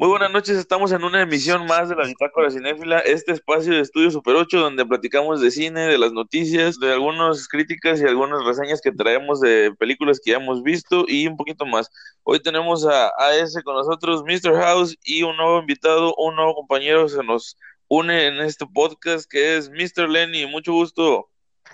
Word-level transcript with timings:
Muy 0.00 0.08
buenas 0.10 0.30
noches, 0.30 0.56
estamos 0.56 0.92
en 0.92 1.02
una 1.02 1.22
emisión 1.22 1.66
más 1.66 1.88
de 1.88 1.96
la 1.96 2.06
Bitácora 2.06 2.52
Cinéfila, 2.52 3.00
este 3.00 3.32
espacio 3.32 3.72
de 3.72 3.80
Estudio 3.80 4.12
Super 4.12 4.36
8 4.36 4.60
donde 4.60 4.86
platicamos 4.86 5.40
de 5.40 5.50
cine, 5.50 5.88
de 5.88 5.98
las 5.98 6.12
noticias, 6.12 6.78
de 6.78 6.92
algunas 6.92 7.48
críticas 7.48 8.00
y 8.00 8.04
algunas 8.04 8.44
reseñas 8.44 8.80
que 8.80 8.92
traemos 8.92 9.40
de 9.40 9.74
películas 9.76 10.20
que 10.24 10.30
ya 10.30 10.36
hemos 10.36 10.62
visto 10.62 11.04
y 11.08 11.26
un 11.26 11.36
poquito 11.36 11.66
más. 11.66 11.90
Hoy 12.22 12.40
tenemos 12.40 12.86
a 12.86 13.08
AS 13.08 13.60
con 13.64 13.74
nosotros, 13.74 14.22
Mr. 14.22 14.54
House 14.54 14.96
y 15.02 15.24
un 15.24 15.36
nuevo 15.36 15.58
invitado, 15.58 16.14
un 16.16 16.36
nuevo 16.36 16.54
compañero 16.54 17.08
se 17.08 17.24
nos 17.24 17.56
une 17.88 18.28
en 18.28 18.36
este 18.36 18.66
podcast 18.72 19.28
que 19.28 19.56
es 19.56 19.68
Mr. 19.68 20.08
Lenny, 20.08 20.46
mucho 20.46 20.74
gusto. 20.74 21.28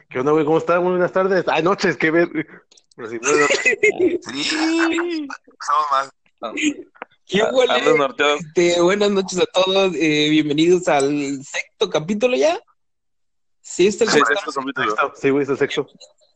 ¿Qué 0.09 0.21
onda, 0.21 0.33
güey? 0.33 0.47
¿Cómo 0.47 0.57
estás? 0.57 0.81
Muy 0.81 0.93
buenas 0.93 1.13
tardes. 1.13 1.45
Ay, 1.47 1.63
noches, 1.63 1.99
qué 1.99 2.11
ver. 2.11 2.29
Sí, 2.97 3.19
estamos 5.61 5.87
mal. 5.91 6.55
¿Qué 7.27 7.41
Ah, 7.43 7.51
huele? 7.53 7.73
Este, 8.39 8.81
buenas 8.83 9.11
noches 9.11 9.39
a 9.41 9.47
todos, 9.47 9.95
eh, 9.95 10.29
bienvenidos 10.31 10.87
al 10.89 11.43
sexto 11.43 11.89
capítulo 11.89 12.37
ya. 12.37 12.61
Sí, 13.63 13.87
este 13.87 14.05
es 14.05 14.15
el 14.15 14.21
Sí, 14.21 14.27
sexto, 14.27 14.45
sexto 14.53 14.61
capítulo. 14.61 14.91
Sexto, 14.91 15.13
Sí, 15.21 15.31
güey, 15.31 15.43
es 15.45 15.49
el 15.49 15.59
sexto. 15.59 15.87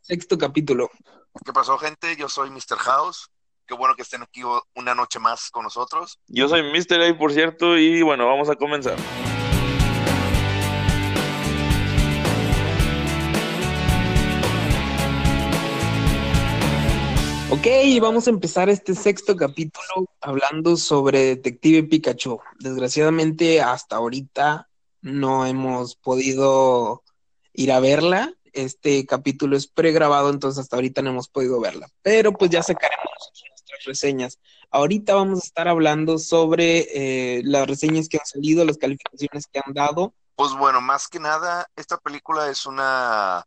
sexto 0.01 0.39
capítulo. 0.39 0.91
¿Qué 1.45 1.53
pasó, 1.53 1.77
gente? 1.79 2.17
Yo 2.17 2.29
soy 2.29 2.51
Mr. 2.51 2.79
House. 2.79 3.29
Qué 3.67 3.75
bueno 3.75 3.95
que 3.95 4.03
estén 4.03 4.23
aquí 4.23 4.41
una 4.75 4.95
noche 4.95 5.19
más 5.19 5.51
con 5.51 5.63
nosotros. 5.65 6.19
Yo 6.27 6.49
soy 6.49 6.63
Mr. 6.63 7.03
A, 7.03 7.19
por 7.19 7.33
cierto, 7.35 7.77
y 7.77 8.01
bueno, 8.01 8.27
vamos 8.27 8.49
a 8.49 8.57
comenzar. 8.57 8.97
Ok, 17.51 17.67
vamos 18.03 18.27
a 18.27 18.31
empezar 18.31 18.69
este 18.69 18.95
sexto 18.95 19.35
capítulo 19.35 20.07
hablando 20.21 20.77
sobre 20.77 21.37
Detective 21.37 21.83
Pikachu. 21.85 22.39
Desgraciadamente, 22.59 23.63
hasta 23.63 23.97
ahorita 23.97 24.69
no 25.01 25.47
hemos 25.47 25.97
podido 25.97 27.03
ir 27.55 27.73
a 27.73 27.81
verla. 27.81 28.35
Este 28.53 29.07
capítulo 29.07 29.57
es 29.57 29.67
pregrabado, 29.67 30.29
entonces 30.29 30.61
hasta 30.61 30.77
ahorita 30.77 31.01
no 31.01 31.09
hemos 31.09 31.31
podido 31.31 31.59
verla. 31.59 31.89
Pero 32.03 32.35
pues 32.35 32.51
ya 32.51 32.63
sacaremos 32.63 33.09
nuestras 33.49 33.85
reseñas. 33.87 34.39
Ahorita 34.71 35.15
vamos 35.15 35.41
a 35.41 35.47
estar 35.47 35.69
hablando 35.69 36.19
sobre 36.19 36.87
eh, 36.93 37.41
las 37.45 37.67
reseñas 37.67 38.11
que 38.11 38.19
han 38.19 38.27
salido, 38.27 38.63
las 38.67 38.77
calificaciones 38.77 39.47
que 39.51 39.63
han 39.65 39.73
dado. 39.73 40.13
Pues 40.37 40.53
bueno, 40.53 40.83
más 40.83 41.09
que 41.09 41.19
nada, 41.19 41.67
esta 41.77 41.97
película 41.97 42.51
es 42.51 42.67
una 42.67 43.43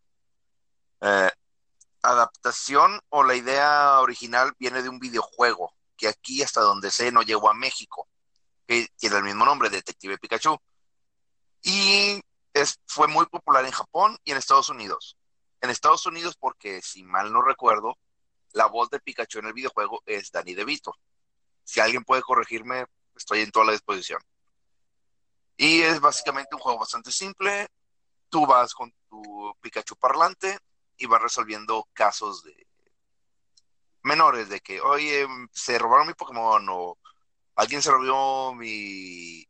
eh, 1.02 1.30
adaptación 2.02 3.00
o 3.10 3.24
la 3.24 3.36
idea 3.36 4.00
original 4.00 4.54
viene 4.60 4.82
de 4.82 4.90
un 4.90 5.00
videojuego 5.00 5.74
que 5.96 6.08
aquí, 6.08 6.42
hasta 6.42 6.62
donde 6.62 6.92
sé, 6.92 7.12
no 7.12 7.22
llegó 7.22 7.50
a 7.50 7.54
México, 7.54 8.08
que 8.68 8.88
tiene 8.98 9.18
el 9.18 9.24
mismo 9.24 9.46
nombre, 9.46 9.70
Detective 9.70 10.18
Pikachu. 10.18 10.58
Y 11.62 12.20
es, 12.54 12.80
fue 12.88 13.08
muy 13.08 13.26
popular 13.28 13.66
en 13.66 13.72
Japón 13.72 14.18
y 14.24 14.32
en 14.32 14.38
Estados 14.38 14.70
Unidos. 14.70 15.16
En 15.62 15.70
Estados 15.70 16.06
Unidos 16.08 16.36
porque, 16.38 16.82
si 16.82 17.04
mal 17.04 17.32
no 17.32 17.44
recuerdo, 17.44 17.98
la 18.54 18.66
voz 18.66 18.90
de 18.90 19.00
Pikachu 19.00 19.40
en 19.40 19.46
el 19.46 19.54
videojuego 19.54 20.02
es 20.06 20.32
Danny 20.32 20.56
DeVito. 20.56 20.96
Si 21.64 21.80
alguien 21.80 22.04
puede 22.04 22.24
corregirme, 22.24 22.86
estoy 23.16 23.42
en 23.42 23.52
toda 23.52 23.68
la 23.68 23.74
disposición. 23.74 24.22
Y 25.56 25.82
es 25.82 26.00
básicamente 26.00 26.56
un 26.56 26.62
juego 26.62 26.80
bastante 26.80 27.12
simple. 27.12 27.68
Tú 28.30 28.48
vas 28.48 28.74
con 28.74 28.92
tu 29.08 29.56
Pikachu 29.62 29.96
parlante 29.96 30.58
y 31.02 31.08
vas 31.08 31.22
resolviendo 31.22 31.88
casos 31.94 32.44
de 32.44 32.68
menores 34.04 34.50
de 34.50 34.60
que, 34.60 34.82
oye, 34.82 35.28
se 35.52 35.78
robaron 35.78 36.08
mi 36.08 36.14
Pokémon 36.14 36.66
o 36.70 36.98
alguien 37.56 37.82
se 37.82 37.92
robó 37.92 38.54
mi, 38.54 39.46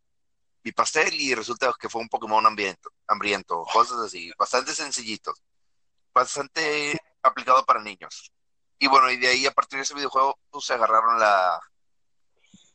mi 0.64 0.72
pastel 0.72 1.14
y 1.14 1.36
resulta 1.36 1.74
que 1.80 1.90
fue 1.90 2.02
un 2.02 2.10
Pokémon 2.10 2.46
hambriento, 2.46 2.92
hambriento, 3.08 3.66
cosas 3.72 4.00
así, 4.00 4.32
bastante 4.38 4.74
sencillitos, 4.74 5.42
bastante 6.14 7.00
aplicado 7.22 7.66
para 7.66 7.82
niños. 7.82 8.32
Y 8.80 8.88
bueno, 8.88 9.12
y 9.12 9.18
de 9.18 9.28
ahí 9.28 9.46
a 9.46 9.52
partir 9.52 9.78
de 9.78 9.84
ese 9.84 9.94
videojuego, 9.94 10.40
pues 10.50 10.66
se 10.66 10.74
agarraron 10.74 11.20
la, 11.20 11.60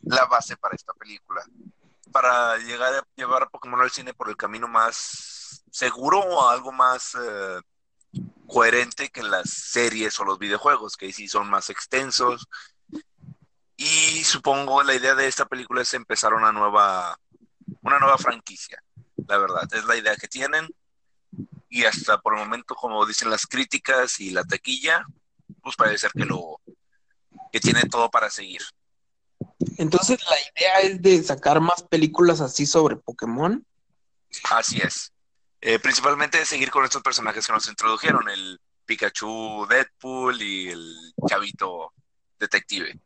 la 0.03 0.27
base 0.27 0.56
para 0.56 0.75
esta 0.75 0.93
película. 0.95 1.43
Para 2.12 2.56
llegar 2.59 2.95
a 2.95 3.06
llevar 3.17 3.43
a 3.43 3.49
Pokémon 3.49 3.81
al 3.81 3.91
cine 3.91 4.15
por 4.15 4.28
el 4.28 4.37
camino 4.37 4.69
más 4.69 5.65
seguro 5.71 6.21
o 6.21 6.49
algo 6.49 6.72
más 6.72 7.17
eh, 7.21 7.61
coherente 8.47 9.11
que 9.11 9.22
las 9.22 9.50
series 9.50 10.19
o 10.21 10.25
los 10.25 10.39
videojuegos, 10.39 10.97
que 10.97 11.12
sí 11.12 11.28
son 11.28 11.49
más 11.50 11.71
extensos. 11.71 12.49
Y 13.77 14.25
supongo 14.25 14.83
la 14.83 14.94
idea 14.94 15.15
de 15.15 15.27
esta 15.27 15.47
película 15.47 15.83
es 15.83 15.93
empezar 15.94 16.33
una 16.33 16.53
nueva, 16.53 17.19
una 17.83 17.99
nueva 17.99 18.16
franquicia, 18.16 18.83
la 19.27 19.39
verdad, 19.39 19.69
es 19.72 19.84
la 19.84 19.97
idea 19.97 20.16
que 20.16 20.28
tienen. 20.28 20.69
Y 21.69 21.84
hasta 21.84 22.19
por 22.19 22.34
el 22.34 22.41
momento, 22.41 22.75
como 22.75 23.05
dicen 23.05 23.28
las 23.28 23.47
críticas 23.47 24.21
y 24.21 24.31
la 24.31 24.45
taquilla, 24.45 25.05
pues 25.62 25.77
parece 25.77 25.99
ser 25.99 26.12
que 26.12 26.25
lo 26.25 26.61
que 27.53 27.61
tiene 27.61 27.83
todo 27.83 28.11
para 28.11 28.31
seguir. 28.31 28.62
Entonces, 29.77 30.19
la 30.25 30.37
idea 30.39 30.81
es 30.81 31.03
de 31.03 31.22
sacar 31.22 31.61
más 31.61 31.83
películas 31.83 32.41
así 32.41 32.65
sobre 32.66 32.97
Pokémon. 32.97 33.66
Así 34.50 34.78
es. 34.78 35.12
Eh, 35.61 35.78
principalmente 35.78 36.44
seguir 36.44 36.71
con 36.71 36.84
estos 36.84 37.03
personajes 37.03 37.47
que 37.47 37.53
nos 37.53 37.69
introdujeron, 37.69 38.28
el 38.28 38.61
Pikachu 38.84 39.67
Deadpool 39.69 40.41
y 40.41 40.69
el 40.69 41.12
chavito 41.28 41.93
detective. 42.39 42.99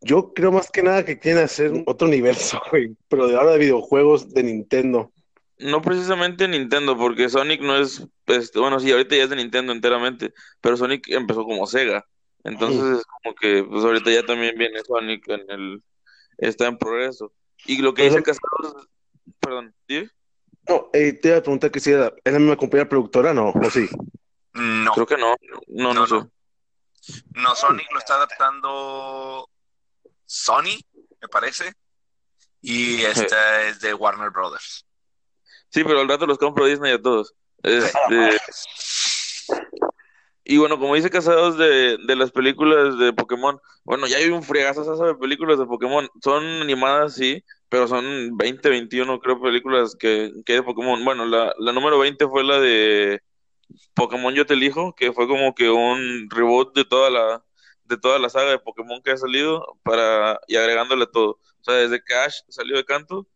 Yo 0.00 0.32
creo 0.32 0.52
más 0.52 0.70
que 0.70 0.82
nada 0.82 1.04
que 1.04 1.18
quieren 1.18 1.44
hacer 1.44 1.72
otro 1.86 2.08
universo, 2.08 2.60
güey. 2.70 2.96
Pero 3.08 3.26
de 3.26 3.36
ahora 3.36 3.52
de 3.52 3.58
videojuegos 3.58 4.32
de 4.32 4.42
Nintendo. 4.42 5.12
No 5.58 5.80
precisamente 5.80 6.48
Nintendo, 6.48 6.96
porque 6.96 7.30
Sonic 7.30 7.62
no 7.62 7.78
es, 7.78 8.06
este, 8.26 8.58
bueno, 8.58 8.78
sí, 8.78 8.92
ahorita 8.92 9.16
ya 9.16 9.24
es 9.24 9.30
de 9.30 9.36
Nintendo 9.36 9.72
enteramente, 9.72 10.34
pero 10.60 10.76
Sonic 10.76 11.08
empezó 11.08 11.44
como 11.44 11.66
Sega. 11.66 12.04
Entonces 12.44 12.98
es 12.98 13.04
como 13.06 13.34
que, 13.34 13.64
pues 13.64 13.82
ahorita 13.82 14.10
ya 14.10 14.24
también 14.24 14.56
viene 14.56 14.80
Sonic 14.84 15.26
en 15.28 15.50
el, 15.50 15.82
está 16.36 16.66
en 16.66 16.76
progreso. 16.76 17.32
Y 17.64 17.78
lo 17.78 17.94
que 17.94 18.04
dice 18.04 18.22
Casados, 18.22 18.86
perdón, 19.40 19.74
¿sí? 19.88 20.06
No, 20.68 20.90
eh, 20.92 21.12
te 21.12 21.28
iba 21.28 21.38
a 21.38 21.42
preguntar 21.42 21.70
que 21.70 21.80
si 21.80 21.92
era, 21.92 22.12
¿es 22.24 22.32
la 22.32 22.38
misma 22.38 22.56
compañía 22.56 22.88
productora, 22.88 23.32
no? 23.32 23.50
¿O 23.50 23.70
sí? 23.70 23.88
No, 24.52 24.92
Creo 24.92 25.06
que 25.06 25.16
no, 25.16 25.36
no, 25.68 25.94
no, 25.94 25.94
No, 25.94 26.06
no. 26.06 26.30
no, 27.34 27.54
Sonic 27.54 27.90
lo 27.92 27.98
está 27.98 28.14
adaptando 28.14 29.48
Sony, 30.24 30.80
me 31.20 31.28
parece. 31.28 31.72
Y 32.60 33.02
esta 33.04 33.62
es 33.62 33.80
de 33.80 33.94
Warner 33.94 34.30
Brothers. 34.30 34.84
Sí, 35.68 35.84
pero 35.84 36.00
al 36.00 36.08
rato 36.08 36.26
los 36.26 36.38
compro 36.38 36.66
Disney 36.66 36.92
a 36.92 37.00
todos. 37.00 37.34
Este, 37.62 38.38
y 40.48 40.58
bueno, 40.58 40.78
como 40.78 40.94
dice 40.94 41.10
Casados 41.10 41.58
de, 41.58 41.98
de 41.98 42.16
las 42.16 42.30
películas 42.30 42.98
de 42.98 43.12
Pokémon, 43.12 43.60
bueno, 43.84 44.06
ya 44.06 44.18
hay 44.18 44.28
un 44.30 44.44
fregazo 44.44 44.96
de 45.04 45.14
películas 45.16 45.58
de 45.58 45.66
Pokémon. 45.66 46.08
Son 46.22 46.44
animadas, 46.62 47.14
sí, 47.14 47.42
pero 47.68 47.88
son 47.88 48.36
20, 48.36 48.68
21, 48.68 49.18
creo, 49.18 49.40
películas 49.40 49.96
que, 49.96 50.32
que 50.44 50.52
hay 50.52 50.58
de 50.60 50.64
Pokémon. 50.64 51.04
Bueno, 51.04 51.26
la, 51.26 51.52
la 51.58 51.72
número 51.72 51.98
20 51.98 52.28
fue 52.28 52.44
la 52.44 52.60
de 52.60 53.20
Pokémon 53.94 54.34
Yo 54.34 54.46
Te 54.46 54.54
Elijo, 54.54 54.94
que 54.94 55.12
fue 55.12 55.26
como 55.26 55.54
que 55.54 55.68
un 55.70 56.28
reboot 56.30 56.74
de 56.76 56.84
toda 56.84 57.10
la, 57.10 57.44
de 57.84 57.96
toda 57.96 58.18
la 58.18 58.28
saga 58.28 58.50
de 58.50 58.58
Pokémon 58.58 59.02
que 59.02 59.12
ha 59.12 59.16
salido 59.16 59.78
para, 59.82 60.40
y 60.46 60.56
agregándole 60.56 61.06
todo. 61.06 61.40
O 61.60 61.64
sea, 61.64 61.74
desde 61.74 62.02
que 62.02 62.14
Ash 62.14 62.42
salió 62.48 62.76
de 62.76 62.84
canto, 62.84 63.26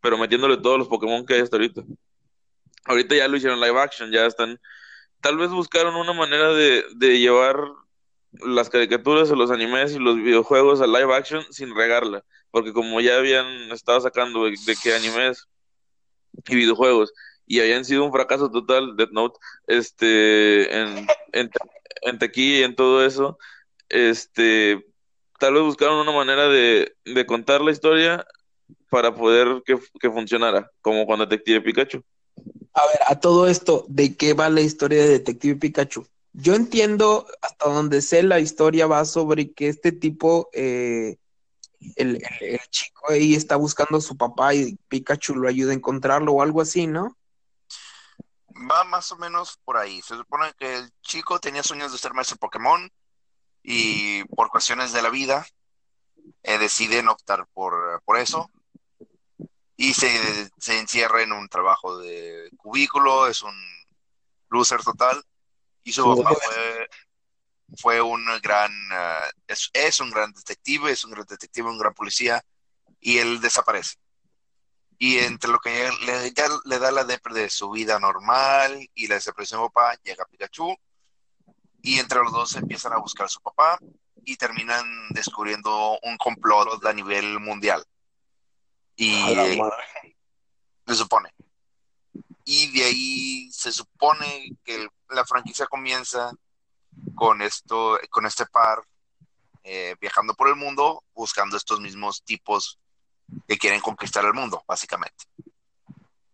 pero 0.00 0.18
metiéndole 0.18 0.58
todos 0.58 0.78
los 0.78 0.88
Pokémon 0.88 1.24
que 1.24 1.34
hay 1.34 1.40
hasta 1.40 1.56
ahorita. 1.56 1.82
Ahorita 2.84 3.14
ya 3.14 3.28
lo 3.28 3.36
hicieron 3.36 3.60
live 3.60 3.78
action, 3.80 4.10
ya 4.10 4.26
están. 4.26 4.58
Tal 5.20 5.36
vez 5.36 5.50
buscaron 5.50 5.96
una 5.96 6.12
manera 6.12 6.52
de, 6.52 6.84
de 6.96 7.18
llevar 7.18 7.56
las 8.32 8.70
caricaturas 8.70 9.30
o 9.30 9.36
los 9.36 9.50
animes 9.50 9.94
y 9.94 9.98
los 9.98 10.16
videojuegos 10.16 10.80
a 10.80 10.86
live 10.86 11.14
action 11.14 11.44
sin 11.50 11.74
regarla, 11.74 12.24
porque 12.50 12.72
como 12.72 13.00
ya 13.00 13.16
habían 13.16 13.46
estado 13.72 14.00
sacando 14.00 14.44
de, 14.44 14.54
de 14.66 14.76
que 14.76 14.94
animes 14.94 15.46
y 16.46 16.54
videojuegos 16.54 17.12
y 17.46 17.60
habían 17.60 17.84
sido 17.84 18.04
un 18.04 18.12
fracaso 18.12 18.50
total, 18.50 18.94
Death 18.96 19.10
Note, 19.10 19.38
este, 19.66 20.78
en, 20.78 21.06
en, 21.32 21.50
en 22.02 22.18
taquilla 22.18 22.60
y 22.60 22.62
en 22.62 22.76
todo 22.76 23.04
eso, 23.04 23.38
este, 23.88 24.84
tal 25.38 25.54
vez 25.54 25.62
buscaron 25.62 25.96
una 25.96 26.12
manera 26.12 26.48
de, 26.48 26.94
de 27.04 27.26
contar 27.26 27.62
la 27.62 27.72
historia 27.72 28.26
para 28.90 29.14
poder 29.14 29.62
que, 29.64 29.78
que 29.98 30.10
funcionara, 30.10 30.70
como 30.82 31.06
con 31.06 31.20
Detective 31.20 31.62
Pikachu. 31.62 32.04
A 32.78 32.86
ver, 32.86 33.00
a 33.08 33.18
todo 33.18 33.48
esto, 33.48 33.84
¿de 33.88 34.16
qué 34.16 34.34
va 34.34 34.48
la 34.48 34.60
historia 34.60 35.02
de 35.02 35.08
Detective 35.08 35.56
Pikachu? 35.56 36.06
Yo 36.32 36.54
entiendo, 36.54 37.26
hasta 37.42 37.68
donde 37.68 38.00
sé, 38.02 38.22
la 38.22 38.38
historia 38.38 38.86
va 38.86 39.04
sobre 39.04 39.52
que 39.52 39.68
este 39.68 39.90
tipo, 39.90 40.48
eh, 40.52 41.16
el, 41.96 42.22
chico 42.70 43.10
ahí 43.10 43.34
está 43.34 43.56
buscando 43.56 43.98
a 43.98 44.00
su 44.00 44.16
papá 44.16 44.54
y 44.54 44.78
Pikachu 44.86 45.34
lo 45.34 45.48
ayuda 45.48 45.72
a 45.72 45.74
encontrarlo 45.74 46.34
o 46.34 46.42
algo 46.42 46.60
así, 46.60 46.86
¿no? 46.86 47.16
Va 48.70 48.84
más 48.84 49.10
o 49.10 49.16
menos 49.16 49.58
por 49.64 49.76
ahí. 49.76 50.00
Se 50.02 50.16
supone 50.16 50.52
que 50.56 50.76
el 50.76 50.92
chico 51.02 51.40
tenía 51.40 51.64
sueños 51.64 51.90
de 51.90 51.98
ser 51.98 52.14
maestro 52.14 52.36
Pokémon 52.36 52.88
y 53.64 54.22
por 54.36 54.50
cuestiones 54.50 54.92
de 54.92 55.02
la 55.02 55.10
vida 55.10 55.44
eh, 56.44 56.58
deciden 56.58 57.08
optar 57.08 57.48
por, 57.52 58.00
por 58.04 58.18
eso 58.18 58.48
y 59.80 59.94
se, 59.94 60.50
se 60.58 60.76
encierra 60.76 61.22
en 61.22 61.30
un 61.30 61.48
trabajo 61.48 61.98
de 61.98 62.50
cubículo, 62.56 63.28
es 63.28 63.42
un 63.42 63.54
loser 64.50 64.82
total, 64.82 65.24
y 65.84 65.92
su 65.92 66.04
papá 66.16 66.34
fue, 66.34 66.88
fue 67.76 68.00
un 68.02 68.26
gran, 68.42 68.72
eh, 68.72 69.30
es, 69.46 69.70
es 69.72 70.00
un 70.00 70.10
gran 70.10 70.32
detective, 70.32 70.90
es 70.90 71.04
un 71.04 71.12
gran 71.12 71.24
detective, 71.26 71.70
un 71.70 71.78
gran 71.78 71.94
policía, 71.94 72.44
y 72.98 73.18
él 73.18 73.40
desaparece. 73.40 73.94
Y 74.98 75.18
entre 75.18 75.52
lo 75.52 75.60
que 75.60 75.88
le, 76.04 76.32
ya 76.32 76.48
le 76.64 76.78
da 76.80 76.90
la 76.90 77.04
depre 77.04 77.32
de 77.34 77.48
su 77.48 77.70
vida 77.70 78.00
normal 78.00 78.90
y 78.94 79.06
la 79.06 79.14
desaparición 79.14 79.62
de 79.62 79.68
papá, 79.68 79.94
llega 80.02 80.26
Pikachu. 80.26 80.76
Y 81.82 82.00
entre 82.00 82.18
los 82.18 82.32
dos 82.32 82.56
empiezan 82.56 82.94
a 82.94 82.98
buscar 82.98 83.26
a 83.26 83.28
su 83.28 83.40
papá 83.40 83.78
y 84.24 84.36
terminan 84.36 84.84
descubriendo 85.10 86.00
un 86.02 86.16
complot 86.16 86.84
a 86.84 86.92
nivel 86.92 87.38
mundial. 87.38 87.86
Y 89.00 89.60
se 90.86 90.94
supone. 90.94 91.32
Y 92.44 92.76
de 92.76 92.84
ahí 92.84 93.52
se 93.52 93.70
supone 93.70 94.50
que 94.64 94.88
la 95.10 95.24
franquicia 95.24 95.66
comienza 95.66 96.32
con 97.14 97.40
esto, 97.42 97.98
con 98.10 98.26
este 98.26 98.44
par 98.46 98.82
eh, 99.62 99.94
viajando 100.00 100.34
por 100.34 100.48
el 100.48 100.56
mundo, 100.56 101.04
buscando 101.14 101.56
estos 101.56 101.80
mismos 101.80 102.24
tipos 102.24 102.78
que 103.46 103.56
quieren 103.56 103.80
conquistar 103.80 104.24
el 104.24 104.34
mundo, 104.34 104.64
básicamente. 104.66 105.26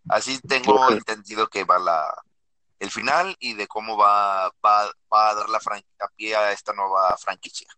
Así 0.08 0.38
tengo 0.38 0.90
entendido 0.90 1.48
que 1.48 1.64
va 1.64 1.78
la, 1.78 2.14
el 2.78 2.90
final 2.90 3.36
y 3.40 3.54
de 3.54 3.66
cómo 3.66 3.96
va, 3.98 4.48
va, 4.64 4.90
va 5.12 5.30
a 5.30 5.34
dar 5.34 5.48
la 5.50 5.58
a 5.58 6.08
pie 6.16 6.34
a 6.34 6.52
esta 6.52 6.72
nueva 6.72 7.16
franquicia. 7.18 7.68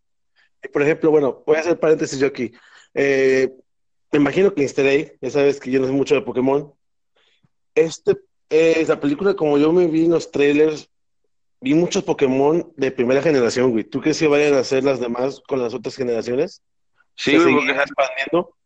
Por 0.72 0.82
ejemplo, 0.82 1.10
bueno, 1.10 1.42
voy 1.44 1.56
a 1.56 1.60
hacer 1.60 1.80
paréntesis 1.80 2.18
yo 2.18 2.28
aquí. 2.28 2.52
Eh, 2.94 3.50
me 4.16 4.22
imagino 4.22 4.54
que 4.54 4.62
Easter 4.62 5.18
ya 5.20 5.30
sabes 5.30 5.60
que 5.60 5.70
yo 5.70 5.78
no 5.78 5.86
sé 5.86 5.92
mucho 5.92 6.14
de 6.14 6.22
Pokémon. 6.22 6.72
Este, 7.74 8.16
eh, 8.48 8.84
la 8.88 8.98
película, 8.98 9.34
como 9.34 9.58
yo 9.58 9.72
me 9.72 9.86
vi 9.86 10.06
en 10.06 10.12
los 10.12 10.30
trailers, 10.30 10.88
vi 11.60 11.74
muchos 11.74 12.02
Pokémon 12.02 12.72
de 12.76 12.90
primera 12.90 13.20
generación, 13.20 13.72
güey. 13.72 13.84
¿Tú 13.84 14.00
crees 14.00 14.18
que 14.18 14.26
vayan 14.26 14.54
a 14.54 14.60
hacer 14.60 14.84
las 14.84 15.00
demás 15.00 15.42
con 15.46 15.60
las 15.60 15.74
otras 15.74 15.96
generaciones? 15.96 16.62
Sí, 17.14 17.36
güey, 17.36 17.54
porque 17.54 17.72
expandiendo. 17.72 18.56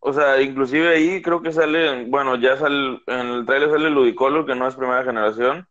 O 0.00 0.12
sea, 0.12 0.42
inclusive 0.42 0.88
ahí 0.88 1.22
creo 1.22 1.40
que 1.40 1.52
sale, 1.52 2.04
bueno, 2.04 2.36
ya 2.36 2.58
sale, 2.58 3.00
en 3.06 3.26
el 3.28 3.46
trailer 3.46 3.70
sale 3.70 3.88
Ludicolo, 3.88 4.44
que 4.44 4.54
no 4.54 4.66
es 4.66 4.74
primera 4.74 5.04
generación, 5.04 5.66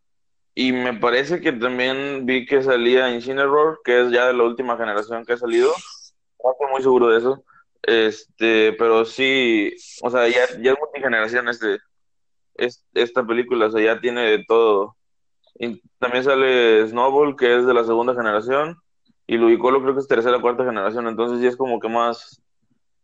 y 0.54 0.72
me 0.72 0.94
parece 0.94 1.40
que 1.40 1.52
también 1.52 2.24
vi 2.26 2.46
que 2.46 2.62
salía 2.62 3.14
Incineroar, 3.14 3.76
que 3.84 4.00
es 4.00 4.10
ya 4.10 4.26
de 4.26 4.32
la 4.32 4.44
última 4.44 4.76
generación 4.76 5.24
que 5.24 5.34
ha 5.34 5.36
salido, 5.36 5.72
no 6.42 6.52
estoy 6.52 6.66
muy 6.72 6.82
seguro 6.82 7.08
de 7.08 7.18
eso, 7.18 7.44
este, 7.82 8.72
pero 8.74 9.04
sí, 9.04 9.74
o 10.02 10.10
sea, 10.10 10.28
ya, 10.28 10.46
ya 10.60 10.72
es 10.72 10.78
multigeneración 10.78 11.48
este, 11.48 11.78
es, 12.54 12.84
esta 12.94 13.26
película, 13.26 13.66
o 13.66 13.70
sea, 13.70 13.82
ya 13.82 14.00
tiene 14.00 14.22
de 14.22 14.44
todo. 14.46 14.96
Y 15.58 15.82
también 15.98 16.24
sale 16.24 16.86
Snowball, 16.88 17.36
que 17.36 17.56
es 17.56 17.66
de 17.66 17.74
la 17.74 17.84
segunda 17.84 18.14
generación, 18.14 18.78
y 19.26 19.36
Ludicolo 19.36 19.82
creo 19.82 19.94
que 19.94 20.00
es 20.00 20.08
tercera 20.08 20.38
o 20.38 20.40
cuarta 20.40 20.64
generación, 20.64 21.06
entonces 21.06 21.40
ya 21.40 21.48
es 21.48 21.56
como 21.56 21.78
que 21.80 21.88
más 21.88 22.42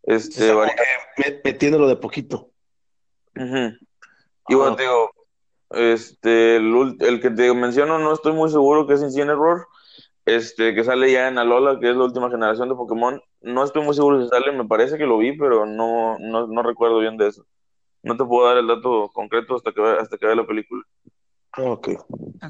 este, 0.02 0.54
metiéndolo 1.44 1.88
de 1.88 1.96
poquito. 1.96 2.50
Y 3.34 4.54
bueno, 4.54 4.74
digo, 4.76 5.10
este, 5.70 6.56
el, 6.56 7.20
que 7.20 7.30
te 7.30 7.52
menciono 7.52 7.98
no 7.98 8.14
estoy 8.14 8.32
muy 8.32 8.50
seguro 8.50 8.86
que 8.86 8.94
es 8.94 9.02
Incineroar, 9.02 9.66
este, 10.24 10.74
que 10.74 10.84
sale 10.84 11.12
ya 11.12 11.28
en 11.28 11.38
Alola, 11.38 11.78
que 11.78 11.90
es 11.90 11.96
la 11.96 12.04
última 12.04 12.30
generación 12.30 12.68
de 12.68 12.74
Pokémon. 12.74 13.20
No 13.40 13.64
estoy 13.64 13.82
muy 13.82 13.94
seguro 13.94 14.22
si 14.22 14.28
sale, 14.28 14.52
me 14.52 14.66
parece 14.66 14.98
que 14.98 15.06
lo 15.06 15.18
vi, 15.18 15.36
pero 15.36 15.64
no, 15.64 16.18
no, 16.18 16.62
recuerdo 16.62 16.98
bien 16.98 17.16
de 17.16 17.28
eso. 17.28 17.46
No 18.02 18.16
te 18.16 18.24
puedo 18.24 18.46
dar 18.48 18.58
el 18.58 18.66
dato 18.66 19.10
concreto 19.12 19.56
hasta 19.56 19.72
que, 19.72 19.82
hasta 19.82 20.16
que 20.18 20.26
vea 20.26 20.34
la 20.34 20.46
película. 20.46 20.84
Ok. 21.56 21.88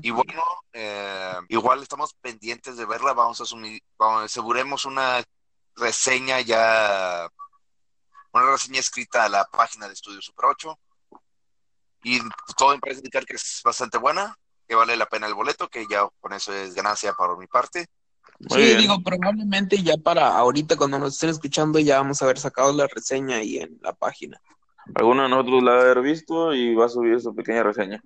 Y 0.02 0.11
bueno, 0.11 0.43
eh, 0.73 1.35
igual 1.49 1.82
estamos 1.82 2.14
pendientes 2.14 2.76
de 2.76 2.87
verla, 2.87 3.12
vamos 3.12 3.40
a 3.40 3.44
asumir, 3.44 3.81
vamos, 3.99 4.25
aseguremos 4.25 4.85
una 4.85 5.23
reseña 5.76 6.40
ya 6.40 7.29
una 8.32 8.50
reseña 8.50 8.81
escrita 8.81 9.25
a 9.25 9.29
la 9.29 9.44
página 9.44 9.87
de 9.87 9.94
Estudio 9.94 10.20
Super 10.20 10.46
8. 10.46 10.79
Y 12.05 12.20
todo 12.56 12.70
me 12.70 12.79
parece 12.79 13.00
indicar 13.00 13.25
que 13.25 13.37
es 13.37 13.61
bastante 13.64 13.99
buena, 13.99 14.37
que 14.67 14.75
vale 14.75 14.96
la 14.96 15.06
pena 15.06 15.26
el 15.26 15.34
boleto, 15.34 15.69
que 15.69 15.87
ya 15.88 16.08
con 16.20 16.32
eso 16.32 16.52
es 16.52 16.75
ganancia 16.75 17.12
para 17.14 17.37
mi 17.37 17.46
parte. 17.46 17.87
Sí, 18.49 18.76
digo, 18.76 19.02
probablemente 19.02 19.82
ya 19.82 19.96
para 19.96 20.37
ahorita 20.37 20.76
cuando 20.76 20.99
nos 20.99 21.14
estén 21.14 21.31
escuchando 21.31 21.79
ya 21.79 21.99
vamos 21.99 22.20
a 22.20 22.25
haber 22.25 22.38
sacado 22.38 22.73
la 22.73 22.87
reseña 22.87 23.37
ahí 23.37 23.58
en 23.58 23.79
la 23.82 23.93
página. 23.93 24.40
Alguno 24.94 25.25
de 25.25 25.29
nosotros 25.29 25.62
la 25.62 25.73
va 25.73 25.79
a 25.79 25.82
haber 25.82 26.02
visto 26.02 26.55
y 26.55 26.75
va 26.75 26.87
a 26.87 26.88
subir 26.88 27.20
su 27.20 27.35
pequeña 27.35 27.62
reseña. 27.62 28.02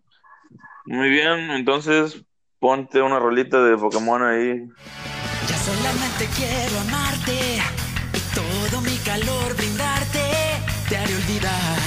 Muy 0.87 1.11
bien, 1.11 1.51
entonces 1.51 2.25
ponte 2.59 3.01
una 3.03 3.19
rolita 3.19 3.63
de 3.63 3.77
Pokémon 3.77 4.23
ahí. 4.23 4.69
Ya 5.49 5.57
solamente 5.59 6.29
quiero 6.37 6.81
amarte 6.81 7.61
y 8.15 8.21
todo 8.35 8.81
mi 8.81 8.97
calor 8.99 9.57
brindarte 9.57 10.21
te 10.89 10.97
haré 10.97 11.15
olvidar 11.15 11.79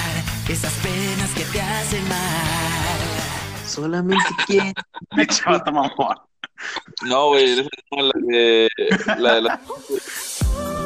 esas 0.50 0.74
penas 0.76 1.32
que 1.36 1.44
te 1.46 1.62
hacen 1.62 2.08
mal. 2.08 3.66
Solamente 3.66 4.26
quiero. 4.48 4.74
güey, 5.12 5.28
esa 5.30 5.64
no 7.04 7.32
la 7.32 8.12
de 8.16 8.70
la 9.18 9.36
de 9.36 9.42
la. 9.42 9.60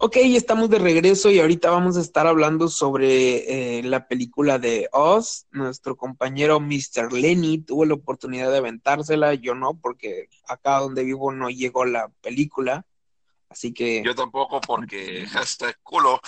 Ok, 0.00 0.14
estamos 0.18 0.70
de 0.70 0.78
regreso 0.78 1.28
y 1.28 1.40
ahorita 1.40 1.70
vamos 1.70 1.96
a 1.96 2.00
estar 2.00 2.28
hablando 2.28 2.68
sobre 2.68 3.78
eh, 3.78 3.82
la 3.82 4.06
película 4.06 4.60
de 4.60 4.88
Oz. 4.92 5.48
Nuestro 5.50 5.96
compañero 5.96 6.60
Mr. 6.60 7.12
Lenny 7.12 7.58
tuvo 7.58 7.84
la 7.84 7.94
oportunidad 7.94 8.52
de 8.52 8.58
aventársela, 8.58 9.34
yo 9.34 9.56
no, 9.56 9.76
porque 9.76 10.28
acá 10.46 10.78
donde 10.78 11.02
vivo 11.02 11.32
no 11.32 11.50
llegó 11.50 11.84
la 11.84 12.12
película. 12.20 12.86
Así 13.48 13.74
que. 13.74 14.04
Yo 14.04 14.14
tampoco, 14.14 14.60
porque 14.60 15.26
hasta 15.34 15.74
culo. 15.82 16.20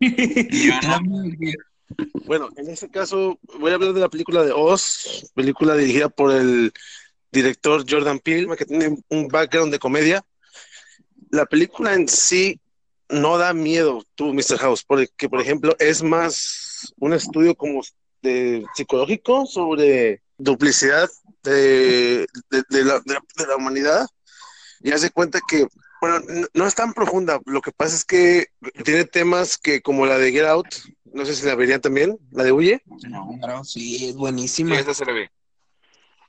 bueno, 2.24 2.48
en 2.56 2.70
este 2.70 2.88
caso 2.88 3.38
voy 3.58 3.72
a 3.72 3.74
hablar 3.74 3.92
de 3.92 4.00
la 4.00 4.08
película 4.08 4.42
de 4.42 4.52
Oz, 4.52 5.30
película 5.34 5.76
dirigida 5.76 6.08
por 6.08 6.32
el 6.32 6.72
director 7.30 7.84
Jordan 7.86 8.20
Peele, 8.20 8.56
que 8.56 8.64
tiene 8.64 8.96
un 9.10 9.28
background 9.28 9.70
de 9.70 9.78
comedia 9.78 10.24
la 11.30 11.46
película 11.46 11.94
en 11.94 12.08
sí 12.08 12.60
no 13.08 13.38
da 13.38 13.54
miedo, 13.54 14.04
tú, 14.14 14.34
Mr. 14.34 14.58
House, 14.58 14.84
porque, 14.84 15.28
por 15.28 15.40
ejemplo, 15.40 15.74
es 15.78 16.02
más 16.02 16.92
un 16.98 17.12
estudio 17.12 17.54
como 17.54 17.80
de 18.22 18.64
psicológico 18.74 19.46
sobre 19.46 20.22
duplicidad 20.36 21.08
de, 21.42 22.26
la, 22.60 23.00
de, 23.00 23.46
la, 23.46 23.56
humanidad 23.56 24.06
y 24.80 24.92
hace 24.92 25.10
cuenta 25.10 25.40
que, 25.48 25.66
bueno, 26.00 26.20
no, 26.52 26.66
es 26.66 26.74
tan 26.74 26.92
profunda, 26.92 27.40
lo 27.46 27.60
que 27.60 27.72
pasa 27.72 27.96
es 27.96 28.04
que 28.04 28.48
tiene 28.84 29.04
temas 29.04 29.56
que 29.56 29.80
como 29.80 30.06
la 30.06 30.18
de 30.18 30.32
Get 30.32 30.44
Out, 30.44 30.66
no 31.12 31.24
sé 31.24 31.34
si 31.34 31.46
la 31.46 31.54
verían 31.54 31.80
también, 31.80 32.18
la 32.30 32.44
de 32.44 32.52
Huye. 32.52 32.82
No, 33.08 33.64
sí, 33.64 34.08
es 34.10 34.14
buenísima. 34.14 34.74
Sí, 34.74 34.82
esa 34.82 34.94
se 34.94 35.06
la 35.06 35.12
ve. 35.12 35.30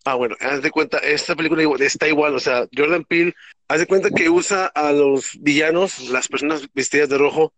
Ah, 0.06 0.16
bueno, 0.16 0.36
haz 0.40 0.62
de 0.62 0.72
cuenta, 0.72 0.98
esta 1.00 1.36
película 1.36 1.64
está 1.80 2.08
igual, 2.08 2.34
o 2.34 2.40
sea, 2.40 2.68
Jordan 2.76 3.04
Peele, 3.04 3.36
haz 3.68 3.80
de 3.80 3.86
cuenta 3.86 4.10
que 4.10 4.30
usa 4.30 4.68
a 4.68 4.92
los 4.92 5.32
villanos, 5.40 6.10
las 6.10 6.28
personas 6.28 6.68
vestidas 6.74 7.10
de 7.10 7.18
rojo, 7.18 7.54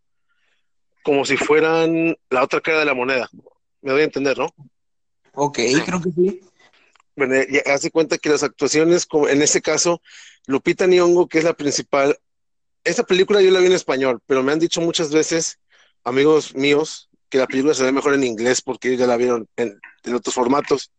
como 1.04 1.24
si 1.24 1.38
fueran 1.38 2.18
la 2.30 2.44
otra 2.44 2.62
cara 2.62 2.80
de 2.80 2.86
la 2.86 2.94
moneda. 2.94 3.30
Me 3.82 3.92
doy 3.92 4.02
a 4.02 4.06
entender, 4.06 4.38
¿no? 4.38 4.54
Ok, 5.34 5.60
creo 5.86 6.02
que 6.02 6.12
sí. 6.12 6.42
Bueno, 7.16 7.36
de 7.36 7.92
cuenta 7.92 8.18
que 8.18 8.30
las 8.30 8.44
actuaciones, 8.44 9.06
como 9.06 9.28
en 9.28 9.42
este 9.42 9.62
caso, 9.62 10.02
Lupita 10.48 10.88
Nyong'o, 10.88 11.28
que 11.28 11.38
es 11.38 11.44
la 11.44 11.54
principal, 11.54 12.18
esta 12.84 13.04
película 13.04 13.42
yo 13.42 13.52
la 13.52 13.60
vi 13.60 13.68
en 13.68 13.74
español, 13.74 14.20
pero 14.26 14.42
me 14.42 14.52
han 14.52 14.60
dicho 14.60 14.82
muchas 14.82 15.12
veces, 15.12 15.60
amigos 16.04 16.56
míos, 16.56 17.10
que 17.30 17.38
la 17.38 17.48
película 17.48 17.74
se 17.76 17.84
ve 17.84 17.92
mejor 17.92 18.16
en 18.16 18.24
inglés 18.24 18.62
porque 18.62 18.90
ellos 18.90 19.02
ya 19.02 19.08
la 19.08 19.18
vieron 19.18 19.48
en 19.56 20.16
otros 20.16 20.34
formatos 20.34 20.92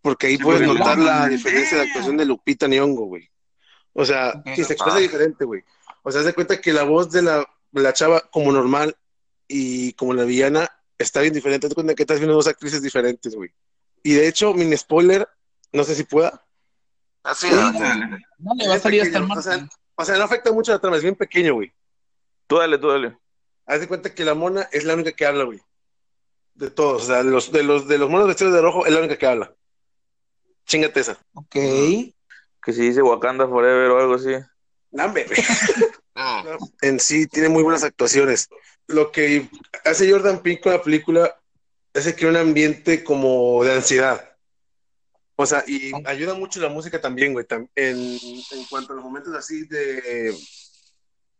porque 0.00 0.28
ahí 0.28 0.38
puedes 0.38 0.66
notar 0.66 0.98
la 0.98 1.28
diferencia 1.28 1.78
de 1.78 1.84
actuación 1.84 2.16
de 2.16 2.24
Lupita 2.24 2.66
Nyong'o, 2.66 3.04
güey. 3.04 3.28
O 3.92 4.04
sea, 4.04 4.42
si 4.54 4.64
se 4.64 4.74
expresa 4.74 4.98
diferente, 4.98 5.44
güey. 5.44 5.62
O 6.02 6.12
sea, 6.12 6.22
se 6.22 6.32
cuenta 6.32 6.60
que 6.60 6.72
la 6.72 6.84
voz 6.84 7.10
de 7.10 7.22
la 7.22 7.46
la 7.72 7.92
chava 7.92 8.20
como 8.30 8.52
normal 8.52 8.96
y 9.46 9.92
como 9.94 10.14
la 10.14 10.24
villana 10.24 10.68
está 10.98 11.20
bien 11.20 11.34
diferente. 11.34 11.68
Te 11.68 11.74
cuenta 11.74 11.94
que 11.94 12.02
estás 12.02 12.18
viendo 12.18 12.34
dos 12.34 12.46
actrices 12.46 12.82
diferentes, 12.82 13.34
güey. 13.34 13.50
Y 14.02 14.14
de 14.14 14.28
hecho, 14.28 14.54
mini 14.54 14.76
spoiler, 14.76 15.28
no 15.72 15.84
sé 15.84 15.94
si 15.94 16.04
pueda. 16.04 16.44
Así, 17.22 17.48
Sí, 17.48 17.54
dale. 17.54 17.78
Dale. 17.78 18.24
No 18.38 18.54
le 18.54 18.68
va 18.68 18.74
a 18.74 18.78
salir 18.78 19.02
hasta 19.02 19.18
el 19.18 19.24
o 19.24 19.42
sea. 19.42 19.68
O 19.96 20.04
sea, 20.04 20.16
no 20.16 20.24
afecta 20.24 20.52
mucho 20.52 20.70
la 20.72 20.78
trama, 20.78 20.96
es 20.96 21.02
bien 21.02 21.16
pequeño, 21.16 21.54
güey. 21.54 21.72
Tú 22.46 22.56
dale, 22.58 22.78
tú 22.78 22.88
dale. 22.88 23.18
Haz 23.66 23.80
de 23.80 23.88
cuenta 23.88 24.14
que 24.14 24.24
la 24.24 24.34
mona 24.34 24.68
es 24.70 24.84
la 24.84 24.94
única 24.94 25.12
que 25.12 25.26
habla, 25.26 25.44
güey. 25.44 25.60
De 26.54 26.70
todos, 26.70 27.02
o 27.02 27.06
sea, 27.06 27.24
de 27.24 27.30
los, 27.30 27.50
de 27.50 27.64
los, 27.64 27.88
de 27.88 27.98
los 27.98 28.08
monos 28.08 28.28
vestidos 28.28 28.54
de 28.54 28.62
rojo 28.62 28.86
es 28.86 28.92
la 28.92 29.00
única 29.00 29.18
que 29.18 29.26
habla. 29.26 29.52
Chingate 30.68 31.00
esa. 31.00 31.18
Ok. 31.32 31.50
Que 31.50 32.72
si 32.72 32.82
dice 32.82 33.02
Wakanda 33.02 33.48
Forever 33.48 33.90
o 33.90 33.98
algo 33.98 34.14
así. 34.14 34.34
Nambe, 34.90 35.24
güey. 35.24 35.40
Mm. 36.14 36.64
En 36.82 37.00
sí, 37.00 37.26
tiene 37.26 37.48
muy 37.48 37.62
buenas 37.62 37.84
actuaciones. 37.84 38.48
Lo 38.86 39.12
que 39.12 39.48
hace 39.84 40.10
Jordan 40.10 40.42
Peele 40.42 40.60
con 40.60 40.72
la 40.72 40.82
película 40.82 41.40
es 41.94 42.04
que 42.04 42.14
crea 42.14 42.30
un 42.30 42.36
ambiente 42.36 43.04
como 43.04 43.62
de 43.62 43.74
ansiedad. 43.74 44.36
O 45.36 45.46
sea, 45.46 45.62
y 45.66 45.92
ayuda 46.04 46.34
mucho 46.34 46.60
la 46.60 46.68
música 46.68 47.00
también, 47.00 47.32
güey. 47.32 47.46
En, 47.76 47.96
en 47.96 48.64
cuanto 48.68 48.92
a 48.92 48.96
los 48.96 49.04
momentos 49.04 49.32
así 49.34 49.64
de. 49.66 50.34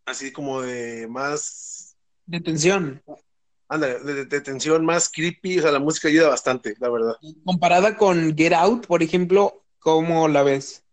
Así 0.06 0.32
como 0.32 0.62
de 0.62 1.08
más. 1.08 1.96
Detención. 2.24 3.02
Ándale, 3.68 3.98
de, 4.00 4.24
de- 4.24 4.40
tensión, 4.40 4.84
más 4.84 5.10
creepy. 5.10 5.58
O 5.58 5.62
sea, 5.62 5.72
la 5.72 5.78
música 5.78 6.08
ayuda 6.08 6.28
bastante, 6.28 6.74
la 6.78 6.88
verdad. 6.88 7.16
Comparada 7.44 7.96
con 7.96 8.34
Get 8.36 8.52
Out, 8.54 8.86
por 8.86 9.02
ejemplo, 9.02 9.62
¿cómo 9.78 10.26
la 10.28 10.42
ves? 10.42 10.84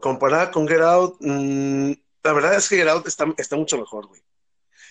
Comparada 0.00 0.50
con 0.50 0.66
Get 0.68 0.80
Out, 0.80 1.16
mm, 1.20 1.92
la 2.24 2.32
verdad 2.32 2.54
es 2.56 2.68
que 2.68 2.76
Get 2.76 2.88
Out 2.88 3.06
está, 3.06 3.26
está 3.38 3.56
mucho 3.56 3.78
mejor, 3.78 4.06
güey. 4.08 4.20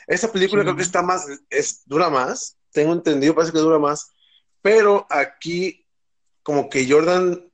Esta 0.07 0.31
película 0.31 0.61
Sí. 0.61 0.65
creo 0.65 0.75
que 0.77 0.83
está 0.83 1.01
más, 1.01 1.25
es, 1.49 1.81
dura 1.85 2.09
más, 2.09 2.57
tengo 2.71 2.93
entendido, 2.93 3.35
parece 3.35 3.51
que 3.53 3.59
dura 3.59 3.77
más, 3.79 4.11
pero 4.61 5.05
aquí 5.09 5.85
como 6.43 6.69
que 6.69 6.89
Jordan, 6.89 7.51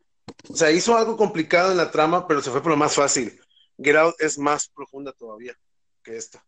o 0.50 0.56
sea, 0.56 0.70
hizo 0.72 0.96
algo 0.98 1.18
complicado 1.18 1.72
en 1.72 1.78
la 1.78 1.92
trama, 1.92 2.28
pero 2.28 2.42
se 2.42 2.52
fue 2.52 2.62
por 2.62 2.72
lo 2.72 2.78
más 2.78 2.94
fácil. 2.94 3.40
Get 3.82 3.96
Out 3.96 4.16
es 4.20 4.38
más 4.38 4.68
profunda 4.70 5.12
todavía 5.14 5.58
que 6.04 6.16
esta. 6.18 6.46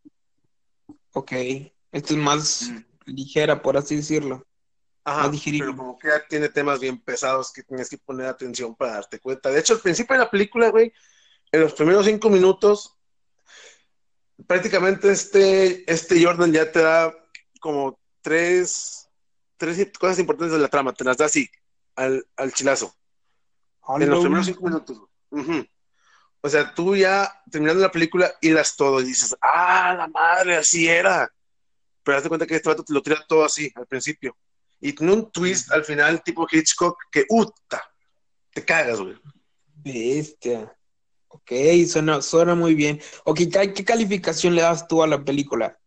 Ok. 1.13 1.31
Esto 1.93 2.13
es 2.13 2.19
más 2.19 2.69
Mm. 2.69 2.83
ligera, 3.05 3.61
por 3.61 3.77
así 3.77 3.95
decirlo. 3.95 4.45
Ajá, 5.05 5.31
pero 5.59 5.75
como 5.75 5.99
que 5.99 6.07
ya 6.07 6.25
tiene 6.27 6.47
temas 6.49 6.79
bien 6.79 6.99
pesados 6.99 7.51
que 7.51 7.61
tienes 7.63 7.89
que 7.89 7.97
poner 7.97 8.25
atención 8.27 8.73
para 8.73 8.93
darte 8.93 9.19
cuenta. 9.19 9.49
De 9.49 9.59
hecho, 9.59 9.73
al 9.73 9.81
principio 9.81 10.13
de 10.15 10.23
la 10.23 10.31
película, 10.31 10.69
güey, 10.69 10.93
en 11.51 11.61
los 11.61 11.73
primeros 11.73 12.05
cinco 12.05 12.29
minutos, 12.29 12.97
prácticamente 14.47 15.11
este, 15.11 15.89
este 15.91 16.23
Jordan 16.23 16.51
ya 16.53 16.71
te 16.71 16.81
da 16.81 17.13
como 17.59 17.99
tres, 18.21 19.09
tres 19.57 19.91
cosas 19.99 20.19
importantes 20.19 20.53
de 20.53 20.59
la 20.59 20.69
trama, 20.69 20.93
te 20.93 21.03
las 21.03 21.17
da 21.17 21.25
así, 21.25 21.49
al, 21.95 22.25
al 22.37 22.53
chilazo, 22.53 22.95
en 23.99 24.09
los 24.09 24.21
primeros 24.21 24.45
cinco 24.45 24.63
minutos. 24.65 25.01
O 26.41 26.49
sea, 26.49 26.73
tú 26.73 26.95
ya 26.95 27.41
terminando 27.51 27.81
la 27.81 27.91
película, 27.91 28.31
hilas 28.41 28.75
todo 28.77 29.01
y 29.01 29.05
dices, 29.05 29.35
ah, 29.41 29.95
la 29.97 30.07
madre, 30.07 30.55
así 30.57 30.87
era. 30.87 31.29
Pero 32.03 32.17
hazte 32.17 32.29
cuenta 32.29 32.45
que 32.45 32.55
este 32.55 32.69
vato 32.69 32.83
te 32.83 32.93
lo 32.93 33.01
tira 33.01 33.23
todo 33.27 33.45
así, 33.45 33.71
al 33.75 33.87
principio. 33.87 34.35
Y 34.79 34.93
tiene 34.93 35.13
un 35.13 35.31
twist 35.31 35.71
al 35.71 35.85
final, 35.85 36.21
tipo 36.23 36.47
Hitchcock, 36.51 36.97
que, 37.11 37.25
¡uta! 37.29 37.81
Te 38.53 38.63
cagas, 38.63 38.99
güey. 38.99 39.15
Bestia. 39.75 40.75
Ok, 41.29 41.51
suena, 41.87 42.21
suena 42.21 42.53
muy 42.53 42.75
bien. 42.75 43.01
Ok, 43.23 43.39
¿qué, 43.73 43.85
calificación 43.85 44.55
le 44.55 44.61
das 44.61 44.87
tú 44.87 45.01
a 45.01 45.07
la 45.07 45.23
película? 45.23 45.79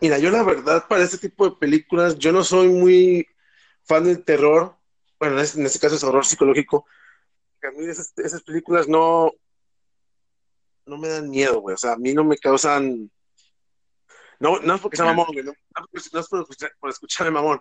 Mira, 0.00 0.18
yo 0.18 0.30
la 0.30 0.44
verdad, 0.44 0.86
para 0.88 1.02
este 1.02 1.18
tipo 1.18 1.48
de 1.48 1.56
películas, 1.56 2.16
yo 2.18 2.30
no 2.30 2.44
soy 2.44 2.68
muy 2.68 3.26
fan 3.82 4.04
del 4.04 4.22
terror. 4.22 4.76
Bueno, 5.18 5.38
en 5.38 5.44
este, 5.44 5.58
en 5.58 5.66
este 5.66 5.80
caso 5.80 5.96
es 5.96 6.04
horror 6.04 6.24
psicológico. 6.24 6.86
A 7.62 7.70
mí 7.72 7.84
esas, 7.86 8.12
esas 8.18 8.42
películas 8.42 8.86
no, 8.86 9.32
no 10.86 10.98
me 10.98 11.08
dan 11.08 11.28
miedo, 11.28 11.60
güey. 11.60 11.74
O 11.74 11.78
sea, 11.78 11.94
a 11.94 11.98
mí 11.98 12.14
no 12.14 12.22
me 12.22 12.38
causan... 12.38 13.10
No, 14.40 14.60
no 14.60 14.74
es 14.76 14.80
porque 14.80 14.96
sea 14.96 15.06
mamón, 15.06 15.26
güey. 15.32 15.44
No, 15.44 15.52
no 15.74 16.20
es 16.20 16.28
por, 16.28 16.40
escuchar- 16.40 16.72
por 16.78 16.90
escucharme 16.90 17.30
mamón. 17.32 17.60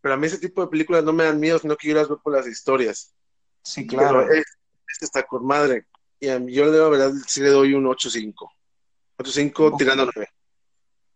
Pero 0.00 0.14
a 0.14 0.16
mí 0.16 0.26
ese 0.26 0.38
tipo 0.38 0.62
de 0.62 0.68
películas 0.68 1.04
no 1.04 1.12
me 1.12 1.24
dan 1.24 1.40
miedo, 1.40 1.58
sino 1.58 1.76
que 1.76 1.88
yo 1.88 1.94
las 1.94 2.08
veo 2.08 2.20
por 2.20 2.34
las 2.34 2.46
historias. 2.46 3.14
Sí, 3.62 3.86
Pero 3.86 4.22
es, 4.30 4.44
es 4.88 5.02
está 5.02 5.22
con 5.24 5.46
madre. 5.46 5.86
Y 6.18 6.28
a 6.28 6.38
mí, 6.38 6.52
yo 6.52 6.66
la 6.66 6.88
verdad 6.88 7.12
sí 7.26 7.40
le 7.40 7.48
doy 7.50 7.74
un 7.74 7.84
8.5. 7.86 8.50
8.5 9.18 9.66
Ok. 9.72 9.78
tirando 9.78 10.08
9. 10.14 10.28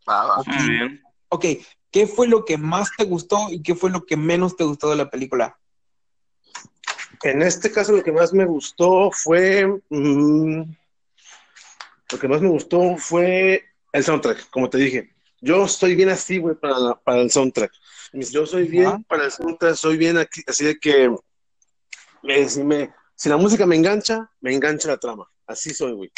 Va, 0.08 0.24
va. 0.26 0.38
Ok. 0.40 0.46
Muy 0.48 0.68
bien. 0.70 1.02
Ok, 1.28 1.44
¿qué 1.90 2.06
fue 2.06 2.28
lo 2.28 2.44
que 2.44 2.56
más 2.58 2.90
te 2.96 3.04
gustó 3.04 3.48
y 3.50 3.62
qué 3.62 3.74
fue 3.74 3.90
lo 3.90 4.04
que 4.04 4.16
menos 4.16 4.56
te 4.56 4.64
gustó 4.64 4.90
de 4.90 4.96
la 4.96 5.10
película? 5.10 5.58
En 7.22 7.40
este 7.42 7.72
caso, 7.72 7.92
lo 7.92 8.02
que 8.02 8.12
más 8.12 8.32
me 8.34 8.44
gustó 8.44 9.10
fue. 9.10 9.66
mm, 9.88 10.62
lo 12.12 12.18
que 12.18 12.28
más 12.28 12.42
me 12.42 12.48
gustó 12.48 12.96
fue 12.98 13.64
el 13.94 14.04
soundtrack, 14.04 14.50
como 14.50 14.68
te 14.68 14.78
dije. 14.78 15.14
Yo 15.40 15.64
estoy 15.64 15.94
bien 15.94 16.08
así, 16.08 16.38
güey, 16.38 16.54
para, 16.56 16.78
la- 16.78 16.94
para 17.00 17.20
el 17.20 17.30
soundtrack. 17.30 17.72
Yo 18.12 18.46
soy 18.46 18.66
bien 18.68 18.86
Ajá. 18.86 18.98
para 19.08 19.24
el 19.24 19.30
soundtrack, 19.30 19.74
soy 19.76 19.96
bien 19.96 20.18
aquí, 20.18 20.42
así 20.46 20.64
de 20.64 20.78
que. 20.78 21.10
me- 22.22 22.48
si, 22.48 22.62
me- 22.64 22.92
si 23.14 23.28
la 23.28 23.36
música 23.36 23.66
me 23.66 23.76
engancha, 23.76 24.30
me 24.40 24.54
engancha 24.54 24.88
la 24.88 24.96
trama. 24.98 25.26
Así 25.46 25.72
soy, 25.72 25.92
güey. 25.92 26.10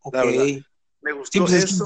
Ok. 0.00 0.14
La 0.14 0.24
verdad. 0.24 0.44
Sí, 0.44 0.64
Me 1.02 1.12
gustó 1.12 1.40
pues 1.40 1.52
es 1.52 1.64
que 1.66 1.70
eso. 1.72 1.84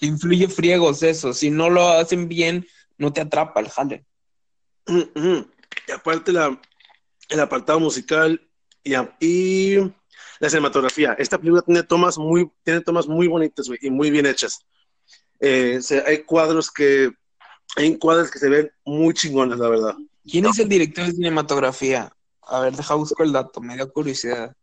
influye 0.00 0.48
friegos. 0.48 1.02
Eso. 1.02 1.32
Si 1.32 1.50
no 1.50 1.70
lo 1.70 1.88
hacen 1.88 2.28
bien, 2.28 2.66
no 2.98 3.12
te 3.12 3.20
atrapa 3.20 3.60
el 3.60 3.68
jale. 3.70 4.04
Ujú, 4.86 5.10
ujú. 5.14 5.50
Y 5.88 5.92
aparte 5.92 6.32
la, 6.32 6.60
el 7.28 7.40
apartado 7.40 7.80
musical 7.80 8.40
y, 8.84 8.94
y 9.20 9.78
la 10.40 10.48
cinematografía. 10.48 11.14
Esta 11.18 11.38
película 11.38 11.62
tiene 11.62 11.82
tomas 11.82 12.18
muy, 12.18 12.50
tiene 12.64 12.80
tomas 12.80 13.06
muy 13.06 13.26
bonitas, 13.28 13.68
y 13.80 13.90
muy 13.90 14.10
bien 14.10 14.26
hechas. 14.26 14.60
Eh, 15.40 15.78
se- 15.82 16.02
hay 16.06 16.22
cuadros 16.22 16.70
que, 16.70 17.10
hay 17.76 17.96
cuadros 17.98 18.30
que 18.30 18.38
se 18.38 18.48
ven 18.48 18.70
muy 18.84 19.14
chingones, 19.14 19.58
la 19.58 19.68
verdad. 19.68 19.94
¿Quién 20.28 20.46
es 20.46 20.58
el 20.58 20.68
director 20.68 21.06
de 21.06 21.12
cinematografía? 21.12 22.12
A 22.42 22.60
ver, 22.60 22.76
deja 22.76 22.94
busco 22.94 23.22
el 23.22 23.32
dato, 23.32 23.60
me 23.60 23.74
dio 23.74 23.92
curiosidad. 23.92 24.54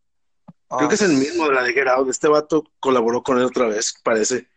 Creo 0.70 0.88
que 0.88 0.96
es 0.96 1.02
el 1.02 1.14
mismo 1.14 1.48
de 1.48 1.54
la 1.56 1.64
de 1.64 1.74
Get 1.74 1.88
Out. 1.88 2.10
Este 2.10 2.28
vato 2.28 2.64
colaboró 2.80 3.24
con 3.24 3.38
él 3.40 3.46
otra 3.46 3.68
vez, 3.68 3.96
parece. 4.04 4.48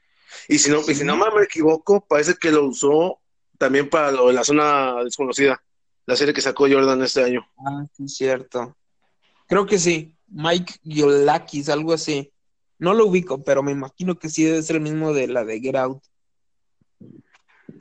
Y 0.48 0.58
si 0.58 0.70
no, 0.70 0.80
y 0.86 0.94
si 0.94 1.04
no 1.04 1.16
me 1.16 1.42
equivoco, 1.42 2.04
parece 2.06 2.34
que 2.34 2.50
lo 2.50 2.66
usó 2.66 3.18
también 3.58 3.88
para 3.88 4.12
lo 4.12 4.26
de 4.26 4.34
la 4.34 4.44
zona 4.44 5.02
desconocida, 5.04 5.62
la 6.06 6.16
serie 6.16 6.34
que 6.34 6.40
sacó 6.40 6.68
Jordan 6.68 7.02
este 7.02 7.24
año. 7.24 7.46
Ah, 7.58 7.84
sí, 7.96 8.08
cierto. 8.08 8.76
Creo 9.46 9.66
que 9.66 9.78
sí. 9.78 10.16
Mike 10.32 10.74
Giolakis, 10.82 11.68
algo 11.68 11.92
así. 11.92 12.32
No 12.78 12.94
lo 12.94 13.06
ubico, 13.06 13.42
pero 13.44 13.62
me 13.62 13.72
imagino 13.72 14.18
que 14.18 14.28
sí 14.28 14.44
debe 14.44 14.62
ser 14.62 14.76
el 14.76 14.82
mismo 14.82 15.12
de 15.12 15.28
la 15.28 15.44
de 15.44 15.60
Get 15.60 15.76
Out. 15.76 16.02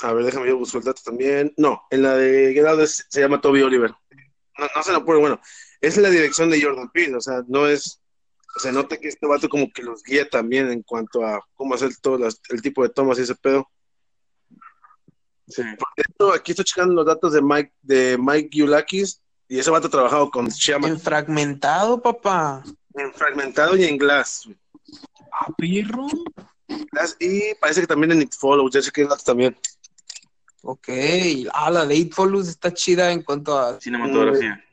A 0.02 0.14
ver, 0.14 0.26
déjame 0.26 0.48
yo 0.48 0.58
buscar 0.58 0.80
el 0.80 0.86
dato 0.86 1.02
también. 1.04 1.54
No, 1.58 1.82
en 1.90 2.04
la 2.04 2.16
de 2.16 2.54
Get 2.54 2.66
Out 2.66 2.82
es- 2.82 3.06
se 3.10 3.22
llama 3.22 3.42
Toby 3.42 3.62
Oliver. 3.62 3.92
No, 4.58 4.68
no 4.76 4.84
se 4.84 4.92
lo 4.92 4.98
apure, 5.00 5.20
bueno, 5.20 5.40
es 5.80 5.98
la 5.98 6.10
dirección 6.10 6.50
de 6.50 6.62
Jordan 6.62 6.90
Peele, 6.92 7.16
o 7.16 7.22
sea, 7.22 7.42
no 7.48 7.68
es, 7.68 8.02
se 8.58 8.72
nota 8.72 8.98
que 8.98 9.08
este 9.08 9.26
vato 9.26 9.50
como 9.50 9.72
que 9.72 9.82
los 9.82 10.04
guía 10.04 10.30
también 10.30 10.70
en 10.72 10.84
cuanto 10.84 11.26
a 11.26 11.40
cómo 11.56 11.74
hacer 11.74 11.96
todo 12.02 12.18
las- 12.18 12.40
el 12.50 12.62
tipo 12.62 12.84
de 12.84 12.90
tomas 12.90 13.18
y 13.18 13.22
ese 13.24 13.36
pedo. 13.36 13.68
Sí. 15.48 15.64
Por 15.78 15.88
cierto, 15.96 16.34
aquí 16.34 16.52
estoy 16.52 16.66
checando 16.66 16.94
los 16.94 17.06
datos 17.06 17.34
de 17.34 17.42
Mike, 17.42 17.74
de 17.82 18.18
Mike 18.20 18.50
Giulakis, 18.52 19.21
y 19.52 19.60
ese 19.60 19.70
vato 19.70 19.88
ha 19.88 19.90
trabajado 19.90 20.32
con 20.32 20.48
Shyamalan 20.48 20.96
En 20.96 21.02
fragmentado, 21.02 22.02
papá. 22.02 22.64
en 22.94 23.14
Fragmentado 23.14 23.76
y 23.76 23.84
en 23.84 23.98
Glass. 23.98 24.48
Ah, 25.30 25.48
perro. 25.58 26.08
Glass, 26.90 27.18
y 27.20 27.54
parece 27.56 27.82
que 27.82 27.88
también 27.88 28.14
en 28.14 28.22
It 28.22 28.34
Follows, 28.34 28.72
ya 28.72 28.82
sé 28.82 28.92
que 28.92 29.04
Glass 29.04 29.26
también. 29.26 29.58
Ok. 30.62 30.88
Ah, 31.54 31.70
la 31.70 31.86
de 31.86 31.96
Eight 31.96 32.14
Follows 32.14 32.48
está 32.48 32.74
chida 32.74 33.12
en 33.12 33.24
cuanto 33.24 33.60
a. 33.60 33.78
Cinematografía. 33.82 34.64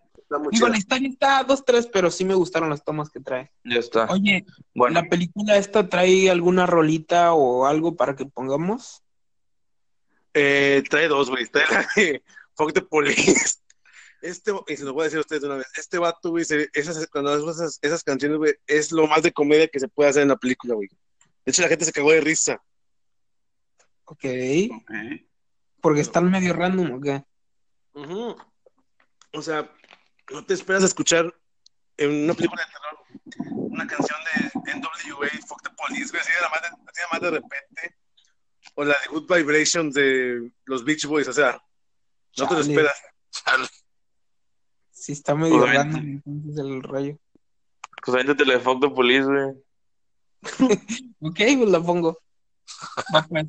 Digo, 0.52 0.68
la 0.68 0.78
historia 0.78 1.08
está 1.08 1.42
dos, 1.42 1.64
tres, 1.64 1.88
pero 1.92 2.08
sí 2.12 2.24
me 2.24 2.34
gustaron 2.34 2.70
las 2.70 2.84
tomas 2.84 3.10
que 3.10 3.18
trae. 3.18 3.50
Ya 3.64 3.80
está. 3.80 4.04
Oye, 4.04 4.46
Bueno, 4.76 5.00
¿la 5.02 5.08
película 5.08 5.56
esta 5.56 5.88
trae 5.88 6.30
alguna 6.30 6.66
rolita 6.66 7.32
o 7.32 7.66
algo 7.66 7.96
para 7.96 8.14
que 8.14 8.26
pongamos? 8.26 9.02
Eh, 10.34 10.84
trae 10.88 11.08
dos, 11.08 11.30
güey. 11.30 11.46
Trae 11.46 11.66
la 11.68 11.88
de 11.96 12.22
Fuck 12.54 12.74
the 12.74 12.82
Police. 12.82 13.58
Este, 14.20 14.52
y 14.66 14.76
se 14.76 14.84
lo 14.84 14.92
voy 14.92 15.02
a 15.02 15.04
decir 15.04 15.18
a 15.18 15.20
ustedes 15.20 15.42
de 15.42 15.48
una 15.48 15.56
vez. 15.58 15.66
Este 15.76 15.98
vato, 15.98 16.30
güey, 16.30 16.44
se- 16.44 16.68
esas, 16.72 17.06
cuando 17.08 17.50
esas, 17.50 17.78
esas 17.82 18.02
canciones, 18.02 18.38
güey, 18.38 18.54
es 18.66 18.90
lo 18.92 19.06
más 19.06 19.22
de 19.22 19.32
comedia 19.32 19.68
que 19.68 19.78
se 19.80 19.88
puede 19.88 20.10
hacer 20.10 20.22
en 20.22 20.28
la 20.28 20.36
película, 20.36 20.74
güey. 20.74 20.88
De 20.88 21.50
hecho, 21.50 21.62
la 21.62 21.68
gente 21.68 21.84
se 21.84 21.92
cagó 21.92 22.10
de 22.12 22.20
risa. 22.20 22.62
Ok. 24.04 24.24
ok. 24.72 24.90
Porque 25.80 26.00
están 26.00 26.30
medio 26.30 26.52
random, 26.54 26.92
¿o 26.94 27.00
qué? 27.00 27.22
Ujú. 27.94 28.36
O 29.32 29.42
sea, 29.42 29.70
no 30.30 30.44
te 30.44 30.54
esperas 30.54 30.82
a 30.82 30.86
escuchar 30.86 31.32
en 31.96 32.24
una 32.24 32.34
película 32.34 32.62
de 32.64 32.72
terror 32.72 33.48
una 33.50 33.86
canción 33.86 34.18
de 34.24 34.72
NWA 34.74 35.28
más 37.12 37.20
de 37.20 37.30
repente. 37.30 37.96
O 38.74 38.84
la 38.84 38.94
de 38.94 39.06
Good 39.10 39.32
Vibrations 39.32 39.94
de 39.94 40.52
los 40.64 40.84
Beach 40.84 41.04
Boys, 41.06 41.28
o 41.28 41.32
sea, 41.32 41.60
no 42.36 42.48
te 42.48 42.54
lo 42.54 42.60
esperas. 42.60 43.00
Chale. 43.30 43.68
Sí, 45.08 45.12
está 45.12 45.34
medio 45.34 45.60
Pues, 45.60 45.72
random 45.72 46.20
entonces 46.26 46.58
el 46.58 46.82
rayo. 46.82 47.18
Pues 48.04 48.14
avéntate 48.14 48.44
la 48.44 48.52
de 48.52 48.60
Fuck 48.60 48.82
the 48.82 48.90
Police, 48.90 49.24
güey. 49.24 49.54
Ok, 51.20 51.36
pues 51.56 51.70
la 51.70 51.80
pongo. 51.80 52.18
Pues. 53.30 53.46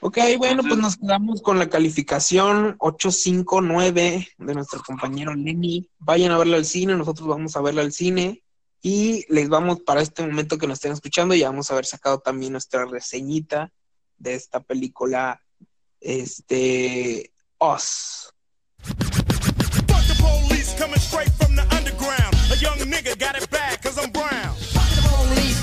Ok, 0.00 0.18
bueno, 0.38 0.62
pues 0.62 0.78
nos 0.78 0.96
quedamos 0.96 1.42
con 1.42 1.58
la 1.58 1.68
calificación 1.68 2.74
859 2.78 4.28
de 4.38 4.54
nuestro 4.54 4.80
compañero 4.80 5.34
Lenny. 5.34 5.90
Vayan 5.98 6.32
a 6.32 6.38
verla 6.38 6.56
al 6.56 6.64
cine, 6.64 6.96
nosotros 6.96 7.28
vamos 7.28 7.54
a 7.56 7.60
verla 7.60 7.82
al 7.82 7.92
cine. 7.92 8.42
Y 8.80 9.26
les 9.28 9.50
vamos 9.50 9.80
para 9.82 10.00
este 10.00 10.26
momento 10.26 10.56
que 10.56 10.66
nos 10.66 10.78
estén 10.78 10.92
escuchando, 10.92 11.34
ya 11.34 11.50
vamos 11.50 11.70
a 11.70 11.74
haber 11.74 11.84
sacado 11.84 12.20
también 12.20 12.52
nuestra 12.52 12.86
reseñita 12.86 13.70
de 14.16 14.36
esta 14.36 14.60
película, 14.60 15.42
este, 16.00 17.30
Us. 17.58 18.32
Fuck 20.80 20.96
the 20.96 20.96
police 20.96 20.96
coming 20.96 20.98
straight 20.98 21.30
from 21.32 21.56
the 21.56 21.62
underground. 21.74 22.34
A 22.50 22.56
young 22.56 22.78
nigga 22.78 23.18
got 23.18 23.36
it 23.36 23.50
bad 23.50 23.82
cause 23.82 23.98
I'm 23.98 24.10
brown. 24.10 24.56
Sample 24.56 25.59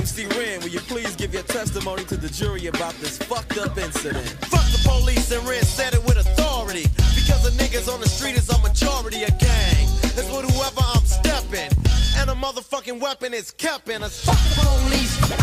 MC 0.00 0.24
Ren, 0.28 0.60
will 0.60 0.68
you 0.68 0.80
please 0.80 1.14
give 1.14 1.34
your 1.34 1.42
testimony 1.42 2.04
to 2.04 2.16
the 2.16 2.30
jury 2.30 2.68
about 2.68 2.94
this 2.94 3.18
fucked 3.18 3.58
up 3.58 3.76
incident? 3.76 4.26
Fuck 4.48 4.64
the 4.72 4.80
police 4.88 5.30
and 5.30 5.46
Red 5.46 5.62
said 5.62 5.92
it 5.92 6.02
with 6.04 6.16
authority. 6.16 6.84
Because 7.14 7.42
the 7.44 7.50
niggas 7.62 7.86
on 7.92 8.00
the 8.00 8.08
street 8.08 8.34
is 8.34 8.48
a 8.48 8.58
majority 8.60 9.24
of 9.24 9.38
gang. 9.38 9.84
It's 10.16 10.32
with 10.32 10.48
whoever 10.48 10.80
I'm 10.80 11.04
stepping. 11.04 11.68
And 12.16 12.30
a 12.30 12.34
motherfucking 12.34 12.98
weapon 12.98 13.34
is 13.34 13.50
kept 13.50 13.90
in 13.90 14.02
us. 14.02 14.24
Fuck 14.24 14.38
the 14.38 14.64
police. 14.64 15.16
Fuck 15.20 15.36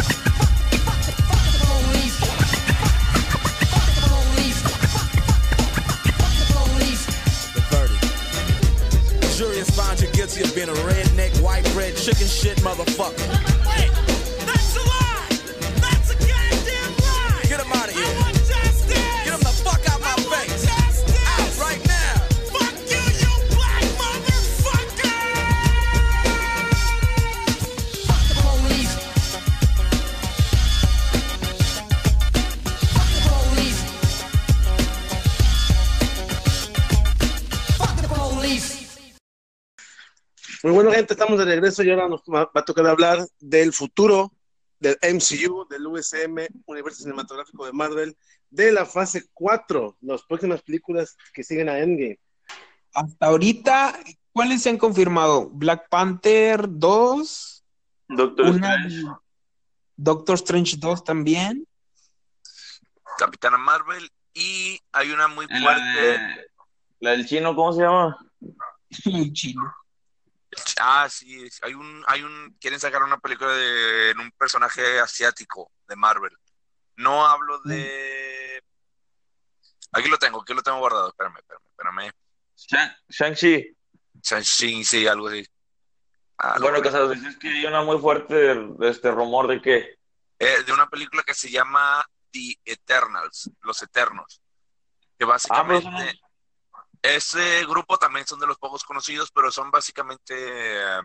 the 1.06 1.62
verdict. 1.62 2.18
The 7.54 7.62
police. 7.70 7.86
The 9.22 9.30
jury 9.38 9.58
has 9.60 9.70
found 9.70 10.02
you 10.02 10.08
guilty 10.14 10.42
of 10.42 10.56
being 10.56 10.70
a 10.70 10.74
redneck, 10.90 11.40
white 11.44 11.72
bread, 11.74 11.96
chicken 11.96 12.26
shit 12.26 12.58
motherfucker. 12.66 14.17
Muy 40.68 40.74
bueno, 40.75 40.92
gente, 40.92 41.14
estamos 41.14 41.40
de 41.40 41.46
regreso 41.46 41.82
y 41.82 41.90
ahora 41.92 42.10
nos 42.10 42.20
va 42.24 42.51
a 42.53 42.62
tocar 42.66 42.86
hablar 42.88 43.25
del 43.40 43.72
futuro 43.72 44.34
del 44.82 44.98
MCU, 45.01 45.66
del 45.70 45.88
USM, 45.88 46.46
Universo 46.66 47.03
Cinematográfico 47.03 47.66
de 47.66 47.72
Marvel, 47.72 48.18
de 48.50 48.74
la 48.74 48.86
fase 48.86 49.30
4, 49.34 49.96
las 50.01 50.24
próximas 50.24 50.62
películas 50.62 51.16
que 51.34 51.42
siguen 51.46 51.70
a 51.70 51.80
Endgame. 51.80 52.20
Hasta 52.94 53.27
ahorita, 53.27 53.98
¿cuáles 54.34 54.62
se 54.62 54.70
han 54.70 54.77
confirmado? 54.77 55.50
Black 55.51 55.88
Panther 55.88 56.66
2, 56.68 57.64
Doctor 58.10 58.48
una 58.48 58.75
Strange. 58.75 59.03
Doctor 59.96 60.36
Strange 60.36 60.75
2 60.77 61.01
también. 61.06 61.66
Capitana 63.18 63.58
Marvel 63.58 64.12
y 64.34 64.77
hay 64.92 65.12
una 65.12 65.30
muy 65.30 65.46
La, 65.48 65.62
fuerte. 65.62 66.01
de- 66.01 66.48
la 67.00 67.12
del 67.12 67.25
chino, 67.25 67.56
¿cómo 67.56 67.72
se 67.72 67.84
llama? 67.84 68.18
El 69.06 69.32
chino. 69.32 69.62
Ah, 70.79 71.07
sí, 71.09 71.48
hay 71.61 71.74
un, 71.74 72.03
hay 72.07 72.24
un, 72.24 72.55
quieren 72.59 72.79
sacar 72.79 73.03
una 73.03 73.17
película 73.20 73.51
de 73.51 74.11
en 74.11 74.20
un 74.20 74.31
personaje 74.31 75.00
asiático 75.00 75.72
de 75.87 75.96
Marvel. 75.96 76.35
No 76.96 77.25
hablo 77.27 77.59
de. 77.61 78.63
Aquí 79.93 80.09
lo 80.09 80.17
tengo, 80.17 80.41
aquí 80.41 80.53
lo 80.53 80.61
tengo 80.61 80.79
guardado. 80.79 81.09
Espérame, 81.09 81.37
espérame, 81.37 81.63
espérame. 81.70 82.11
Shang- 82.57 82.98
Shang-Chi. 83.09 84.83
Sí, 84.83 85.07
algo 85.07 85.27
así. 85.27 85.46
Ah, 86.39 86.57
Bueno, 86.59 86.77
lo- 86.77 86.83
Casados, 86.83 87.17
es 87.17 87.37
que 87.37 87.50
hay 87.50 87.65
una 87.65 87.81
muy 87.83 87.98
fuerte 88.00 88.51
este 88.81 89.11
rumor 89.11 89.48
de 89.48 89.61
que 89.61 89.98
eh, 90.39 90.63
de 90.63 90.72
una 90.74 90.87
película 90.89 91.24
que 91.24 91.33
se 91.33 91.50
llama 91.50 92.05
The 92.31 92.59
Eternals, 92.65 93.50
Los 93.61 93.81
Eternos. 93.81 94.41
Que 95.17 95.24
Ah, 95.24 95.27
básicamente. 95.27 96.20
Ese 97.01 97.66
grupo 97.66 97.98
también 97.98 98.25
son 98.27 98.40
de 98.40 98.48
los 98.48 98.57
pocos 98.57 98.83
conocidos, 98.83 99.31
pero 99.31 99.51
son 99.51 99.72
básicamente 99.72 100.33
eh, 100.38 101.01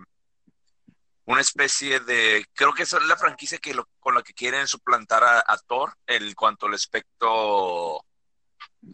una 1.27 1.41
especie 1.41 2.01
de. 2.01 2.45
Creo 2.55 2.73
que 2.75 2.83
es 2.83 2.93
la 2.93 3.17
franquicia 3.17 3.59
que 3.59 3.75
lo- 3.75 3.89
con 4.01 4.15
la 4.15 4.23
que 4.23 4.35
quieren 4.35 4.67
suplantar 4.67 5.23
a, 5.23 5.41
a 5.47 5.57
Thor 5.59 5.95
en 6.07 6.33
cuanto 6.35 6.67
al 6.67 6.75
aspecto 6.75 8.05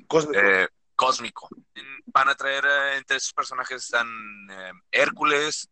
Cósmico. 0.07 0.39
eh, 0.39 0.69
cósmico. 0.95 1.49
Van 2.07 2.29
a 2.29 2.35
traer 2.35 2.65
eh, 2.67 2.97
entre 2.97 3.17
esos 3.17 3.33
personajes 3.33 3.85
están 3.85 4.07
eh, 4.51 4.73
Hércules. 4.91 5.69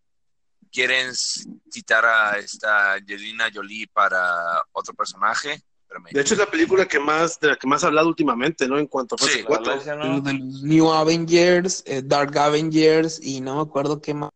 Quieren 0.72 1.14
citar 1.14 2.04
a 2.04 2.38
esta 2.38 2.94
Angelina 2.94 3.48
Jolie 3.52 3.86
para 3.88 4.62
otro 4.72 4.94
personaje. 4.94 5.62
Espérame. 5.88 6.10
De 6.12 6.20
hecho, 6.20 6.34
es 6.34 6.40
la 6.40 6.46
película 6.50 6.86
que 6.86 6.98
más, 6.98 7.38
de 7.40 7.48
la 7.48 7.56
que 7.56 7.66
más 7.66 7.84
ha 7.84 7.86
hablado 7.88 8.08
últimamente, 8.08 8.66
¿no? 8.68 8.78
En 8.78 8.86
cuanto 8.86 9.14
a 9.14 9.18
fase 9.18 9.32
Sí, 9.32 9.38
la 9.42 9.46
4. 9.46 9.64
Galaxia, 9.66 9.94
Los 9.94 10.06
¿no? 10.08 10.20
de 10.20 10.32
los 10.34 10.62
New 10.62 10.92
Avengers, 10.92 11.82
eh, 11.86 12.02
Dark 12.04 12.36
Avengers 12.38 13.20
y 13.22 13.40
no 13.40 13.56
me 13.56 13.62
acuerdo 13.62 14.00
qué 14.00 14.14
más. 14.14 14.30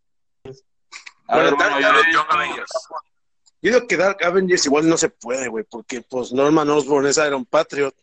A 1.26 1.36
ver, 1.38 1.54
Bueno, 1.54 1.80
Young 1.80 1.94
visto- 2.06 2.26
Avengers. 2.30 2.70
Yo 3.62 3.72
digo 3.74 3.86
que 3.86 3.96
Dark 3.96 4.24
Avengers 4.24 4.64
igual 4.66 4.88
no 4.88 4.96
se 4.96 5.10
puede, 5.10 5.48
güey, 5.48 5.64
porque 5.68 6.00
pues 6.02 6.32
Norman 6.32 6.68
Osborn 6.70 7.06
es 7.06 7.18
Iron 7.18 7.44
Patriot. 7.44 7.94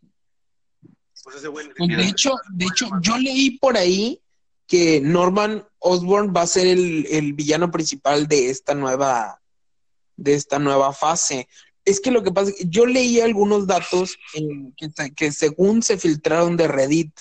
Pues 1.23 1.38
ese 1.38 1.47
güey. 1.47 1.67
Pues 1.75 1.89
de 1.89 2.03
hecho, 2.03 2.36
de 2.51 2.65
hecho, 2.65 2.89
yo 3.01 3.17
leí 3.17 3.57
por 3.57 3.75
ahí 3.75 4.21
que 4.67 5.01
Norman 5.01 5.65
Osborn 5.79 6.33
va 6.36 6.41
a 6.41 6.47
ser 6.47 6.67
el, 6.67 7.07
el 7.10 7.33
villano 7.33 7.71
principal 7.71 8.27
de 8.27 8.49
esta 8.49 8.75
nueva, 8.75 9.41
de 10.15 10.33
esta 10.36 10.60
nueva 10.60 10.93
fase. 10.93 11.47
Es 11.88 12.02
que 12.02 12.12
lo 12.12 12.21
que 12.21 12.32
pasa 12.32 12.50
es 12.52 12.58
que 12.58 12.65
yo 12.67 12.86
leí 12.86 13.21
algunos 13.21 13.65
datos 13.65 14.17
en- 14.34 14.73
que, 14.73 14.89
que 15.15 15.32
según 15.32 15.82
se 15.82 15.97
filtraron 15.97 16.58
de 16.58 16.67
Reddit, 16.67 17.17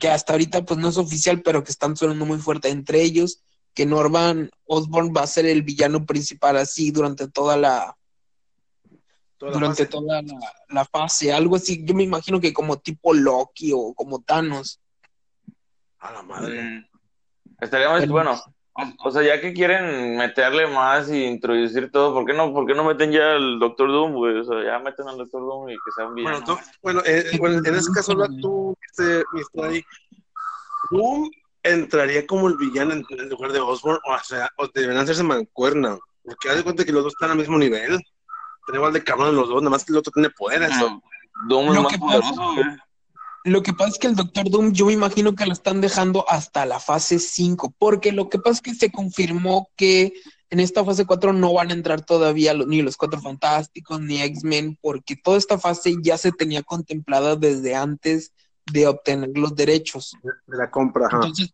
que 0.00 0.08
hasta 0.08 0.32
ahorita 0.32 0.64
pues 0.64 0.80
no 0.80 0.88
es 0.88 0.96
oficial, 0.96 1.42
pero 1.42 1.62
que 1.62 1.70
están 1.70 1.94
sonando 1.94 2.24
muy 2.24 2.38
fuerte 2.38 2.70
entre 2.70 3.02
ellos, 3.02 3.42
que 3.74 3.84
Norman 3.84 4.50
Osborn 4.64 5.12
va 5.14 5.20
a 5.24 5.26
ser 5.26 5.44
el 5.44 5.62
villano 5.62 6.06
principal 6.06 6.56
así 6.56 6.90
durante 6.90 7.28
toda 7.28 7.58
la, 7.58 7.94
Toda 9.36 9.52
durante 9.52 9.84
fase. 9.84 9.90
toda 9.90 10.22
la, 10.22 10.34
la 10.70 10.84
fase, 10.86 11.30
algo 11.32 11.56
así, 11.56 11.84
yo 11.84 11.94
me 11.94 12.02
imagino 12.04 12.40
que 12.40 12.54
como 12.54 12.78
tipo 12.78 13.12
Loki 13.12 13.70
o 13.74 13.92
como 13.92 14.20
Thanos. 14.22 14.80
A 15.98 16.10
la 16.12 16.22
madre. 16.22 16.62
Mm. 16.62 16.84
Estaría 17.60 17.90
más, 17.90 18.08
bueno, 18.08 18.40
o, 18.78 19.08
o 19.08 19.10
sea, 19.10 19.22
ya 19.22 19.40
que 19.40 19.52
quieren 19.52 20.16
meterle 20.16 20.66
más 20.68 21.10
y 21.10 21.24
introducir 21.24 21.90
todo, 21.90 22.14
¿por 22.14 22.24
qué 22.24 22.32
no, 22.32 22.52
por 22.52 22.66
qué 22.66 22.74
no 22.74 22.84
meten 22.84 23.10
ya 23.10 23.32
al 23.32 23.58
Doctor 23.58 23.88
Doom, 23.88 24.12
güey? 24.14 24.38
O 24.38 24.44
sea, 24.44 24.62
ya 24.64 24.78
meten 24.78 25.08
al 25.08 25.18
Doctor 25.18 25.40
Doom 25.42 25.70
y 25.70 25.74
que 25.74 25.92
sea 25.94 26.06
un 26.06 26.14
villano. 26.14 26.40
Bueno, 26.40 26.60
tú, 26.60 26.66
bueno, 26.82 27.02
eh, 27.04 27.30
bueno, 27.38 27.60
en 27.64 27.74
ese 27.74 27.92
caso, 27.92 28.14
tú, 28.40 28.76
este, 28.86 29.24
Mr. 29.32 29.64
ahí, 29.64 29.84
Doom 30.90 31.30
entraría 31.62 32.26
como 32.26 32.48
el 32.48 32.56
villano 32.56 32.92
en, 32.92 33.04
en 33.08 33.28
lugar 33.28 33.52
de 33.52 33.60
Osborn, 33.60 33.98
o 34.04 34.18
sea, 34.24 34.48
o 34.56 34.68
deberían 34.68 35.02
hacerse 35.02 35.22
mancuerna, 35.22 35.98
porque 36.24 36.48
haz 36.48 36.56
de 36.56 36.64
cuenta 36.64 36.84
que 36.84 36.92
los 36.92 37.04
dos 37.04 37.12
están 37.14 37.30
al 37.30 37.38
mismo 37.38 37.58
nivel. 37.58 37.98
Tiene 38.66 38.78
igual 38.78 38.92
de 38.92 39.02
cabrón 39.02 39.34
los 39.34 39.48
dos, 39.48 39.62
nada 39.62 39.70
más 39.70 39.84
que 39.84 39.92
el 39.92 39.98
otro 39.98 40.12
tiene 40.12 40.30
poderes. 40.30 40.70
No, 40.78 41.02
Doom 41.48 41.74
es 41.74 41.82
más 41.82 41.98
poderoso, 41.98 42.54
güey. 42.54 42.66
Lo 43.44 43.62
que 43.62 43.72
pasa 43.72 43.90
es 43.92 43.98
que 43.98 44.06
el 44.08 44.16
Doctor 44.16 44.50
Doom, 44.50 44.72
yo 44.72 44.86
me 44.86 44.92
imagino 44.92 45.34
que 45.34 45.46
lo 45.46 45.52
están 45.52 45.80
dejando 45.80 46.28
hasta 46.28 46.66
la 46.66 46.80
fase 46.80 47.18
5, 47.18 47.72
porque 47.78 48.12
lo 48.12 48.28
que 48.28 48.38
pasa 48.38 48.54
es 48.56 48.60
que 48.62 48.74
se 48.74 48.90
confirmó 48.90 49.68
que 49.76 50.12
en 50.50 50.60
esta 50.60 50.84
fase 50.84 51.04
4 51.06 51.32
no 51.32 51.52
van 51.52 51.70
a 51.70 51.74
entrar 51.74 52.04
todavía 52.04 52.54
ni 52.54 52.82
los 52.82 52.96
Cuatro 52.96 53.20
Fantásticos 53.20 54.00
ni 54.00 54.20
X-Men, 54.22 54.78
porque 54.80 55.14
toda 55.16 55.38
esta 55.38 55.58
fase 55.58 55.94
ya 56.02 56.18
se 56.18 56.32
tenía 56.32 56.62
contemplada 56.62 57.36
desde 57.36 57.74
antes 57.74 58.32
de 58.72 58.86
obtener 58.86 59.30
los 59.34 59.54
derechos. 59.54 60.16
De 60.46 60.56
la 60.56 60.70
compra, 60.70 61.06
ajá. 61.06 61.16
Entonces, 61.16 61.50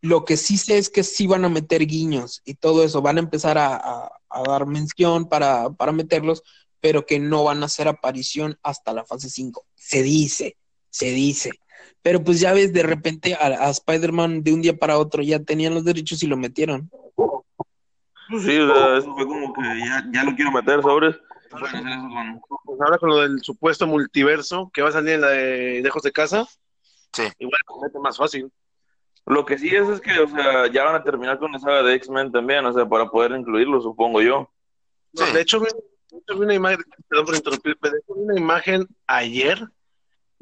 lo 0.00 0.24
que 0.24 0.36
sí 0.36 0.56
sé 0.58 0.78
es 0.78 0.90
que 0.90 1.02
sí 1.02 1.26
van 1.26 1.44
a 1.44 1.48
meter 1.48 1.86
guiños 1.86 2.40
y 2.44 2.54
todo 2.54 2.84
eso, 2.84 3.00
van 3.02 3.16
a 3.16 3.20
empezar 3.20 3.58
a, 3.58 3.74
a- 3.76 4.10
a 4.30 4.42
dar 4.46 4.66
mención 4.66 5.28
para, 5.28 5.70
para 5.70 5.92
meterlos, 5.92 6.42
pero 6.80 7.04
que 7.06 7.18
no 7.18 7.44
van 7.44 7.62
a 7.62 7.66
hacer 7.66 7.88
aparición 7.88 8.58
hasta 8.62 8.92
la 8.92 9.04
fase 9.04 9.28
5. 9.30 9.66
Se 9.74 10.02
dice, 10.02 10.56
se 10.90 11.06
dice. 11.10 11.50
Pero 12.02 12.22
pues 12.22 12.40
ya 12.40 12.52
ves, 12.52 12.72
de 12.72 12.82
repente 12.82 13.34
a, 13.34 13.46
a 13.46 13.70
Spider-Man 13.70 14.42
de 14.42 14.52
un 14.52 14.62
día 14.62 14.76
para 14.76 14.98
otro 14.98 15.22
ya 15.22 15.40
tenían 15.40 15.74
los 15.74 15.84
derechos 15.84 16.22
y 16.22 16.26
lo 16.26 16.36
metieron. 16.36 16.90
Pues 17.16 18.42
sí, 18.44 18.58
o 18.58 18.74
sea, 18.74 18.98
eso 18.98 19.14
fue 19.14 19.26
como 19.26 19.52
que 19.54 19.62
ya, 19.80 20.04
ya 20.12 20.24
lo 20.24 20.34
quiero 20.34 20.52
meter 20.52 20.82
sobres. 20.82 21.16
Con- 21.50 22.40
Pues 22.64 22.80
ahora 22.80 22.98
con 22.98 23.08
lo 23.08 23.16
del 23.22 23.40
supuesto 23.42 23.86
multiverso 23.86 24.70
que 24.72 24.82
va 24.82 24.90
a 24.90 24.92
salir 24.92 25.14
en 25.14 25.20
la 25.22 25.28
de 25.28 25.80
Lejos 25.82 26.02
de 26.02 26.12
Casa, 26.12 26.46
Sí. 27.14 27.22
igual 27.38 27.58
mete 27.82 27.98
más 27.98 28.18
fácil. 28.18 28.52
Lo 29.24 29.44
que 29.46 29.58
sí 29.58 29.68
es, 29.74 29.88
es 29.88 30.00
que, 30.00 30.18
o 30.20 30.28
sea, 30.28 30.70
ya 30.70 30.84
van 30.84 30.94
a 30.96 31.02
terminar 31.04 31.38
con 31.38 31.52
la 31.52 31.58
saga 31.58 31.82
de 31.82 31.94
X-Men 31.94 32.30
también, 32.32 32.64
o 32.66 32.72
sea, 32.72 32.86
para 32.86 33.08
poder 33.10 33.32
incluirlo, 33.32 33.80
supongo 33.80 34.20
yo. 34.20 34.50
Sí. 35.14 35.24
De 35.32 35.40
hecho, 35.40 35.60
vi, 35.60 35.66
una 36.34 36.54
imagen, 36.54 36.80
perdón 37.08 37.26
por 37.26 37.34
interrumpir, 37.34 37.76
pero 37.80 37.94
de 37.94 38.00
hecho 38.00 38.14
vi 38.14 38.20
una 38.24 38.38
imagen 38.38 38.86
ayer 39.06 39.66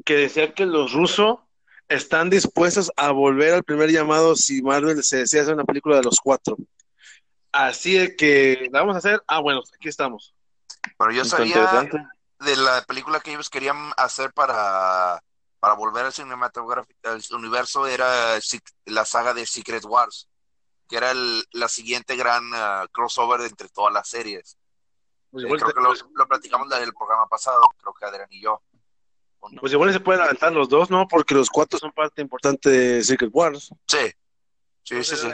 que 0.05 0.15
decía 0.15 0.53
que 0.53 0.65
los 0.65 0.93
rusos 0.93 1.39
están 1.87 2.29
dispuestos 2.29 2.91
a 2.97 3.11
volver 3.11 3.53
al 3.53 3.63
primer 3.63 3.89
llamado 3.91 4.35
si 4.35 4.61
Marvel 4.61 5.03
se 5.03 5.17
desea 5.17 5.41
hacer 5.43 5.53
una 5.53 5.63
película 5.63 5.97
de 5.97 6.03
los 6.03 6.19
cuatro. 6.19 6.57
Así 7.51 7.97
de 7.97 8.15
que 8.15 8.67
la 8.71 8.81
vamos 8.81 8.95
a 8.95 8.99
hacer. 8.99 9.23
Ah, 9.27 9.39
bueno, 9.39 9.61
aquí 9.75 9.87
estamos. 9.89 10.33
Pero 10.97 11.11
yo 11.11 11.23
sabía 11.25 11.61
de 12.39 12.55
la 12.55 12.83
película 12.83 13.19
que 13.19 13.31
ellos 13.31 13.49
querían 13.49 13.91
hacer 13.97 14.31
para, 14.33 15.23
para 15.59 15.73
volver 15.73 16.05
al 16.05 16.13
cinematográfico, 16.13 16.99
al 17.03 17.21
universo, 17.31 17.87
era 17.87 18.37
la 18.85 19.05
saga 19.05 19.33
de 19.33 19.45
Secret 19.45 19.83
Wars, 19.85 20.27
que 20.87 20.97
era 20.97 21.11
el- 21.11 21.43
la 21.51 21.67
siguiente 21.67 22.15
gran 22.15 22.43
ah, 22.53 22.85
crossover 22.91 23.41
entre 23.41 23.69
todas 23.69 23.93
las 23.93 24.07
series. 24.07 24.57
Pues 25.31 25.45
Eh, 25.45 25.47
creo 25.57 25.73
que 25.73 25.81
lo, 25.81 25.93
lo 26.15 26.27
platicamos 26.27 26.71
en 26.71 26.83
el 26.83 26.93
programa 26.93 27.27
pasado, 27.27 27.61
creo 27.81 27.93
que 27.93 28.05
Adrián 28.05 28.27
y 28.29 28.41
yo. 28.41 28.61
Pues 29.59 29.73
igual 29.73 29.91
se 29.93 29.99
pueden 29.99 30.21
adelantar 30.21 30.53
los 30.53 30.69
dos, 30.69 30.89
¿no? 30.89 31.07
Porque 31.07 31.33
los 31.35 31.49
cuatro 31.49 31.77
son 31.79 31.91
parte 31.91 32.21
importante 32.21 32.69
de 32.69 33.03
Secret 33.03 33.31
Wars. 33.33 33.69
Sí, 33.87 33.97
sí, 34.83 35.03
sí, 35.03 35.15
sí. 35.15 35.27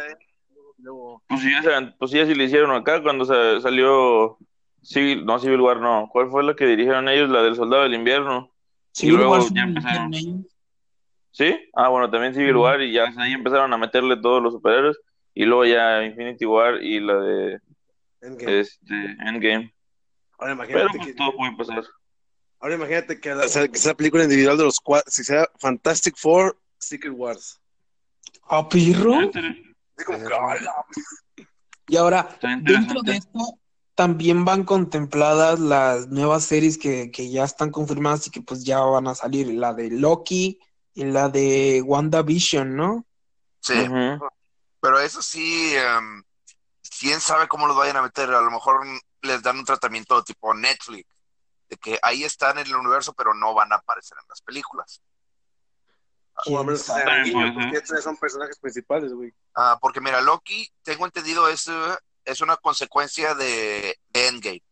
Luego- 0.77 1.23
Pues 1.27 1.41
ya, 1.43 1.61
se- 1.61 1.93
pues 1.97 2.11
sí, 2.11 2.17
lo 2.35 2.43
hicieron 2.43 2.71
acá 2.71 3.01
cuando 3.01 3.25
sa- 3.25 3.61
salió 3.61 4.37
Civil, 4.81 5.25
no 5.25 5.39
Civil 5.39 5.61
War, 5.61 5.79
no. 5.79 6.09
¿Cuál 6.11 6.29
fue 6.29 6.43
la 6.43 6.55
que 6.55 6.65
dirigieron 6.65 7.07
ellos? 7.07 7.29
La 7.29 7.41
del 7.41 7.55
Soldado 7.55 7.83
del 7.83 7.93
Invierno. 7.93 8.51
Sí, 8.91 9.07
Y 9.07 9.11
luego 9.11 9.37
ya 9.39 9.43
sí, 9.47 9.53
empezaron. 9.59 10.11
¿Sí? 11.31 11.57
Ah, 11.73 11.87
bueno, 11.87 12.09
también 12.11 12.33
Civil. 12.33 12.55
War 12.57 12.81
y 12.81 12.91
ya 12.91 13.05
ahí 13.17 13.31
empezaron 13.33 13.73
a 13.73 13.77
meterle 13.77 14.17
todos 14.17 14.43
los 14.43 14.53
superhéroes. 14.53 14.99
Y 15.33 15.45
luego 15.45 15.65
ya 15.65 16.03
Infinity 16.03 16.45
War 16.45 16.83
y 16.83 16.99
la 16.99 17.15
de 17.15 17.59
Endgame. 18.21 18.59
este, 18.59 18.95
Endgame. 19.25 19.73
Ahora 20.37 20.55
Pero 20.57 20.69
imagínate 20.69 20.97
pues 20.97 21.07
que, 21.07 21.13
todo 21.15 21.35
puede 21.35 21.55
pasar. 21.55 21.83
Ahora 22.63 22.75
imagínate 22.75 23.19
que, 23.19 23.35
la- 23.35 23.43
que 23.67 23.77
sea 23.77 23.93
película 23.93 24.23
individual 24.23 24.57
de 24.57 24.63
los 24.63 24.79
cuatro, 24.79 25.11
si 25.11 25.23
sea 25.23 25.45
Fantastic 25.59 26.15
Four, 26.17 26.57
Secret 26.79 27.13
Wars. 27.13 27.59
Ah, 28.47 28.67
pirro. 28.69 29.15
Así 29.19 30.05
como 30.05 30.17
que, 30.19 30.33
¡ah, 30.33 30.55
la 30.61 30.85
Y 31.87 31.97
ahora, 31.97 32.37
dentro 32.61 33.01
de 33.03 33.17
esto, 33.17 33.59
también 33.95 34.45
van 34.45 34.63
contempladas 34.63 35.59
las 35.59 36.07
nuevas 36.07 36.45
series 36.45 36.77
que, 36.77 37.11
que 37.11 37.29
ya 37.29 37.43
están 37.43 37.69
confirmadas 37.69 38.27
y 38.27 38.31
que 38.31 38.41
pues 38.41 38.63
ya 38.63 38.79
van 38.79 39.07
a 39.07 39.15
salir, 39.15 39.47
la 39.53 39.73
de 39.73 39.91
Loki 39.91 40.59
y 40.93 41.03
la 41.03 41.27
de 41.29 41.81
WandaVision, 41.85 42.75
¿no? 42.75 43.05
Sí, 43.59 43.73
pero 44.79 44.99
eso 44.99 45.21
sí, 45.21 45.73
em, 45.75 46.23
quién 46.99 47.19
sabe 47.19 47.47
cómo 47.47 47.67
los 47.67 47.75
vayan 47.77 47.97
a 47.97 48.01
meter. 48.01 48.29
A 48.31 48.41
lo 48.41 48.51
mejor 48.51 48.81
les 49.21 49.41
dan 49.41 49.57
un 49.59 49.65
tratamiento 49.65 50.21
tipo 50.23 50.53
Netflix, 50.53 51.05
de 51.73 51.77
que 51.77 51.99
ahí 52.01 52.23
están 52.23 52.57
en 52.59 52.67
el 52.67 52.75
universo, 52.75 53.13
pero 53.13 53.33
no 53.33 53.53
van 53.53 53.71
a 53.73 53.77
aparecer 53.77 54.17
en 54.21 54.27
las 54.29 54.41
películas. 54.41 55.01
O 56.45 56.59
a 56.59 56.73
estos 56.73 58.03
son 58.03 58.17
personajes 58.17 58.57
principales, 58.59 59.13
güey. 59.13 59.33
Ah, 59.55 59.77
porque 59.79 60.01
mira, 60.01 60.21
Loki, 60.21 60.67
tengo 60.81 61.05
entendido, 61.05 61.47
es, 61.47 61.67
eh, 61.67 61.95
es 62.25 62.41
una 62.41 62.57
consecuencia 62.57 63.35
de, 63.35 63.97
de 64.09 64.27
Endgame. 64.27 64.63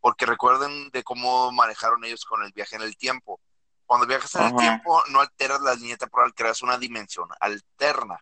Porque 0.00 0.26
recuerden 0.26 0.90
de 0.90 1.02
cómo 1.02 1.52
manejaron 1.52 2.04
ellos 2.04 2.24
con 2.24 2.42
el 2.44 2.52
viaje 2.52 2.76
en 2.76 2.82
el 2.82 2.96
tiempo. 2.96 3.40
Cuando 3.86 4.06
viajas 4.06 4.34
en 4.36 4.44
el 4.44 4.56
tiempo, 4.56 5.02
no 5.10 5.20
alteras 5.20 5.60
la 5.60 5.74
línea 5.74 5.96
temporal, 5.96 6.34
creas 6.34 6.62
una 6.62 6.78
dimensión 6.78 7.28
alterna. 7.40 8.18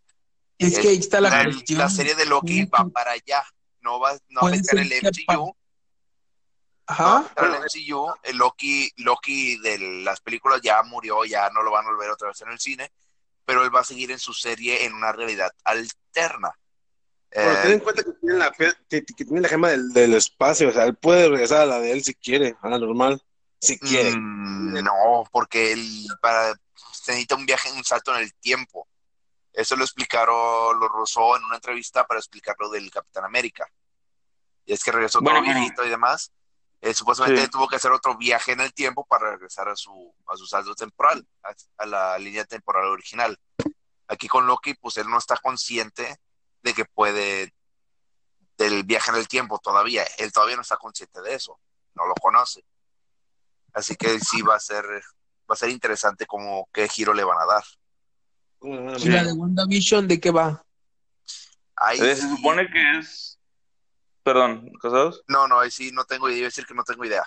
Es 0.59 0.79
que 0.79 0.89
ahí 0.89 0.99
está 0.99 1.21
la, 1.21 1.31
La, 1.31 1.45
cuestión. 1.45 1.79
la 1.79 1.89
serie 1.89 2.15
de 2.15 2.27
Loki 2.27 2.65
va 2.65 2.87
para 2.89 3.13
allá. 3.13 3.43
No 3.81 3.99
va 3.99 4.13
no 4.29 4.41
Puede 4.41 4.57
afecta 4.57 4.81
en 4.81 4.89
ser 4.89 5.03
el 5.05 5.37
MCU. 5.37 5.57
No 6.99 7.17
Ajá. 7.17 7.33
en 7.37 7.45
el 7.55 7.61
MCU. 7.63 8.15
El 8.23 8.37
Loki, 8.37 8.93
Loki 8.97 9.59
de 9.59 9.79
las 10.05 10.21
películas 10.21 10.61
ya 10.63 10.83
murió, 10.83 11.25
ya 11.25 11.49
no 11.51 11.63
lo 11.63 11.71
van 11.71 11.87
a 11.87 11.91
volver 11.91 12.11
otra 12.11 12.29
vez 12.29 12.41
en 12.43 12.51
el 12.51 12.59
cine. 12.59 12.91
Pero 13.45 13.63
él 13.65 13.75
va 13.75 13.81
a 13.81 13.85
seguir 13.85 14.11
en 14.11 14.19
su 14.19 14.33
serie 14.33 14.85
en 14.85 14.95
una 14.95 15.13
realidad 15.13 15.51
alterna. 15.65 16.51
Pero 17.31 17.53
Eh, 17.53 17.59
ten 17.63 17.73
en 17.73 17.79
cuenta 17.81 18.03
que 18.03 18.13
tiene 18.13 18.39
la, 18.39 18.53
fe- 18.53 18.75
que, 18.89 19.05
que 19.05 19.25
tiene 19.25 19.41
la 19.41 19.49
gema 19.49 19.69
del, 19.71 19.93
del 19.93 20.15
espacio, 20.15 20.69
o 20.69 20.73
sea, 20.73 20.85
él 20.85 20.97
puede 20.97 21.29
regresar 21.29 21.61
a 21.63 21.67
la 21.67 21.79
de 21.81 21.93
él 21.93 22.03
si 22.03 22.15
quiere, 22.15 22.57
a 22.61 22.69
la 22.69 22.79
normal, 22.79 23.23
si 23.61 23.79
quiere. 23.79 24.17
Mm, 24.17 24.83
no, 24.85 25.25
porque 25.31 25.73
él 25.73 26.07
para, 26.21 26.53
se 26.93 27.13
necesita 27.13 27.37
un 27.37 27.47
viaje, 27.47 27.71
un 27.73 27.85
salto 27.85 28.15
en 28.17 28.23
el 28.23 28.35
tiempo. 28.35 28.89
Eso 29.53 29.77
lo 29.77 29.85
explicaron 29.85 30.79
los 30.81 30.89
Rousseau 30.89 31.37
en 31.37 31.45
una 31.45 31.57
entrevista 31.57 32.05
para 32.05 32.19
explicar 32.21 32.55
lo 32.59 32.69
del 32.69 32.91
Capitán 32.91 33.25
América. 33.25 33.65
Y 34.65 34.73
es 34.73 34.83
que 34.85 34.93
regresó 34.93 35.21
Bueno, 35.21 35.41
todo 35.41 35.53
viejito 35.53 35.85
y 35.85 35.89
demás. 35.89 36.33
Eh, 36.83 36.95
supuestamente 36.95 37.43
Sí. 37.43 37.51
tuvo 37.51 37.69
que 37.69 37.77
hacer 37.77 37.93
otro 37.93 38.17
viaje 38.17 38.53
en 38.53 38.61
el 38.61 38.73
tiempo 38.73 39.05
para 39.05 39.33
regresar 39.33 39.69
a 39.69 39.77
su, 39.77 40.15
a 40.27 40.37
su 40.37 40.47
salto 40.47 40.75
temporal, 40.75 41.27
a, 41.43 41.53
a 41.83 41.87
la 41.87 42.19
línea 42.19 42.45
temporal 42.45 42.87
original. 42.87 43.39
Aquí 44.09 44.29
con 44.29 44.47
Loki, 44.47 44.75
pues 44.75 44.97
él 44.97 45.09
no 45.09 45.19
está 45.19 45.37
consciente 45.37 46.19
de 46.63 46.75
que 46.75 46.85
puede 46.87 47.53
del 48.57 48.85
viaje 48.85 49.11
en 49.11 49.17
el 49.19 49.29
tiempo 49.29 49.59
todavía. 49.59 50.05
Él 50.19 50.33
todavía 50.33 50.57
no 50.57 50.63
está 50.63 50.77
consciente 50.77 51.21
de 51.23 51.35
eso. 51.35 51.59
No 51.95 52.07
lo 52.07 52.15
conoce. 52.15 52.65
Así 53.73 53.95
que 53.97 54.19
sí 54.21 54.43
va 54.43 54.57
a 54.57 54.61
ser, 54.61 54.85
va 54.85 55.55
a 55.55 55.57
ser 55.57 55.69
interesante 55.71 56.27
como 56.27 56.69
qué 56.73 56.89
giro 56.89 57.15
le 57.15 57.25
van 57.25 57.39
a 57.41 57.47
dar. 57.47 57.65
¿Cómo 58.59 58.75
le 58.75 58.83
van 58.85 58.95
a 58.95 58.99
¿Y 58.99 59.01
Sí. 59.01 59.09
la 59.11 59.25
de 59.25 59.33
WandaVision 59.33 60.09
de 60.09 60.21
qué 60.21 60.31
va? 60.31 60.65
Ahí 61.77 62.01
Eh, 62.01 62.17
Se 62.17 62.29
supone 62.29 62.69
que 62.71 62.99
es. 62.99 63.30
Perdón, 64.23 64.71
¿casados? 64.81 65.25
no, 65.29 65.47
no, 65.49 65.61
ahí 65.61 65.71
sí 65.71 65.91
no 65.93 66.05
tengo 66.05 66.29
idea, 66.29 66.39
iba 66.39 66.47
a 66.47 66.49
decir 66.51 66.67
que 66.67 66.75
no 66.75 66.85
tengo 66.85 67.05
idea. 67.05 67.25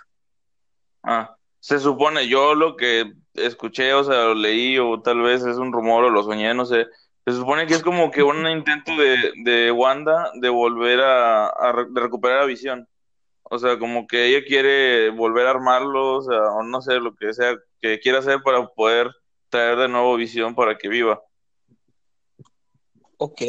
Ah, 1.04 1.36
se 1.60 1.80
supone, 1.80 2.28
yo 2.28 2.56
lo 2.56 2.76
que 2.76 3.12
escuché, 3.34 3.94
o 3.94 4.04
sea, 4.04 4.26
lo 4.26 4.36
leí, 4.36 4.78
o 4.80 5.02
tal 5.02 5.22
vez 5.22 5.44
es 5.46 5.58
un 5.58 5.72
rumor, 5.74 6.06
o 6.06 6.10
lo 6.10 6.24
soñé, 6.24 6.54
no 6.54 6.66
sé. 6.66 6.88
Se 7.26 7.34
supone 7.34 7.68
que 7.68 7.74
es 7.76 7.84
como 7.84 8.12
que 8.12 8.24
un 8.24 8.48
intento 8.48 8.96
de, 8.98 9.32
de 9.44 9.72
Wanda 9.72 10.32
de 10.36 10.50
volver 10.50 11.00
a, 11.02 11.48
a 11.48 11.72
re- 11.72 11.88
de 11.90 12.02
recuperar 12.02 12.40
a 12.42 12.46
Visión. 12.46 12.88
O 13.44 13.60
sea, 13.60 13.80
como 13.80 14.08
que 14.08 14.28
ella 14.28 14.46
quiere 14.46 15.10
volver 15.12 15.48
a 15.48 15.52
armarlo, 15.52 16.18
o 16.18 16.22
sea, 16.24 16.40
o 16.54 16.64
no 16.64 16.82
sé, 16.82 16.96
lo 17.00 17.16
que 17.16 17.34
sea 17.34 17.56
que 17.82 18.00
quiera 18.00 18.20
hacer 18.20 18.42
para 18.44 18.66
poder 18.68 19.12
traer 19.50 19.78
de 19.80 19.90
nuevo 19.90 20.16
Visión 20.18 20.56
para 20.56 20.78
que 20.78 20.90
viva. 20.90 21.22
Ok. 23.18 23.42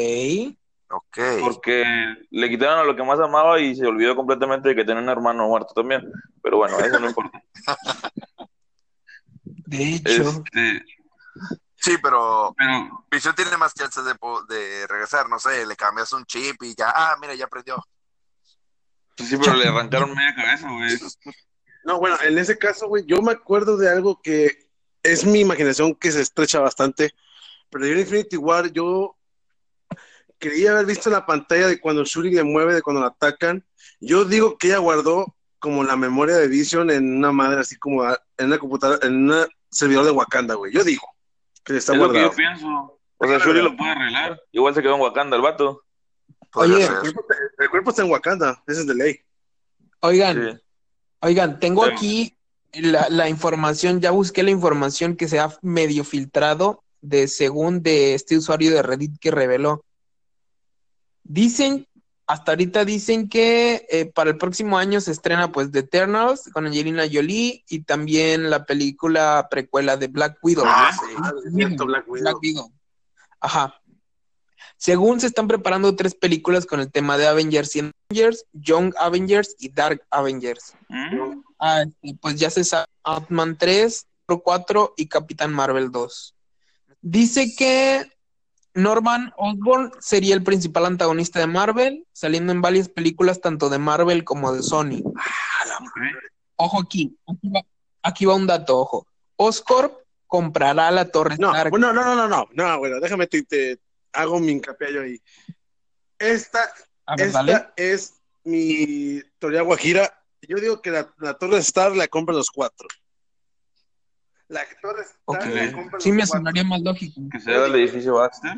Porque 1.41 1.85
le 2.31 2.49
quitaron 2.49 2.79
a 2.79 2.85
lo 2.85 2.97
que 2.97 3.03
más 3.03 3.21
amaba 3.21 3.61
y 3.61 3.75
se 3.75 3.87
olvidó 3.87 4.17
completamente 4.17 4.69
de 4.69 4.75
que 4.75 4.85
tenía 4.85 5.03
un 5.03 5.09
hermano 5.09 5.49
muerto 5.49 5.73
también. 5.75 6.03
Pero 6.43 6.59
bueno, 6.59 6.79
eso 6.79 6.99
no 6.99 7.09
importa. 7.09 7.43
De 9.67 9.95
hecho, 9.95 10.23
Este, 10.23 10.85
Sí, 11.85 11.99
pero 12.03 12.55
pero 12.57 13.05
Visión 13.11 13.35
tiene 13.35 13.59
más 13.59 13.75
chances 13.75 14.03
de, 14.05 14.87
regresar, 14.87 15.29
no 15.29 15.39
sé, 15.39 15.67
le 15.67 15.77
cambias 15.77 16.15
un 16.15 16.25
chip 16.25 16.63
y 16.63 16.75
ya, 16.75 16.91
ah, 16.91 17.15
mira, 17.21 17.35
ya 17.35 17.45
aprendió. 17.45 17.77
pues 19.15 19.29
sí, 19.29 19.37
pero 19.37 19.55
le 19.55 19.69
arrancaron 19.69 20.15
media 20.15 20.35
cabeza, 20.35 20.67
güey. 20.71 20.99
No, 21.85 21.99
bueno, 21.99 22.17
en 22.23 22.39
ese 22.39 22.57
caso, 22.57 22.89
güey, 22.89 23.05
yo 23.05 23.21
me 23.21 23.33
acuerdo 23.33 23.77
de 23.77 23.91
algo 23.91 24.19
que 24.23 24.71
es 25.03 25.27
mi 25.27 25.41
imaginación 25.41 25.95
que 25.95 26.11
se 26.11 26.23
estrecha 26.23 26.59
bastante, 26.59 27.11
pero 27.69 27.85
en 27.85 27.99
Infinity 27.99 28.39
War 28.39 28.73
yo 28.73 29.19
creía 30.49 30.73
haber 30.73 30.87
visto 30.87 31.09
en 31.09 31.15
la 31.15 31.27
pantalla 31.27 31.67
de 31.69 31.81
cuando 31.81 32.05
Shuri 32.05 32.31
le 32.31 32.45
mueve, 32.45 32.75
de 32.75 32.83
cuando 32.83 33.01
la 33.03 33.09
atacan. 33.09 33.65
Yo 34.01 34.25
digo 34.25 34.59
que 34.59 34.69
ella 34.69 34.79
guardó 34.79 35.35
como 35.59 35.83
la 35.85 35.97
memoria 35.97 36.37
de 36.37 36.49
Vision 36.49 36.91
en 36.91 37.17
una 37.17 37.33
madre 37.33 37.61
así 37.61 37.77
como 37.77 38.05
en 38.05 38.47
una 38.47 38.59
computadora, 38.59 39.07
en 39.07 39.31
un 39.31 39.47
servidor 39.71 40.05
de 40.05 40.11
Wakanda, 40.11 40.55
güey. 40.55 40.73
Yo 40.73 40.85
digo 40.85 41.03
que 41.65 41.77
está 41.77 41.93
Es 41.93 41.99
lo 41.99 42.05
que 42.07 42.19
guardado. 42.19 42.31
yo 42.31 42.37
pienso. 42.37 43.01
O 43.17 43.27
sea, 43.27 43.39
Shuri 43.39 43.63
lo 43.63 43.77
puede 43.77 43.91
arreglar. 43.93 44.41
Igual 44.53 44.75
se 44.75 44.83
quedó 44.83 44.97
en 44.97 45.01
Wakanda 45.01 45.37
el 45.37 45.43
vato. 45.43 45.83
Podría 46.53 46.77
Oye. 46.77 46.85
El 46.85 46.93
cuerpo, 47.01 47.25
el 47.59 47.71
cuerpo 47.71 47.91
está 47.91 48.03
en 48.03 48.11
Wakanda, 48.11 48.63
ese 48.67 48.81
es 48.83 48.87
de 48.87 48.95
ley. 48.95 49.21
oigan, 50.01 50.37
Sí. 50.53 50.61
oigan, 51.21 51.59
tengo 51.59 51.85
aquí 51.85 52.37
la, 52.75 53.09
la 53.09 53.29
información, 53.29 54.01
ya 54.01 54.11
busqué 54.11 54.43
la 54.43 54.51
información 54.51 55.17
que 55.17 55.29
se 55.29 55.39
ha 55.41 55.51
medio 55.63 56.05
filtrado 56.05 56.83
de 57.01 57.29
según 57.29 57.83
de 57.83 58.15
este 58.15 58.37
usuario 58.37 58.71
de 58.73 58.83
Reddit 58.83 59.19
que 59.19 59.31
reveló. 59.31 59.85
Dicen, 61.25 61.89
hasta 62.27 62.53
ahorita 62.53 62.85
dicen 62.85 63.29
que 63.29 63.87
eh, 63.91 64.07
para 64.07 64.31
el 64.31 64.39
próximo 64.39 64.79
año 64.79 65.01
se 65.01 65.11
estrena 65.11 65.53
pues 65.53 65.71
The 65.71 65.81
Eternals 65.81 66.51
con 66.53 66.67
Angelina 66.67 67.05
Jolie 67.11 67.65
y 67.69 67.81
también 67.81 68.49
la 68.51 68.65
película 68.65 69.49
precuela 69.51 69.97
de 69.97 70.09
Black 70.09 70.39
Widow. 70.43 70.65
Ah, 70.67 70.91
es 71.45 71.53
cierto, 71.53 71.87
Black 71.87 72.09
Widow. 72.09 72.39
Widow. 72.41 72.73
Ajá. 73.41 73.81
Según 74.77 75.21
se 75.21 75.27
están 75.27 75.49
preparando 75.49 75.97
tres 75.97 76.15
películas 76.15 76.67
con 76.67 76.81
el 76.81 76.91
tema 76.91 77.17
de 77.17 77.27
Avengers 77.27 77.77
y 77.77 77.81
Avengers, 77.81 78.45
Young 78.53 78.95
Avengers 78.99 79.55
y 79.59 79.69
Dark 79.71 80.03
Avengers. 80.11 80.75
¿Mm? 80.89 81.43
Ah, 81.59 81.83
este, 81.83 82.19
pues 82.21 82.37
ya 82.37 82.51
se 82.51 82.65
sabe 82.65 82.87
Ant-Man 83.03 83.57
3, 83.57 84.07
Thor 84.27 84.43
4 84.43 84.95
y 84.97 85.07
Capitán 85.09 85.53
Marvel 85.53 85.91
2. 85.91 86.35
Dice 87.01 87.55
que 87.55 88.14
Norman 88.75 89.33
Osborn 89.37 89.93
sería 90.01 90.35
el 90.35 90.43
principal 90.43 90.87
antagonista 90.87 91.39
de 91.39 91.47
Marvel, 91.47 92.07
saliendo 92.13 92.53
en 92.53 92.61
varias 92.61 92.89
películas 92.89 93.41
tanto 93.41 93.69
de 93.71 93.79
Marvel 93.79 94.25
como 94.25 94.53
de 94.53 94.63
Sony. 94.63 95.03
Ojo 96.57 96.81
aquí, 96.81 97.17
aquí 97.27 97.49
va, 97.49 97.61
aquí 98.03 98.25
va 98.27 98.35
un 98.35 98.47
dato, 98.47 98.79
ojo. 98.79 99.07
Oscorp 99.37 99.99
comprará 100.27 100.91
la 100.91 101.07
Torre 101.11 101.37
No, 101.39 101.49
Stark. 101.55 101.73
no, 101.79 101.93
no, 101.93 102.15
no, 102.17 102.29
no, 102.29 102.49
no, 102.53 102.79
bueno, 102.79 103.01
déjame 103.01 103.27
te, 103.27 103.43
te 103.45 103.79
hago 104.13 104.39
mi 104.41 104.53
hincapié 104.53 104.93
yo 104.93 105.03
ahí. 105.03 105.21
Esta, 106.19 106.61
ver, 107.17 107.27
esta 107.27 107.39
dale. 107.45 107.67
es 107.77 108.15
mi 108.45 109.21
teoría 109.39 109.63
guajira. 109.63 110.21
Yo 110.43 110.57
digo 110.59 110.83
que 110.83 110.91
la, 110.91 111.13
la 111.19 111.35
Torre 111.35 111.59
Star 111.59 111.95
la 111.97 112.07
compran 112.09 112.37
los 112.37 112.51
cuatro. 112.51 112.87
La 114.55 114.65
Torre 114.81 115.05
la 115.27 115.73
compran 115.73 116.01
Sí 116.01 116.13
me 116.13 116.19
cuatro. 116.19 116.39
sonaría 116.39 116.65
más 116.65 116.81
lógico. 116.81 117.21
Que 117.31 117.41
sea 117.41 117.67
el 117.67 117.75
edificio 117.75 118.15
Baxter. 118.15 118.53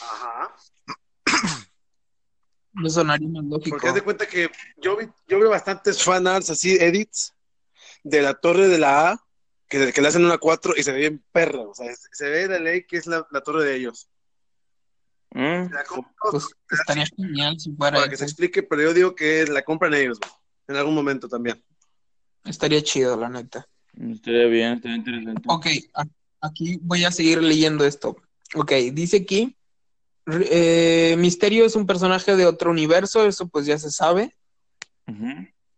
Ajá. 0.00 0.56
Me 2.72 2.90
sonaría 2.90 3.28
más 3.28 3.44
lógico. 3.44 3.70
Porque 3.70 3.88
haz 3.88 3.94
de 3.94 4.02
cuenta 4.02 4.26
que 4.26 4.50
yo, 4.76 4.96
vi, 4.96 5.06
yo 5.28 5.38
veo 5.38 5.50
bastantes 5.50 6.02
fanarts 6.02 6.50
así, 6.50 6.76
edits, 6.80 7.32
de 8.02 8.22
la 8.22 8.34
torre 8.34 8.68
de 8.68 8.78
la 8.78 9.10
A, 9.10 9.24
que, 9.68 9.92
que 9.92 10.00
le 10.00 10.08
hacen 10.08 10.24
una 10.24 10.38
4 10.38 10.74
y 10.76 10.82
se 10.82 10.92
ve 10.92 10.98
bien 10.98 11.24
perra. 11.32 11.60
O 11.60 11.74
sea, 11.74 11.86
se 12.12 12.28
ve 12.28 12.48
de 12.48 12.60
ley 12.60 12.84
que 12.84 12.96
es 12.96 13.06
la, 13.06 13.26
la 13.30 13.40
torre 13.40 13.64
de 13.64 13.76
ellos. 13.76 14.08
¿Mm? 15.32 15.72
La 15.72 15.84
compran 15.84 16.14
Pues 16.32 16.48
estaría 16.70 17.06
genial 17.06 17.58
si 17.60 17.72
fuera 17.76 17.98
para 17.98 18.10
que 18.10 18.16
se 18.16 18.24
explique, 18.24 18.64
pero 18.64 18.82
yo 18.82 18.94
digo 18.94 19.14
que 19.14 19.46
la 19.46 19.62
compran 19.62 19.94
ellos, 19.94 20.18
en 20.66 20.76
algún 20.76 20.94
momento 20.94 21.28
también. 21.28 21.62
Estaría 22.44 22.82
chido, 22.82 23.16
la 23.16 23.28
neta. 23.28 23.66
Estaría 23.98 24.46
bien, 24.46 24.72
estaría 24.74 24.96
interesante. 24.96 25.42
Ok, 25.46 25.66
aquí 26.40 26.78
voy 26.82 27.04
a 27.04 27.10
seguir 27.10 27.42
leyendo 27.42 27.84
esto. 27.84 28.16
Ok, 28.54 28.72
dice 28.92 29.18
aquí, 29.18 29.56
eh, 30.50 31.16
Misterio 31.18 31.64
es 31.64 31.76
un 31.76 31.86
personaje 31.86 32.36
de 32.36 32.46
otro 32.46 32.70
universo, 32.70 33.26
eso 33.26 33.48
pues 33.48 33.66
ya 33.66 33.78
se 33.78 33.90
sabe. 33.90 34.34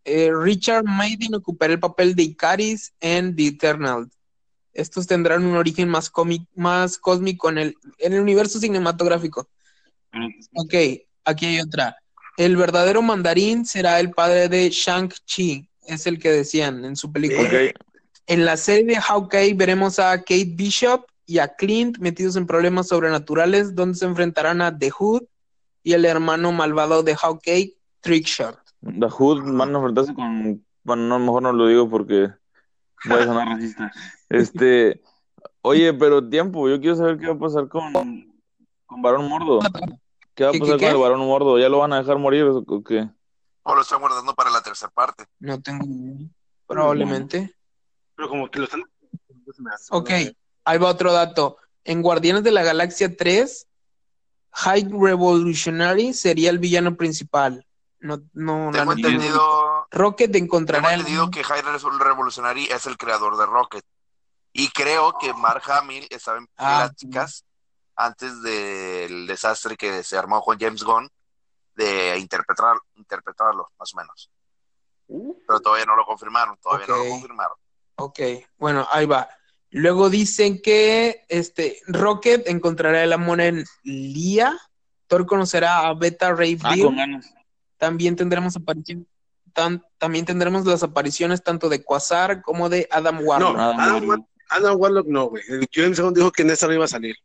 Eh, 0.05 0.31
Richard 0.33 0.83
Maiden 0.83 1.33
ocupará 1.35 1.73
el 1.73 1.79
papel 1.79 2.15
de 2.15 2.23
Icaris 2.23 2.93
en 2.99 3.35
The 3.35 3.47
Eternal. 3.47 4.09
Estos 4.73 5.07
tendrán 5.07 5.45
un 5.45 5.55
origen 5.55 5.87
más, 5.87 6.09
cómic, 6.09 6.43
más 6.55 6.97
cósmico 6.97 7.49
en 7.49 7.57
el, 7.57 7.75
en 7.99 8.13
el 8.13 8.21
universo 8.21 8.59
cinematográfico. 8.59 9.47
Ok, 10.55 10.73
aquí 11.25 11.45
hay 11.45 11.59
otra. 11.59 11.95
El 12.37 12.57
verdadero 12.57 13.01
mandarín 13.01 13.65
será 13.65 13.99
el 13.99 14.11
padre 14.11 14.49
de 14.49 14.69
Shang-Chi, 14.69 15.69
es 15.87 16.07
el 16.07 16.19
que 16.19 16.31
decían 16.31 16.85
en 16.85 16.95
su 16.95 17.11
película. 17.11 17.47
Ok. 17.47 17.92
En 18.27 18.45
la 18.45 18.57
serie 18.57 18.85
de 18.85 18.95
Hawkeye 18.95 19.53
veremos 19.53 19.99
a 19.99 20.17
Kate 20.19 20.53
Bishop 20.55 21.05
y 21.25 21.39
a 21.39 21.55
Clint 21.55 21.97
metidos 21.99 22.35
en 22.35 22.47
problemas 22.47 22.87
sobrenaturales 22.87 23.75
donde 23.75 23.97
se 23.97 24.05
enfrentarán 24.05 24.61
a 24.61 24.77
The 24.77 24.89
Hood 24.89 25.23
y 25.83 25.93
el 25.93 26.05
hermano 26.05 26.51
malvado 26.51 27.03
de 27.03 27.15
Hawkeye, 27.15 27.77
Trickshot. 28.01 28.57
The 28.81 29.09
Hood 29.09 29.43
van 29.57 29.75
a 29.75 29.77
enfrentarse 29.77 30.13
con. 30.13 30.65
Bueno, 30.83 31.03
no, 31.03 31.19
mejor 31.19 31.43
no 31.43 31.53
lo 31.53 31.67
digo 31.67 31.89
porque 31.89 32.29
voy 33.05 33.19
a 33.19 33.25
sonar 33.25 33.47
racista. 33.47 33.91
Este. 34.29 35.01
Oye, 35.61 35.93
pero 35.93 36.27
tiempo, 36.27 36.67
yo 36.67 36.79
quiero 36.79 36.95
saber 36.95 37.17
qué 37.17 37.27
va 37.27 37.33
a 37.33 37.39
pasar 37.39 37.67
con, 37.69 37.93
con 38.85 39.01
Barón 39.01 39.29
Mordo. 39.29 39.59
¿Qué 40.33 40.43
va 40.43 40.49
a 40.49 40.53
¿Qué, 40.53 40.59
pasar 40.59 40.77
qué, 40.77 40.85
con 40.85 40.95
el 40.95 41.01
Barón 41.01 41.19
Mordo? 41.19 41.59
¿Ya 41.59 41.69
lo 41.69 41.77
van 41.79 41.93
a 41.93 41.99
dejar 41.99 42.17
morir 42.17 42.43
o 42.43 42.83
qué? 42.83 43.09
O 43.63 43.75
lo 43.75 43.81
están 43.81 44.01
guardando 44.01 44.33
para 44.33 44.49
la 44.49 44.61
tercera 44.61 44.91
parte. 44.91 45.25
No 45.39 45.61
tengo 45.61 45.85
ni 45.85 45.95
idea. 45.95 46.27
Probablemente. 46.67 47.55
Pero 48.15 48.29
como 48.29 48.49
que 48.49 48.59
lo 48.59 48.65
están... 48.65 48.83
Ok, 49.89 50.09
ahí 50.65 50.77
va 50.77 50.89
otro 50.89 51.11
dato. 51.11 51.57
En 51.83 52.01
Guardianes 52.01 52.43
de 52.43 52.51
la 52.51 52.63
Galaxia 52.63 53.15
3, 53.15 53.67
High 54.51 54.87
Revolutionary 54.91 56.13
sería 56.13 56.49
el 56.49 56.59
villano 56.59 56.95
principal. 56.95 57.65
No, 57.99 58.21
no, 58.33 58.71
la 58.71 58.79
Tengo 58.79 58.85
no- 58.95 59.07
entendido, 59.07 59.87
Rocket 59.91 60.31
tengo 60.31 60.45
encontrará 60.45 60.93
el... 60.93 60.99
entendido 61.01 61.31
que 61.31 61.43
Jair 61.43 61.63
Revolutionary 61.65 62.65
es 62.65 62.85
el 62.85 62.97
creador 62.97 63.37
de 63.37 63.45
Rocket. 63.45 63.83
Y 64.51 64.69
creo 64.69 65.17
que 65.19 65.33
Mark 65.33 65.63
Hamill 65.71 66.07
estaba 66.09 66.37
en 66.37 66.47
Ah, 66.57 66.85
pláticas 66.87 67.43
antes 67.95 68.41
del 68.41 69.25
desastre 69.27 69.75
que 69.77 70.03
se 70.03 70.17
armó 70.17 70.41
con 70.41 70.59
James 70.59 70.83
Gunn 70.83 71.09
de 71.75 72.17
interpretar, 72.19 72.75
interpretarlo, 72.95 73.69
más 73.79 73.93
o 73.93 73.97
menos. 73.97 74.29
Pero 75.47 75.59
todavía 75.59 75.85
no 75.85 75.95
lo 75.95 76.05
confirmaron, 76.05 76.57
todavía 76.61 76.87
no 76.87 76.97
lo 76.97 77.09
confirmaron. 77.09 77.57
Ok, 77.95 78.19
bueno, 78.57 78.87
ahí 78.91 79.05
va. 79.05 79.29
Luego 79.69 80.09
dicen 80.09 80.61
que 80.61 81.25
este 81.29 81.79
Rocket 81.87 82.47
encontrará 82.47 83.03
el 83.03 83.13
amor 83.13 83.41
en 83.41 83.65
Lia. 83.83 84.57
Thor 85.07 85.25
conocerá 85.25 85.87
a 85.87 85.93
Beta 85.93 86.33
Ray 86.33 86.57
Ah, 86.63 86.73
Bill. 86.73 86.85
con 86.85 86.95
ganas. 86.95 87.33
También 87.77 88.15
tendremos 88.15 88.55
aparición, 88.55 89.07
tan- 89.51 89.83
también 89.97 90.25
tendremos 90.25 90.65
las 90.65 90.83
apariciones 90.83 91.43
tanto 91.43 91.69
de 91.69 91.83
Quasar 91.83 92.41
como 92.41 92.69
de 92.69 92.87
Adam 92.91 93.19
Warlock. 93.23 93.55
No, 93.55 93.61
Adam, 93.61 94.05
bueno. 94.05 94.07
War- 94.23 94.27
Adam 94.49 94.79
Warlock 94.79 95.07
no, 95.07 95.25
güey. 95.29 95.43
El 95.49 95.67
James 95.71 95.99
Gunn 95.99 96.13
dijo 96.13 96.31
que 96.31 96.43
en 96.43 96.51
esta 96.51 96.67
no 96.67 96.73
iba 96.73 96.85
a 96.85 96.87
salir. 96.87 97.15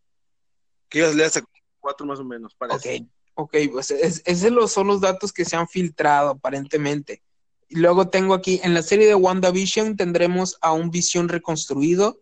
Que 0.89 0.99
iba 0.99 1.09
a 1.09 1.11
salir 1.11 1.27
hasta 1.27 1.43
cuatro 1.81 2.07
más 2.07 2.19
o 2.19 2.25
menos, 2.25 2.55
parece. 2.55 3.07
Ok, 3.35 3.55
ok, 3.55 3.57
pues 3.73 3.91
es- 3.91 4.23
esos 4.25 4.51
los- 4.51 4.73
son 4.73 4.87
los 4.87 5.01
datos 5.01 5.33
que 5.33 5.45
se 5.45 5.55
han 5.57 5.69
filtrado 5.69 6.31
aparentemente. 6.31 7.23
Y 7.69 7.77
luego 7.77 8.09
tengo 8.09 8.35
aquí, 8.35 8.61
en 8.63 8.75
la 8.75 8.83
serie 8.83 9.07
de 9.07 9.15
WandaVision 9.15 9.97
tendremos 9.97 10.57
a 10.63 10.73
un 10.73 10.91
Visión 10.91 11.29
reconstruido. 11.29 12.21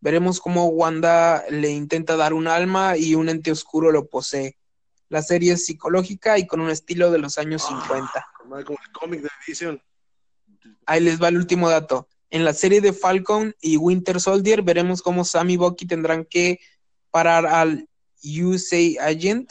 Veremos 0.00 0.40
cómo 0.40 0.66
Wanda 0.68 1.44
le 1.50 1.70
intenta 1.70 2.16
dar 2.16 2.32
un 2.32 2.48
alma 2.48 2.96
y 2.96 3.14
un 3.14 3.28
ente 3.28 3.50
oscuro 3.52 3.90
lo 3.90 4.06
posee. 4.06 4.56
La 5.08 5.22
serie 5.22 5.52
es 5.52 5.66
psicológica 5.66 6.38
y 6.38 6.46
con 6.46 6.60
un 6.60 6.70
estilo 6.70 7.10
de 7.10 7.18
los 7.18 7.38
años 7.38 7.62
50. 7.62 8.26
Como 8.38 8.58
el 8.58 8.64
cómic 8.92 9.22
de 9.22 9.28
Vision. 9.46 9.82
Ahí 10.86 11.00
les 11.00 11.20
va 11.20 11.28
el 11.28 11.36
último 11.36 11.68
dato. 11.68 12.08
En 12.30 12.44
la 12.44 12.52
serie 12.52 12.80
de 12.80 12.92
Falcon 12.92 13.54
y 13.60 13.76
Winter 13.76 14.20
Soldier 14.20 14.62
veremos 14.62 15.02
cómo 15.02 15.24
Sam 15.24 15.50
y 15.50 15.56
Bucky 15.56 15.86
tendrán 15.86 16.24
que 16.24 16.60
parar 17.10 17.46
al 17.46 17.88
USA 18.22 19.06
Agent, 19.06 19.50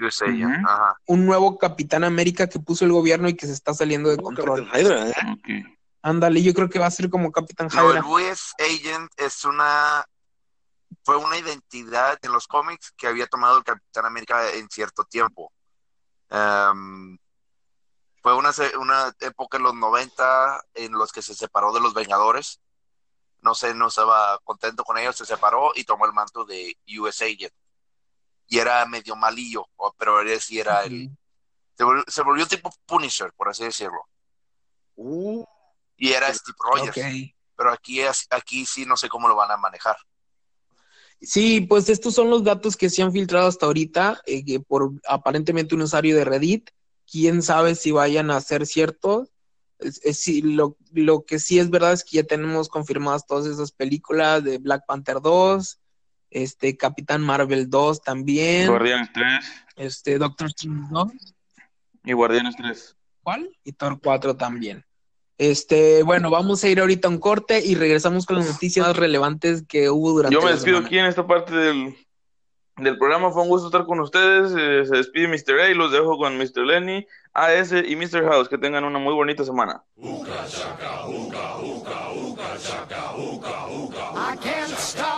USA, 0.00 0.26
Ujú. 0.26 0.66
ajá. 0.66 0.96
un 1.06 1.26
nuevo 1.26 1.58
Capitán 1.58 2.04
América 2.04 2.48
que 2.48 2.60
puso 2.60 2.84
el 2.84 2.92
gobierno 2.92 3.28
y 3.28 3.34
que 3.34 3.46
se 3.46 3.52
está 3.52 3.74
saliendo 3.74 4.10
de 4.10 4.16
control. 4.16 4.64
Captain 4.64 4.86
Hydra, 4.86 5.08
¿eh? 5.08 5.78
Ándale, 6.02 6.42
yo 6.42 6.54
creo 6.54 6.68
que 6.68 6.78
va 6.78 6.86
a 6.86 6.90
ser 6.90 7.10
como 7.10 7.32
Capitán 7.32 7.68
del 7.68 7.78
Hydra. 7.78 8.06
US 8.06 8.54
Agent 8.58 9.10
es 9.16 9.44
una 9.44 10.04
fue 11.04 11.16
una 11.16 11.38
identidad 11.38 12.18
en 12.22 12.32
los 12.32 12.46
cómics 12.46 12.92
que 12.96 13.06
había 13.06 13.26
tomado 13.26 13.58
el 13.58 13.64
Capitán 13.64 14.04
América 14.04 14.50
en 14.52 14.68
cierto 14.68 15.04
tiempo. 15.04 15.50
Em, 16.28 17.18
fue 18.22 18.34
una, 18.34 18.50
una 18.78 19.14
época 19.20 19.56
en 19.56 19.62
los 19.62 19.74
90 19.74 20.62
en 20.74 20.92
los 20.92 21.10
que 21.12 21.22
se 21.22 21.34
separó 21.34 21.72
de 21.72 21.80
los 21.80 21.94
Vengadores. 21.94 22.60
No 23.40 23.54
sé, 23.54 23.74
no 23.74 23.88
estaba 23.88 24.38
contento 24.44 24.84
con 24.84 24.98
ellos, 24.98 25.16
se 25.16 25.24
separó 25.24 25.70
y 25.74 25.84
tomó 25.84 26.04
el 26.04 26.12
manto 26.12 26.44
de 26.44 26.76
US 26.98 27.22
Agent. 27.22 27.54
Y 28.48 28.58
era 28.58 28.84
medio 28.86 29.14
malillo, 29.14 29.66
pero 29.98 30.20
él 30.20 30.40
sí 30.40 30.58
era 30.58 30.84
el... 30.84 31.10
Se 31.76 31.84
volvió, 31.84 32.04
se 32.08 32.22
volvió 32.22 32.46
tipo 32.46 32.72
Punisher, 32.86 33.32
por 33.36 33.48
así 33.48 33.64
decirlo. 33.64 34.00
Uh, 34.96 35.44
Y 35.96 36.12
era 36.12 36.32
Steve 36.34 36.56
Rogers. 36.58 36.94
Pero 37.56 37.72
aquí, 37.72 38.00
es, 38.00 38.26
aquí 38.30 38.64
sí 38.66 38.84
no 38.86 38.96
sé 38.96 39.08
cómo 39.08 39.28
lo 39.28 39.36
van 39.36 39.50
a 39.50 39.56
manejar. 39.56 39.96
Sí, 41.20 41.60
pues 41.62 41.88
estos 41.88 42.14
son 42.14 42.30
los 42.30 42.44
datos 42.44 42.76
que 42.76 42.90
se 42.90 43.02
han 43.02 43.12
filtrado 43.12 43.48
hasta 43.48 43.66
ahorita 43.66 44.20
eh, 44.24 44.44
que 44.44 44.60
por 44.60 44.92
aparentemente 45.08 45.74
un 45.74 45.82
usuario 45.82 46.14
de 46.16 46.24
Reddit. 46.24 46.70
Quién 47.10 47.42
sabe 47.42 47.74
si 47.74 47.90
vayan 47.90 48.30
a 48.30 48.40
ser 48.40 48.66
ciertos. 48.66 49.28
Es- 49.78 50.00
es- 50.04 50.20
sí, 50.20 50.42
lo, 50.42 50.76
lo 50.92 51.24
que 51.24 51.38
sí 51.38 51.58
es 51.58 51.70
verdad 51.70 51.92
es 51.92 52.04
que 52.04 52.18
ya 52.18 52.22
tenemos 52.24 52.68
confirmadas 52.68 53.26
todas 53.26 53.46
esas 53.46 53.72
películas 53.72 54.44
de 54.44 54.58
Black 54.58 54.84
Panther 54.86 55.20
2, 55.20 55.78
este 56.30 56.76
Capitán 56.76 57.22
Marvel 57.22 57.68
2 57.70 58.02
también, 58.02 58.68
Guardianes 58.68 59.10
3 59.12 59.44
este 59.76 60.18
Doctor 60.18 60.48
Strange 60.48 60.88
2, 60.90 61.12
y 62.04 62.12
Guardianes 62.12 62.56
3. 62.56 62.96
¿cuál? 63.22 63.50
Y 63.64 63.72
Thor 63.72 64.00
4 64.02 64.36
también. 64.36 64.84
Este, 65.36 66.02
bueno, 66.02 66.30
vamos 66.30 66.64
a 66.64 66.68
ir 66.68 66.80
ahorita 66.80 67.06
a 67.06 67.10
un 67.12 67.18
corte 67.18 67.64
y 67.64 67.76
regresamos 67.76 68.26
con 68.26 68.36
las 68.36 68.46
noticias 68.46 68.86
más 68.86 68.96
relevantes 68.96 69.62
que 69.68 69.88
hubo 69.88 70.10
durante 70.10 70.34
Yo 70.34 70.40
me 70.40 70.46
la 70.46 70.52
despido 70.56 70.78
semana. 70.78 70.86
aquí 70.88 70.98
en 70.98 71.06
esta 71.06 71.26
parte 71.26 71.54
del, 71.54 71.94
del 72.78 72.98
programa. 72.98 73.30
Fue 73.30 73.42
un 73.42 73.48
gusto 73.48 73.68
estar 73.68 73.84
con 73.86 74.00
ustedes. 74.00 74.52
Eh, 74.58 74.84
se 74.84 74.96
despide 74.96 75.28
Mr. 75.28 75.60
A 75.60 75.70
y 75.70 75.74
los 75.74 75.92
dejo 75.92 76.18
con 76.18 76.36
Mr. 76.36 76.64
Lenny, 76.66 77.06
AS 77.34 77.72
y 77.72 77.94
Mr. 77.94 78.24
House. 78.28 78.48
Que 78.48 78.58
tengan 78.58 78.82
una 78.82 78.98
muy 78.98 79.14
bonita 79.14 79.44
semana. 79.44 79.84
I 84.16 84.36
can't 84.40 84.76
stop 84.76 85.17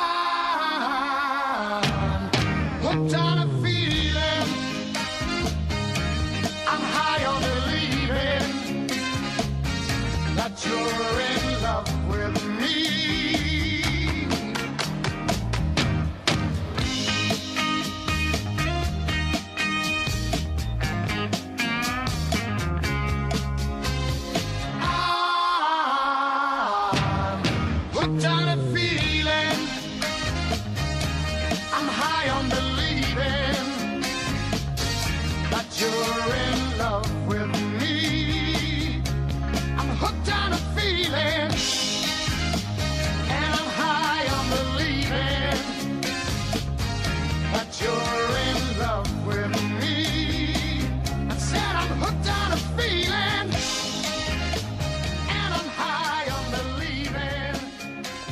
You're 10.65 11.21
in 11.21 11.61
love 11.63 12.07
with 12.07 12.43
me. 12.59 13.70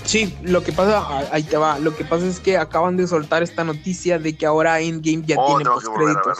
Sí, 0.10 0.36
lo 0.42 0.64
que 0.64 0.72
pasa, 0.72 1.04
ah, 1.08 1.30
ahí 1.32 1.44
te 1.44 1.56
va, 1.56 1.78
lo 1.78 1.96
que 1.96 2.04
pasa 2.04 2.26
es 2.26 2.40
que 2.40 2.58
acaban 2.58 2.98
de 2.98 3.06
soltar 3.06 3.44
esta 3.44 3.64
noticia 3.64 4.18
de 4.18 4.36
que 4.36 4.48
ahora 4.48 4.82
Endgame 4.82 5.24
ya 5.24 5.36
Oh, 5.38 5.46
tiene 5.58 5.70
postcréditos. 5.70 6.40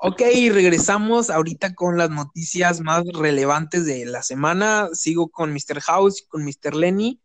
Ok, 0.00 0.20
regresamos 0.50 1.30
ahorita 1.30 1.76
con 1.76 1.96
las 1.96 2.10
noticias 2.10 2.80
más 2.80 3.04
relevantes 3.14 3.86
de 3.86 4.04
la 4.04 4.24
semana. 4.24 4.88
Sigo 4.94 5.28
con 5.28 5.52
Mr. 5.52 5.80
House 5.80 6.22
y 6.22 6.26
con 6.26 6.44
Mr. 6.44 6.74
Lenny. 6.74 7.20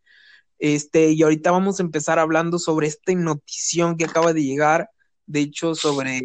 Este, 0.60 1.10
y 1.10 1.24
ahorita 1.24 1.50
vamos 1.50 1.80
a 1.80 1.84
empezar 1.84 2.20
hablando 2.20 2.60
sobre 2.60 2.86
esta 2.86 3.12
notición 3.16 3.98
que 3.98 4.06
acaba 4.06 4.32
de 4.32 4.44
llegar, 4.44 4.92
de 5.26 5.40
hecho, 5.40 5.74
sobre 5.74 6.22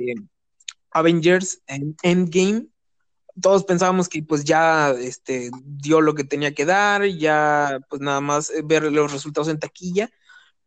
Avengers 0.91 1.63
en 1.67 1.97
Endgame. 2.03 2.67
Todos 3.41 3.65
pensábamos 3.65 4.09
que 4.09 4.23
pues 4.23 4.45
ya 4.45 4.91
este, 4.91 5.51
dio 5.63 6.01
lo 6.01 6.15
que 6.15 6.25
tenía 6.25 6.55
que 6.55 6.65
dar, 6.65 7.05
ya 7.05 7.81
pues 7.89 8.01
nada 8.01 8.21
más 8.21 8.51
eh, 8.51 8.63
ver 8.65 8.85
los 8.93 9.13
resultados 9.13 9.49
en 9.49 9.59
taquilla, 9.59 10.11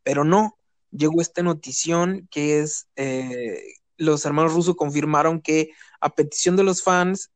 pero 0.03 0.23
no, 0.23 0.57
llegó 0.91 1.21
esta 1.21 1.41
notición 1.43 2.27
que 2.31 2.59
es, 2.59 2.87
eh, 2.95 3.61
los 3.97 4.25
hermanos 4.25 4.53
rusos 4.53 4.75
confirmaron 4.75 5.41
que 5.41 5.71
a 5.99 6.09
petición 6.09 6.55
de 6.55 6.63
los 6.63 6.83
fans, 6.83 7.31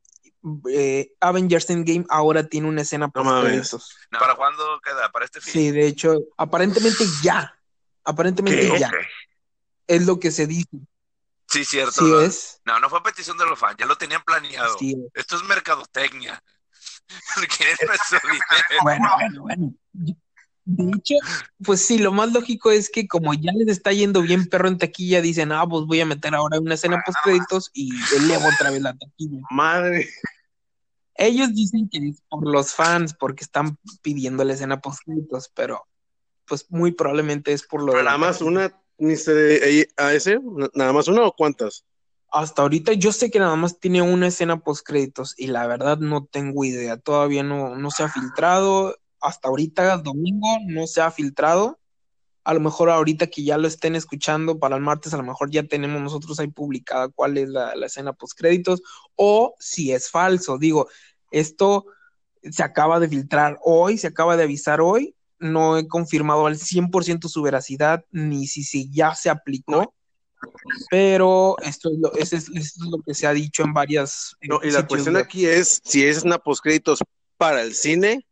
eh, 0.70 1.12
Avengers 1.20 1.70
Endgame 1.70 2.06
ahora 2.10 2.48
tiene 2.48 2.68
una 2.68 2.82
escena 2.82 3.12
No 3.14 3.42
créditos. 3.42 3.96
¿Para 4.12 4.36
cuándo 4.36 4.64
queda? 4.84 5.12
¿Para 5.12 5.26
este 5.26 5.42
fin? 5.42 5.54
Sí, 5.54 5.72
de 5.72 5.88
hecho, 5.88 6.20
aparentemente 6.38 7.04
ya, 7.24 7.58
aparentemente 8.04 8.70
¿Qué? 8.70 8.80
ya, 8.80 8.92
es 9.88 10.06
lo 10.06 10.20
que 10.20 10.32
se 10.32 10.48
dice. 10.48 10.70
Sí, 11.56 11.64
cierto. 11.64 11.92
Sí 11.94 12.12
¿no? 12.12 12.20
es, 12.20 12.62
No, 12.66 12.80
no 12.80 12.90
fue 12.90 13.02
petición 13.02 13.38
de 13.38 13.46
los 13.46 13.58
fans, 13.58 13.78
ya 13.80 13.86
lo 13.86 13.98
tenían 13.98 14.22
planeado. 14.24 14.78
sí 14.78 14.92
es. 14.92 15.12
Esto 15.14 15.38
es 15.38 15.44
mercadotecnia. 15.44 16.42
Bueno, 18.84 19.10
bueno, 19.16 19.42
bueno. 19.44 19.74
De 20.66 20.98
hecho, 20.98 21.16
pues 21.64 21.82
sí, 21.82 22.00
lo 22.00 22.12
más 22.12 22.34
lógico 22.34 22.72
es 22.72 22.90
que 22.90 23.08
como 23.08 23.36
ya 23.36 23.52
les 23.54 23.68
está 23.68 23.94
yendo 23.94 24.24
bien 24.24 24.48
perro 24.48 24.68
en 24.68 24.80
taquilla, 24.80 25.22
dicen, 25.22 25.52
ah, 25.52 25.66
pues 25.68 25.86
voy 25.86 26.02
a 26.02 26.06
meter 26.08 26.34
ahora 26.34 26.60
una 26.60 26.74
escena 26.74 27.02
post 27.06 27.20
créditos 27.24 27.70
y 27.74 27.92
elevo 28.16 28.48
otra 28.48 28.72
vez 28.72 28.82
la 28.82 28.96
taquilla. 28.98 29.42
Madre. 29.52 30.10
Ellos 31.14 31.54
dicen 31.54 31.88
que 31.88 32.00
es 32.00 32.22
por 32.28 32.46
los 32.48 32.74
fans, 32.74 33.14
porque 33.14 33.44
están 33.44 33.78
pidiendo 34.02 34.44
la 34.44 34.54
escena 34.54 34.82
post 34.82 35.04
créditos, 35.06 35.52
pero 35.54 35.88
pues 36.46 36.66
muy 36.70 36.92
probablemente 36.92 37.54
es 37.54 37.64
por 37.64 37.82
lo 37.82 37.88
de 37.88 37.92
Pero 37.94 38.04
la 38.04 38.12
nada 38.12 38.18
más 38.18 38.42
una, 38.42 38.74
Mr. 38.98 39.88
AS, 39.98 40.30
nada 40.74 40.94
más 40.94 41.08
una 41.08 41.24
o 41.24 41.34
cuántas? 41.34 41.86
Hasta 42.32 42.62
ahorita 42.62 42.94
yo 42.94 43.12
sé 43.12 43.32
que 43.32 43.40
nada 43.40 43.56
más 43.56 43.80
tiene 43.80 44.02
una 44.02 44.28
escena 44.28 44.60
post 44.60 44.86
créditos 44.86 45.34
y 45.38 45.48
la 45.48 45.68
verdad 45.68 45.98
no 46.00 46.26
tengo 46.26 46.66
idea, 46.66 46.98
todavía 46.98 47.44
no, 47.44 47.76
no 47.76 47.92
se 47.92 48.04
ha 48.04 48.10
filtrado, 48.10 48.98
hasta 49.22 49.48
ahorita 49.48 49.98
domingo 50.00 50.48
no 50.68 50.88
se 50.88 51.02
ha 51.02 51.12
filtrado, 51.12 51.80
a 52.44 52.54
lo 52.54 52.60
mejor 52.60 52.90
ahorita 52.90 53.28
que 53.28 53.44
ya 53.44 53.58
lo 53.58 53.68
estén 53.68 53.96
escuchando 53.96 54.60
para 54.60 54.76
el 54.76 54.82
martes, 54.82 55.14
a 55.14 55.18
lo 55.18 55.24
mejor 55.24 55.50
ya 55.50 55.64
tenemos 55.64 56.02
nosotros 56.02 56.40
ahí 56.40 56.48
publicada 56.48 57.08
cuál 57.10 57.38
es 57.38 57.50
la, 57.50 57.76
la 57.76 57.86
escena 57.86 58.14
post 58.14 58.38
créditos 58.38 58.82
o 59.16 59.56
si 59.60 59.92
es 59.92 60.10
falso, 60.10 60.58
digo, 60.58 60.88
esto 61.32 61.86
se 62.52 62.64
acaba 62.64 63.00
de 63.00 63.10
filtrar 63.10 63.58
hoy, 63.64 63.98
se 63.98 64.08
acaba 64.08 64.38
de 64.38 64.44
avisar 64.44 64.82
hoy, 64.82 65.15
no 65.40 65.78
he 65.78 65.88
confirmado 65.88 66.48
al 66.48 66.58
100% 66.58 67.28
su 67.28 67.42
veracidad 67.42 68.06
ni 68.12 68.48
si, 68.48 68.64
si 68.64 68.90
ya 68.92 69.16
se 69.16 69.30
aplicó. 69.30 69.94
Pero 70.90 71.56
esto 71.62 71.90
es, 71.92 72.00
lo, 72.00 72.14
eso 72.16 72.36
es, 72.36 72.50
esto 72.50 72.84
es 72.84 72.90
lo 72.90 73.02
que 73.06 73.14
se 73.14 73.28
ha 73.28 73.34
dicho 73.34 73.64
en 73.64 73.74
varias. 73.74 74.36
No, 74.42 74.60
y 74.64 74.72
la 74.72 74.86
cuestión 74.86 75.18
aquí 75.18 75.46
es 75.46 75.82
si 75.84 76.06
es 76.06 76.24
una 76.24 76.38
postcréditos 76.38 77.00
para 77.38 77.62
el 77.62 77.74
cine 77.74 78.26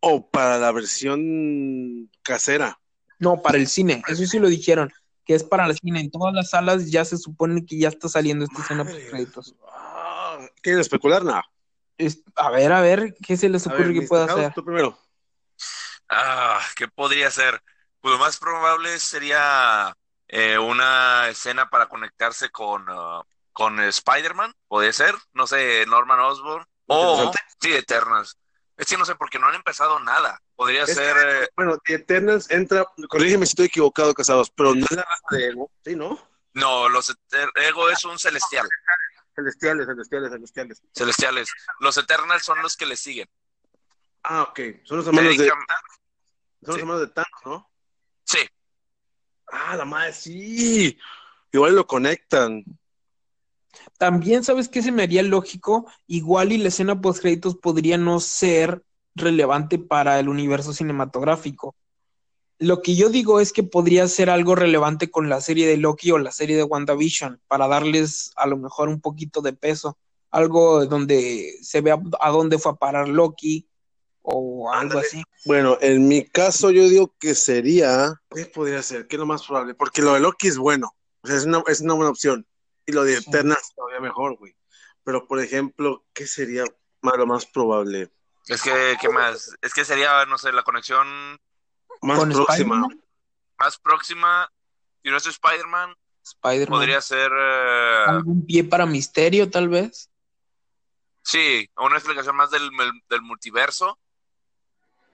o 0.00 0.28
para 0.28 0.58
la 0.58 0.72
versión 0.72 2.10
casera. 2.22 2.78
No, 3.18 3.40
para 3.40 3.58
el 3.58 3.66
cine, 3.66 4.02
eso 4.08 4.26
sí 4.26 4.38
lo 4.38 4.48
dijeron, 4.48 4.92
que 5.24 5.34
es 5.34 5.42
para 5.44 5.66
el 5.66 5.76
cine. 5.76 6.00
En 6.00 6.10
todas 6.10 6.34
las 6.34 6.50
salas 6.50 6.90
ya 6.90 7.04
se 7.04 7.16
supone 7.16 7.64
que 7.64 7.78
ya 7.78 7.88
está 7.88 8.08
saliendo 8.08 8.44
esta 8.44 8.60
escena 8.60 8.84
Madre. 8.84 8.98
post 8.98 9.10
créditos. 9.10 9.54
Ah, 9.68 10.38
¿Quieren 10.60 10.80
especular? 10.80 11.24
No. 11.24 11.40
Es- 11.96 12.22
a 12.34 12.50
ver, 12.50 12.72
a 12.72 12.80
ver, 12.82 13.14
¿qué 13.26 13.36
se 13.36 13.48
les 13.48 13.66
ocurre 13.66 13.92
ver, 13.92 14.00
que 14.00 14.02
pueda 14.02 14.24
hacer? 14.24 14.52
Tú 14.54 14.64
primero. 14.64 14.98
Ah, 16.08 16.60
¿qué 16.76 16.88
podría 16.88 17.30
ser? 17.30 17.60
Pues 18.00 18.12
lo 18.12 18.18
más 18.18 18.38
probable 18.38 18.98
sería 18.98 19.96
eh, 20.28 20.58
una 20.58 21.28
escena 21.28 21.68
para 21.68 21.88
conectarse 21.88 22.50
con, 22.50 22.84
ah, 22.88 23.22
con 23.52 23.80
Spider-Man, 23.80 24.54
podría 24.68 24.92
ser, 24.92 25.14
no 25.32 25.46
sé, 25.46 25.84
Norman 25.86 26.20
Osborn, 26.20 26.64
o 26.86 27.32
sí, 27.60 27.72
Eternals. 27.74 28.36
Es 28.76 28.86
que 28.88 28.98
no 28.98 29.06
sé, 29.06 29.14
porque 29.14 29.38
no 29.38 29.48
han 29.48 29.54
empezado 29.54 29.98
nada. 30.00 30.38
Podría 30.54 30.82
Es 30.82 30.88
que, 30.88 30.94
ser, 30.94 31.16
eh, 31.44 31.48
Bueno, 31.56 31.78
The 31.84 31.94
Eternals 31.94 32.50
entra, 32.50 32.84
corrígeme 33.08 33.46
si 33.46 33.50
estoy 33.52 33.66
equivocado, 33.66 34.12
casados, 34.14 34.50
pero 34.50 34.74
no 34.74 34.84
es 34.84 34.90
la 34.92 35.02
raza 35.02 35.22
de 35.30 35.46
Ego. 35.48 35.70
Sí, 35.84 35.96
¿no? 35.96 36.20
no, 36.52 36.88
los 36.88 37.10
Eter- 37.10 37.50
Ego 37.56 37.88
es 37.90 38.04
un 38.04 38.18
celestial, 38.18 38.68
Celestiales, 39.34 39.86
celestiales, 39.86 40.30
celestiales. 40.30 40.82
celestiales. 40.94 41.48
Los 41.80 41.96
Eternals 41.98 42.42
son 42.42 42.62
los 42.62 42.76
que 42.76 42.86
le 42.86 42.96
siguen. 42.96 43.28
Ah, 44.28 44.42
ok. 44.50 44.60
Son 44.84 44.98
los 44.98 45.06
hermanos 45.06 45.36
de, 45.36 45.44
Dedican- 45.44 45.66
son 46.62 46.66
los 46.66 46.74
sí. 46.74 46.80
hermanos 46.80 47.00
de 47.02 47.06
Thanos, 47.08 47.40
¿no? 47.44 47.70
Sí, 48.24 48.38
Ah, 49.48 49.76
la 49.76 49.84
madre, 49.84 50.12
sí. 50.12 50.98
Igual 51.52 51.76
lo 51.76 51.86
conectan. 51.86 52.64
También, 53.98 54.42
¿sabes 54.42 54.68
qué 54.68 54.82
se 54.82 54.90
me 54.90 55.04
haría 55.04 55.22
lógico? 55.22 55.86
Igual 56.08 56.52
y 56.52 56.58
la 56.58 56.68
escena 56.68 57.00
post 57.00 57.20
créditos 57.22 57.56
podría 57.56 57.96
no 57.98 58.18
ser 58.20 58.84
relevante 59.14 59.78
para 59.78 60.18
el 60.18 60.28
universo 60.28 60.72
cinematográfico. 60.72 61.76
Lo 62.58 62.82
que 62.82 62.96
yo 62.96 63.08
digo 63.10 63.38
es 63.38 63.52
que 63.52 63.62
podría 63.62 64.08
ser 64.08 64.28
algo 64.30 64.54
relevante 64.56 65.10
con 65.10 65.28
la 65.28 65.40
serie 65.40 65.66
de 65.68 65.76
Loki 65.76 66.10
o 66.10 66.18
la 66.18 66.32
serie 66.32 66.56
de 66.56 66.62
WandaVision 66.64 67.40
para 67.46 67.68
darles 67.68 68.32
a 68.36 68.46
lo 68.48 68.56
mejor 68.56 68.88
un 68.88 69.00
poquito 69.00 69.40
de 69.42 69.52
peso. 69.52 69.96
Algo 70.30 70.84
donde 70.86 71.52
se 71.62 71.80
vea 71.82 71.98
a 72.20 72.30
dónde 72.30 72.58
fue 72.58 72.72
a 72.72 72.76
parar 72.76 73.08
Loki 73.08 73.68
o 74.28 74.70
algo 74.72 74.80
Ándale. 74.92 75.06
así. 75.06 75.22
Bueno, 75.44 75.78
en 75.80 76.08
mi 76.08 76.24
caso 76.28 76.70
yo 76.70 76.82
digo 76.88 77.14
que 77.20 77.34
sería, 77.34 78.12
¿qué 78.34 78.46
podría 78.46 78.82
ser? 78.82 79.06
¿Qué 79.06 79.16
es 79.16 79.20
lo 79.20 79.26
más 79.26 79.46
probable? 79.46 79.74
Porque 79.74 80.02
lo 80.02 80.14
de 80.14 80.20
Loki 80.20 80.48
es 80.48 80.58
bueno, 80.58 80.94
o 81.22 81.26
sea, 81.28 81.36
es 81.36 81.44
una, 81.46 81.62
es 81.68 81.80
una 81.80 81.94
buena 81.94 82.10
opción. 82.10 82.46
Y 82.86 82.92
lo 82.92 83.04
de 83.04 83.20
Sí. 83.20 83.24
Eternals 83.28 83.62
es 83.62 83.74
todavía 83.74 84.00
mejor, 84.00 84.36
güey. 84.36 84.54
Pero, 85.04 85.26
por 85.28 85.40
ejemplo, 85.40 86.04
¿qué 86.12 86.26
sería 86.26 86.64
más, 87.02 87.16
lo 87.16 87.26
más 87.26 87.46
probable? 87.46 88.10
Es 88.48 88.62
que, 88.62 88.96
¿qué 89.00 89.08
más? 89.08 89.52
Es 89.62 89.72
que 89.74 89.84
sería, 89.84 90.24
no 90.26 90.38
sé, 90.38 90.52
la 90.52 90.62
conexión 90.62 91.06
Más 92.02 92.18
Con 92.18 92.30
próxima. 92.30 92.76
Spider-Man, 92.76 93.04
más 93.58 93.78
próxima. 93.78 94.48
Si 95.02 95.08
no 95.10 95.16
es 95.16 95.26
Spider-Man, 95.26 95.94
Spider-Man. 96.22 96.78
podría 96.78 97.00
ser. 97.00 97.30
eh, 97.32 98.04
¿Algún 98.08 98.44
pie 98.44 98.64
para 98.64 98.84
misterio, 98.86 99.48
tal 99.50 99.68
vez? 99.68 100.10
sí, 101.22 101.68
una 101.76 101.96
explicación 101.96 102.36
más 102.36 102.50
del- 102.50 102.70
del 103.08 103.22
multiverso. 103.22 103.98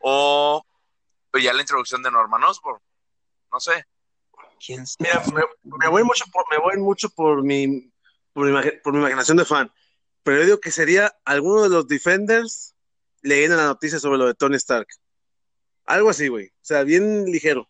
O 0.03 0.65
pues, 1.31 1.45
ya 1.45 1.53
la 1.53 1.63
introducción 1.63 2.03
de 2.03 2.11
Norman 2.11 2.45
Osborn. 2.45 2.81
No 3.53 3.61
sé. 3.61 3.87
¿Quién 4.65 4.87
sabe? 4.87 5.11
Mira, 5.11 5.23
me, 5.35 5.43
me 5.79 5.89
voy 5.89 6.05
mucho 6.05 6.25
por, 6.33 6.45
me 6.51 6.59
voy 6.59 6.77
mucho 6.77 7.09
por 7.09 7.43
mi, 7.43 7.93
por 8.33 8.47
mi, 8.47 8.71
por 8.83 8.93
mi 8.93 8.99
imaginación 9.01 9.37
de 9.37 9.45
fan. 9.45 9.73
Pero 10.23 10.39
yo 10.39 10.45
digo 10.45 10.61
que 10.61 10.71
sería 10.71 11.17
alguno 11.25 11.63
de 11.63 11.69
los 11.69 11.89
Defenders 11.89 12.75
leyendo 13.23 13.57
la 13.57 13.65
noticia 13.65 13.99
sobre 13.99 14.19
lo 14.19 14.27
de 14.27 14.35
Tony 14.35 14.57
Stark. 14.57 14.89
Algo 15.87 16.11
así, 16.11 16.29
güey. 16.29 16.49
O 16.49 16.65
sea, 16.65 16.83
bien 16.85 17.25
ligero. 17.25 17.69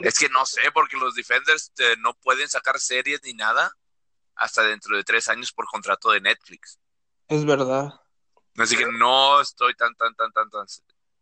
Es 0.00 0.18
que 0.18 0.28
no 0.28 0.46
sé, 0.46 0.62
porque 0.72 0.96
los 0.96 1.14
Defenders 1.14 1.72
eh, 1.78 1.96
no 1.98 2.14
pueden 2.14 2.48
sacar 2.48 2.78
series 2.78 3.22
ni 3.22 3.34
nada 3.34 3.72
hasta 4.34 4.62
dentro 4.62 4.96
de 4.96 5.04
tres 5.04 5.28
años 5.28 5.52
por 5.52 5.66
contrato 5.66 6.10
de 6.10 6.20
Netflix. 6.20 6.78
Es 7.28 7.44
verdad. 7.44 8.00
Así 8.56 8.76
que 8.76 8.86
no 8.86 9.40
estoy 9.40 9.74
tan, 9.74 9.94
tan, 9.94 10.14
tan, 10.14 10.32
tan, 10.32 10.48
tan. 10.50 10.66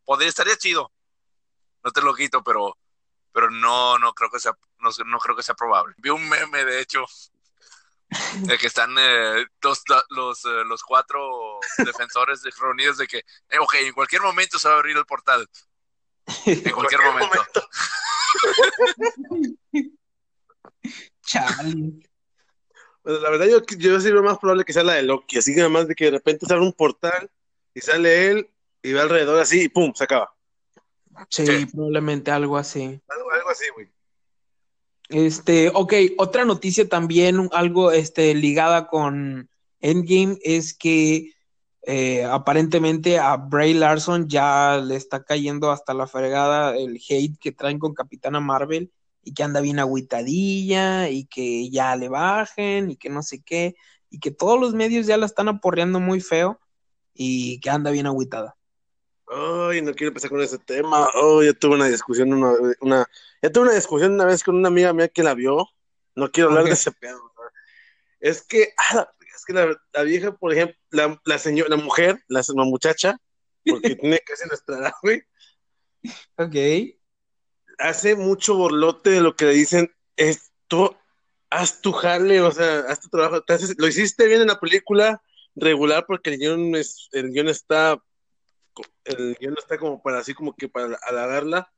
Podría, 0.04 0.28
estaría 0.28 0.56
chido. 0.56 0.92
No 1.84 1.90
te 1.90 2.00
lo 2.02 2.14
quito, 2.14 2.42
pero, 2.42 2.76
pero 3.32 3.50
no, 3.50 3.98
no 3.98 4.12
creo 4.14 4.30
que 4.30 4.38
sea, 4.40 4.52
no, 4.78 4.90
no 5.06 5.18
creo 5.18 5.36
que 5.36 5.42
sea 5.42 5.54
probable. 5.54 5.94
Vi 5.98 6.10
un 6.10 6.28
meme, 6.28 6.64
de 6.64 6.80
hecho, 6.80 7.04
de 8.42 8.58
que 8.58 8.66
están 8.66 8.94
eh, 8.98 9.46
los, 9.62 9.82
los, 10.10 10.44
eh, 10.44 10.64
los 10.66 10.82
cuatro 10.82 11.58
defensores 11.78 12.42
de- 12.42 12.52
reunidos 12.58 12.98
de 12.98 13.06
que, 13.06 13.18
eh, 13.18 13.58
ok, 13.60 13.74
en 13.76 13.92
cualquier 13.94 14.22
momento 14.22 14.58
se 14.58 14.68
va 14.68 14.74
a 14.74 14.78
abrir 14.78 14.96
el 14.96 15.06
portal. 15.06 15.48
En 16.46 16.70
cualquier 16.72 17.00
momento. 17.02 17.44
Chale. 21.24 22.08
Pues, 23.02 23.20
la 23.20 23.30
verdad, 23.30 23.46
yo, 23.46 23.60
yo 23.78 24.00
sí 24.00 24.10
veo 24.12 24.22
más 24.22 24.38
probable 24.38 24.64
que 24.64 24.72
sea 24.72 24.84
la 24.84 24.94
de 24.94 25.02
Loki. 25.02 25.38
Así 25.38 25.52
que 25.52 25.58
nada 25.58 25.70
más 25.70 25.88
de 25.88 25.94
que 25.94 26.06
de 26.06 26.10
repente 26.12 26.46
se 26.46 26.52
abre 26.52 26.64
un 26.64 26.72
portal 26.72 27.30
y 27.74 27.80
sale 27.80 28.28
él 28.28 28.51
y 28.82 28.92
va 28.92 29.02
alrededor 29.02 29.40
así 29.40 29.62
y 29.64 29.68
pum, 29.68 29.92
se 29.94 30.04
acaba. 30.04 30.34
Sí, 31.28 31.46
Sí. 31.46 31.66
probablemente 31.66 32.30
algo 32.30 32.56
así. 32.56 33.00
Algo, 33.08 33.30
algo 33.30 33.50
así, 33.50 33.64
güey. 33.74 33.88
Este, 35.08 35.70
ok, 35.74 35.92
otra 36.18 36.44
noticia 36.44 36.88
también, 36.88 37.48
algo 37.52 37.92
este, 37.92 38.34
ligada 38.34 38.86
con 38.86 39.50
Endgame, 39.80 40.38
es 40.42 40.72
que 40.74 41.32
eh, 41.82 42.24
aparentemente 42.24 43.18
a 43.18 43.36
Bray 43.36 43.74
Larson 43.74 44.28
ya 44.28 44.78
le 44.78 44.96
está 44.96 45.24
cayendo 45.24 45.70
hasta 45.70 45.92
la 45.92 46.06
fregada 46.06 46.76
el 46.76 47.00
hate 47.08 47.36
que 47.38 47.52
traen 47.52 47.78
con 47.78 47.92
Capitana 47.92 48.40
Marvel 48.40 48.90
y 49.24 49.34
que 49.34 49.42
anda 49.42 49.60
bien 49.60 49.80
agüitadilla 49.80 51.10
y 51.10 51.26
que 51.26 51.68
ya 51.70 51.94
le 51.96 52.08
bajen 52.08 52.90
y 52.90 52.96
que 52.96 53.10
no 53.10 53.22
sé 53.22 53.42
qué 53.42 53.74
y 54.10 54.20
que 54.20 54.30
todos 54.30 54.60
los 54.60 54.74
medios 54.74 55.06
ya 55.06 55.16
la 55.16 55.26
están 55.26 55.48
aporreando 55.48 55.98
muy 55.98 56.20
feo 56.20 56.60
y 57.14 57.58
que 57.60 57.70
anda 57.70 57.90
bien 57.90 58.06
agüitada. 58.06 58.56
Ay, 59.34 59.80
no 59.82 59.92
quiero 59.94 60.08
empezar 60.08 60.30
con 60.30 60.40
ese 60.42 60.58
tema. 60.58 61.08
Oh, 61.14 61.42
yo 61.42 61.54
tuve 61.54 61.76
una 61.76 61.86
discusión 61.88 62.32
una, 62.32 62.52
una, 62.80 63.06
ya 63.40 63.50
tuve 63.50 63.64
una 63.64 63.74
discusión 63.74 64.12
una 64.12 64.26
vez 64.26 64.42
con 64.44 64.56
una 64.56 64.68
amiga 64.68 64.92
mía 64.92 65.08
que 65.08 65.22
la 65.22 65.34
vio. 65.34 65.66
No 66.14 66.30
quiero 66.30 66.50
hablar 66.50 66.64
de 66.64 66.72
ese 66.72 66.92
pedo. 66.92 67.18
¿no? 67.18 67.42
Es 68.20 68.42
que, 68.42 68.74
ah, 68.76 68.94
la- 68.96 69.14
es 69.34 69.44
que 69.46 69.52
la, 69.54 69.74
la 69.94 70.02
vieja, 70.02 70.32
por 70.36 70.52
ejemplo, 70.52 70.76
la, 70.90 71.20
la 71.24 71.38
señora, 71.38 71.70
la 71.70 71.76
mujer, 71.82 72.22
la, 72.28 72.42
la 72.46 72.64
muchacha, 72.64 73.16
porque 73.64 73.96
tiene 73.96 74.20
casi 74.20 74.46
nuestra 74.46 74.78
edad, 74.78 74.92
güey, 75.02 75.22
Ok. 76.36 76.54
hace 77.78 78.14
mucho 78.14 78.54
borlote 78.56 79.10
de 79.10 79.20
lo 79.20 79.34
que 79.34 79.46
le 79.46 79.52
dicen, 79.52 79.90
esto, 80.16 80.98
haz 81.50 81.80
tu 81.80 81.92
jale, 81.92 82.40
o 82.42 82.50
sea, 82.52 82.80
haz 82.80 83.00
tu 83.00 83.08
trabajo, 83.08 83.42
haces- 83.48 83.74
lo 83.78 83.86
hiciste 83.88 84.26
bien 84.26 84.42
en 84.42 84.48
la 84.48 84.60
película, 84.60 85.22
regular, 85.54 86.04
porque 86.06 86.30
el 86.30 86.38
guion, 86.38 86.76
es, 86.76 87.08
el 87.12 87.30
guion 87.32 87.48
está, 87.48 88.00
el 89.04 89.36
guion 89.38 89.54
está 89.58 89.78
como 89.78 90.02
para 90.02 90.18
así, 90.18 90.34
como 90.34 90.54
que 90.54 90.68
para 90.68 90.98
halagarla, 91.08 91.72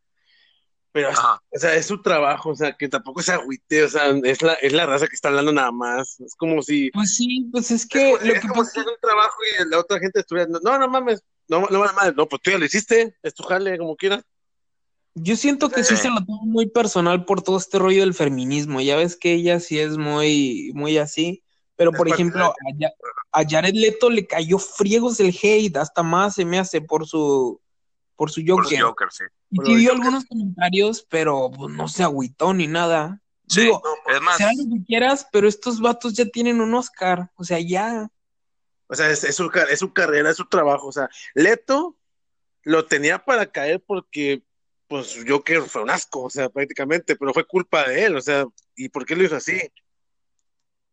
pero, 0.93 1.09
Ajá. 1.11 1.43
o 1.51 1.59
sea, 1.59 1.75
es 1.75 1.87
su 1.87 2.01
trabajo, 2.03 2.51
o 2.51 2.55
sea, 2.55 2.77
que 2.77 2.89
tampoco 2.89 3.21
se 3.21 3.33
agüite, 3.33 3.83
o 3.83 3.89
sea, 3.89 4.11
es 4.23 4.43
la, 4.43 4.53
es 4.55 4.73
la 4.73 4.87
raza 4.87 5.09
que 5.09 5.17
está 5.17 5.29
hablando 5.29 5.53
nada 5.53 5.73
más, 5.73 6.21
es 6.21 6.35
como 6.37 6.63
si, 6.63 6.91
Pues 6.93 7.17
sí, 7.17 7.49
pues 7.51 7.71
es 7.73 7.83
es 7.83 7.89
que 7.89 8.13
lo 8.13 8.19
es 8.19 8.41
que 8.41 8.49
como 8.49 8.55
pasa 8.63 8.71
si 8.71 8.81
hace 8.81 8.89
un 8.91 8.97
trabajo 9.01 9.37
y 9.43 9.69
la 9.71 9.79
otra 9.81 9.99
gente 9.99 10.21
estuviera, 10.21 10.49
no, 10.63 10.79
no 10.79 10.89
mames, 10.89 11.23
no, 11.49 11.67
no, 11.69 11.81
mames, 11.81 12.15
no, 12.15 12.29
pues 12.29 12.41
tú 12.43 12.53
ya 12.53 12.59
lo 12.59 12.65
hiciste, 12.65 13.17
es 13.23 13.35
tu 13.35 13.43
jale, 13.43 13.77
como 13.77 13.97
quieras. 13.97 14.23
Yo 15.17 15.37
siento 15.37 15.71
que 15.71 15.85
sí 15.85 15.97
Sí. 15.97 16.03
se 16.03 16.09
lo 16.11 16.25
toma 16.25 16.43
muy 16.45 16.67
personal 16.69 17.25
por 17.25 17.41
todo 17.41 17.57
este 17.57 17.79
rollo 17.79 18.01
del 18.01 18.15
feminismo. 18.15 18.81
Ya 18.81 18.97
ves 18.97 19.17
que 19.17 19.33
ella 19.33 19.61
sí 19.61 19.79
es 19.79 19.97
muy, 19.97 20.73
muy 20.75 20.99
así. 20.99 21.45
Pero, 21.77 21.93
Es 21.93 21.97
por 21.97 22.09
ejemplo, 22.09 22.47
a, 22.47 22.55
Ya- 22.77 22.91
a 23.35 23.45
Jared 23.49 23.75
Leto 23.75 24.09
le 24.11 24.27
cayó 24.27 24.59
friegos 24.59 25.19
el 25.21 25.37
hate, 25.43 25.77
hasta 25.77 26.03
más 26.03 26.35
se 26.37 26.45
me 26.45 26.59
hace 26.59 26.81
por 26.81 27.07
su, 27.07 27.61
por 28.17 28.31
su 28.31 28.45
Por 28.47 28.63
Joker. 28.65 28.79
su 28.79 28.85
Joker, 28.87 29.09
sí. 29.11 29.25
Y 29.51 29.57
sí 29.67 29.75
dio 29.77 29.91
Joker. 29.91 30.05
algunos 30.05 30.25
comentarios, 30.27 31.07
pero 31.11 31.51
pues, 31.55 31.75
no 31.75 31.89
se 31.89 32.03
agüitó 32.03 32.55
ni 32.55 32.67
nada. 32.67 33.21
Sí, 33.49 33.63
Digo, 33.63 33.83
es 34.15 34.21
más, 34.23 34.37
será 34.39 34.53
lo 34.57 34.65
que 34.75 34.85
quieras, 34.87 35.27
pero 35.31 35.47
estos 35.49 35.81
vatos 35.81 36.15
ya 36.15 36.25
tienen 36.27 36.61
un 36.61 36.75
Oscar. 36.75 37.31
O 37.37 37.45
sea, 37.45 37.61
ya. 37.61 38.09
O 38.87 38.95
sea, 38.95 39.11
es, 39.11 39.23
es 39.25 39.35
su, 39.37 39.49
car- 39.51 39.69
es 39.71 39.81
su 39.81 39.93
carrera, 39.93 40.31
es 40.31 40.37
su 40.37 40.47
trabajo. 40.47 40.87
O 40.87 40.93
sea, 40.93 41.09
Leto 41.35 41.97
lo 42.63 42.87
tenía 42.87 43.19
para 43.25 43.45
caer 43.51 43.83
porque, 43.87 44.43
pues, 44.89 45.17
Joker 45.29 45.63
fue 45.63 45.83
un 45.83 45.91
asco, 45.91 46.23
o 46.23 46.31
sea, 46.31 46.49
prácticamente, 46.49 47.17
pero 47.17 47.35
fue 47.35 47.45
culpa 47.47 47.87
de 47.89 48.05
él, 48.07 48.17
o 48.17 48.21
sea, 48.21 48.47
¿y 48.77 48.89
por 48.89 49.05
qué 49.05 49.15
lo 49.17 49.25
hizo 49.25 49.37
así? 49.37 49.61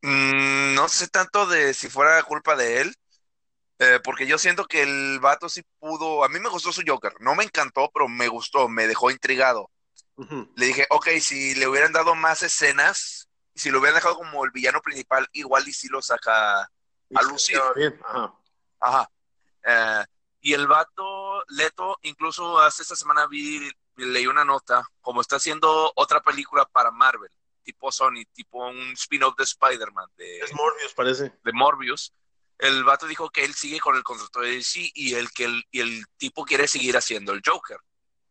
Mm, 0.02 0.74
no 0.74 0.88
sé 0.89 1.08
tanto 1.08 1.45
de 1.45 1.74
si 1.74 1.89
fuera 1.89 2.22
culpa 2.24 2.56
de 2.56 2.82
él, 2.82 2.95
eh, 3.80 3.99
porque 4.04 4.28
yo 4.28 4.38
siento 4.38 4.66
que 4.66 4.84
el 4.84 5.20
vato 5.20 5.49
sí 5.49 5.64
pudo. 5.80 6.24
A 6.24 6.30
mí 6.30 6.39
me 6.39 6.49
gustó 6.49 6.72
su 6.72 6.84
Joker, 6.86 7.14
no 7.20 7.36
me 7.36 7.43
encantó, 7.43 7.89
pero 7.93 8.08
me 8.08 8.28
gustó, 8.28 8.68
me 8.68 8.88
dejó 8.88 9.10
intrigado. 9.12 9.70
Le 10.56 10.68
dije, 10.68 10.86
ok, 10.91 11.08
si 11.20 11.56
le 11.56 11.68
hubieran 11.68 11.91
dado 11.91 12.14
más 12.14 12.43
escenas, 12.43 13.28
si 13.56 13.72
lo 13.72 13.80
hubieran 13.80 13.95
dejado 13.95 14.18
como 14.18 14.45
el 14.45 14.52
villano 14.52 14.80
principal, 14.82 15.28
igual 15.32 15.68
y 15.68 15.74
si 15.74 15.88
lo 15.88 15.99
saca 15.99 16.62
a 16.62 17.22
lucir. 17.28 17.56
quedaba 17.56 17.74
bien, 17.74 17.99
ajá. 18.06 18.34
Ajá. 18.80 19.10
Eh, 19.64 20.06
y 20.41 20.54
el 20.54 20.68
vato, 20.68 21.43
Leto, 21.49 21.97
incluso 22.04 22.60
hace 22.60 22.84
esta 22.84 22.95
semana 22.95 23.26
vi, 23.28 23.72
leí 23.95 24.28
una 24.28 24.45
nota, 24.45 24.84
como 25.02 25.22
está 25.22 25.38
haciendo 25.38 25.91
otra 25.95 26.22
película 26.22 26.66
para 26.66 26.91
Marvel, 26.91 27.32
tipo 27.64 27.91
Sony, 27.91 28.24
tipo 28.34 28.68
un 28.68 28.93
spin-off 28.93 29.36
de 29.38 29.43
Spider-Man, 29.43 30.07
de, 30.18 30.39
Es 30.39 30.53
Morbius, 30.53 30.93
parece. 30.93 31.34
de 31.43 31.53
Morbius. 31.53 32.14
El 32.57 32.84
vato 32.84 33.07
dijo 33.07 33.30
que 33.30 33.43
él 33.43 33.53
sigue 33.55 33.80
con 33.80 33.95
el 33.95 34.03
contrato 34.03 34.41
de 34.41 34.51
DC 34.51 34.91
y 34.93 35.16
el 35.16 35.32
que 35.32 35.45
el, 35.45 35.64
y 35.72 35.80
el 35.80 36.05
tipo 36.18 36.45
quiere 36.45 36.68
seguir 36.68 36.95
haciendo 36.95 37.32
el 37.34 37.41
Joker. 37.45 37.78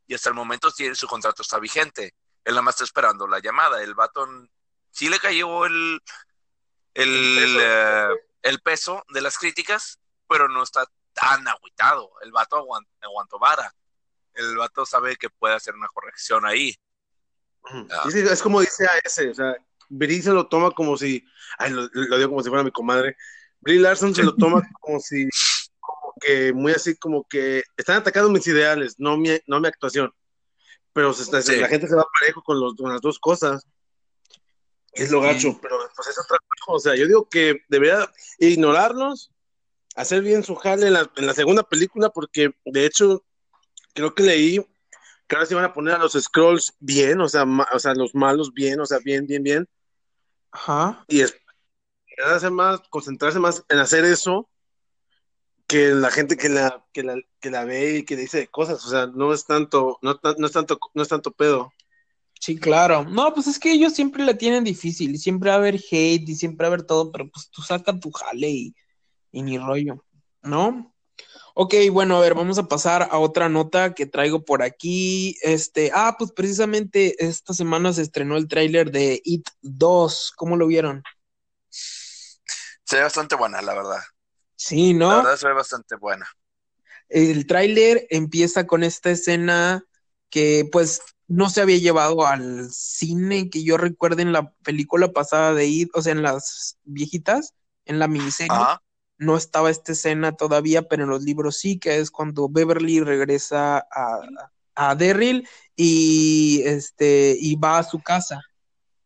Y 0.06 0.14
hasta 0.14 0.28
el 0.28 0.34
momento 0.36 0.70
tiene, 0.70 0.94
su 0.94 1.06
contrato 1.08 1.42
está 1.42 1.58
vigente. 1.58 2.14
Él 2.44 2.52
nada 2.54 2.62
más 2.62 2.74
está 2.76 2.84
esperando 2.84 3.26
la 3.26 3.40
llamada. 3.40 3.82
El 3.82 3.94
vato 3.94 4.28
sí 4.90 5.08
le 5.08 5.18
cayó 5.18 5.66
el, 5.66 6.00
el, 6.94 7.36
peso. 7.36 7.60
eh, 7.60 8.08
el 8.42 8.60
peso 8.60 9.04
de 9.08 9.20
las 9.20 9.36
críticas, 9.38 9.98
pero 10.28 10.48
no 10.48 10.62
está 10.62 10.84
tan 11.12 11.46
agüitado. 11.48 12.10
El 12.22 12.32
vato 12.32 12.56
aguant- 12.56 12.88
aguantó 13.00 13.38
vara. 13.38 13.72
El 14.34 14.56
vato 14.56 14.86
sabe 14.86 15.16
que 15.16 15.28
puede 15.30 15.54
hacer 15.54 15.74
una 15.74 15.88
corrección 15.88 16.46
ahí. 16.46 16.76
Ah. 17.64 18.08
Sí, 18.10 18.18
es 18.18 18.42
como 18.42 18.60
dice 18.60 18.84
a 18.86 18.98
ese, 19.04 19.30
o 19.30 19.34
sea, 19.34 19.54
Brie 19.88 20.22
se 20.22 20.30
lo 20.30 20.46
toma 20.48 20.70
como 20.70 20.96
si, 20.96 21.24
ay, 21.58 21.70
lo, 21.72 21.88
lo 21.92 22.16
digo 22.18 22.30
como 22.30 22.42
si 22.42 22.48
fuera 22.48 22.64
mi 22.64 22.70
comadre. 22.70 23.16
Brie 23.60 23.80
Larson 23.80 24.14
se 24.14 24.22
lo 24.22 24.34
toma 24.34 24.62
como 24.80 25.00
si, 25.00 25.28
como 25.80 26.14
que 26.20 26.52
muy 26.52 26.72
así, 26.72 26.96
como 26.96 27.24
que 27.28 27.62
están 27.76 27.96
atacando 27.96 28.30
mis 28.30 28.46
ideales, 28.46 28.94
no 28.98 29.16
mi, 29.16 29.30
no 29.46 29.60
mi 29.60 29.68
actuación. 29.68 30.12
Pero 30.92 31.12
se 31.12 31.22
está- 31.22 31.42
Sí. 31.42 31.56
la 31.56 31.68
gente 31.68 31.86
se 31.86 31.94
va 31.94 32.04
parejo 32.20 32.42
con, 32.42 32.58
los, 32.58 32.74
con 32.74 32.90
las 32.90 33.00
dos 33.00 33.18
cosas. 33.18 33.66
Es 34.92 35.10
lo 35.12 35.20
Sí. 35.20 35.26
gacho, 35.28 35.58
pero 35.62 35.76
pues 35.94 36.08
es 36.08 36.18
otra 36.18 36.38
cosa. 36.66 36.72
O 36.72 36.80
sea, 36.80 36.96
yo 36.96 37.06
digo 37.06 37.28
que 37.28 37.62
debería 37.68 38.10
ignorarlos, 38.38 39.30
hacer 39.94 40.22
bien 40.22 40.42
su 40.42 40.54
jale 40.56 40.88
en 40.88 40.94
la, 40.94 41.10
en 41.16 41.26
la 41.26 41.34
segunda 41.34 41.62
película, 41.62 42.10
porque 42.10 42.52
de 42.64 42.86
hecho, 42.86 43.24
creo 43.94 44.14
que 44.14 44.22
leí 44.24 44.66
que 45.30 45.36
ahora 45.36 45.46
se 45.46 45.54
van 45.54 45.64
a 45.64 45.72
poner 45.72 45.94
a 45.94 45.98
los 45.98 46.14
scrolls 46.14 46.74
bien, 46.80 47.20
o 47.20 47.28
sea, 47.28 47.44
ma- 47.44 47.68
o 47.72 47.78
sea, 47.78 47.94
los 47.94 48.16
malos 48.16 48.52
bien, 48.52 48.80
o 48.80 48.84
sea, 48.84 48.98
bien, 48.98 49.28
bien, 49.28 49.44
bien, 49.44 49.68
Ajá. 50.50 51.04
y 51.06 51.20
es 51.20 51.36
hacer 52.26 52.50
más, 52.50 52.80
concentrarse 52.90 53.38
más 53.38 53.64
en 53.68 53.78
hacer 53.78 54.04
eso 54.04 54.50
que 55.68 55.90
la 55.90 56.10
gente 56.10 56.36
que 56.36 56.48
la, 56.48 56.84
que 56.92 57.04
la, 57.04 57.14
que 57.38 57.48
la 57.48 57.64
ve 57.64 57.98
y 57.98 58.04
que 58.04 58.16
le 58.16 58.22
dice 58.22 58.48
cosas, 58.48 58.84
o 58.84 58.90
sea, 58.90 59.06
no 59.06 59.32
es 59.32 59.44
tanto, 59.46 60.00
no, 60.02 60.18
no 60.36 60.46
es 60.46 60.52
tanto, 60.52 60.80
no 60.94 61.02
es 61.02 61.08
tanto 61.08 61.30
pedo. 61.30 61.72
Sí, 62.40 62.58
claro. 62.58 63.04
No, 63.04 63.32
pues 63.32 63.46
es 63.46 63.60
que 63.60 63.70
ellos 63.70 63.94
siempre 63.94 64.24
la 64.24 64.36
tienen 64.36 64.64
difícil, 64.64 65.14
y 65.14 65.18
siempre 65.18 65.50
va 65.50 65.56
a 65.56 65.58
haber 65.58 65.76
hate 65.76 66.28
y 66.28 66.34
siempre 66.34 66.64
va 66.64 66.72
a 66.72 66.74
haber 66.74 66.86
todo, 66.86 67.12
pero 67.12 67.30
pues 67.30 67.48
tú 67.50 67.62
saca 67.62 68.00
tu 68.00 68.10
jale 68.10 68.50
y, 68.50 68.74
y 69.30 69.42
ni 69.42 69.58
rollo, 69.58 70.04
¿no? 70.42 70.92
Ok, 71.54 71.74
bueno, 71.90 72.16
a 72.16 72.20
ver, 72.20 72.34
vamos 72.34 72.58
a 72.58 72.68
pasar 72.68 73.08
a 73.10 73.18
otra 73.18 73.48
nota 73.48 73.94
que 73.94 74.06
traigo 74.06 74.44
por 74.44 74.62
aquí. 74.62 75.36
Este, 75.42 75.90
ah, 75.94 76.16
pues 76.18 76.32
precisamente 76.32 77.24
esta 77.24 77.54
semana 77.54 77.92
se 77.92 78.02
estrenó 78.02 78.36
el 78.36 78.48
tráiler 78.48 78.90
de 78.90 79.20
It 79.24 79.48
2. 79.62 80.32
¿Cómo 80.36 80.56
lo 80.56 80.66
vieron? 80.66 81.02
Se 81.68 82.96
ve 82.96 83.02
bastante 83.02 83.36
buena, 83.36 83.62
la 83.62 83.74
verdad. 83.74 84.00
Sí, 84.56 84.92
La 84.92 84.98
¿no? 84.98 85.16
verdad 85.18 85.36
se 85.36 85.46
ve 85.48 85.54
bastante 85.54 85.96
buena. 85.96 86.26
El 87.08 87.46
tráiler 87.46 88.06
empieza 88.10 88.66
con 88.66 88.84
esta 88.84 89.10
escena 89.10 89.84
que 90.28 90.68
pues 90.70 91.00
no 91.26 91.48
se 91.48 91.60
había 91.60 91.78
llevado 91.78 92.26
al 92.26 92.70
cine 92.70 93.50
que 93.50 93.62
yo 93.64 93.76
recuerde 93.76 94.22
en 94.22 94.32
la 94.32 94.52
película 94.64 95.12
pasada 95.12 95.54
de 95.54 95.66
It, 95.66 95.90
o 95.94 96.02
sea, 96.02 96.12
en 96.12 96.22
las 96.22 96.78
viejitas, 96.84 97.54
en 97.84 97.98
la 97.98 98.08
miniserie. 98.08 98.56
Ajá. 98.56 98.82
No 99.20 99.36
estaba 99.36 99.70
esta 99.70 99.92
escena 99.92 100.32
todavía, 100.32 100.88
pero 100.88 101.04
en 101.04 101.10
los 101.10 101.22
libros 101.22 101.58
sí, 101.58 101.78
que 101.78 101.98
es 101.98 102.10
cuando 102.10 102.48
Beverly 102.48 103.00
regresa 103.00 103.78
a, 103.78 104.20
a 104.74 104.94
Derrill 104.94 105.46
y, 105.76 106.62
este, 106.64 107.36
y 107.38 107.54
va 107.56 107.78
a 107.78 107.82
su 107.82 108.00
casa. 108.00 108.40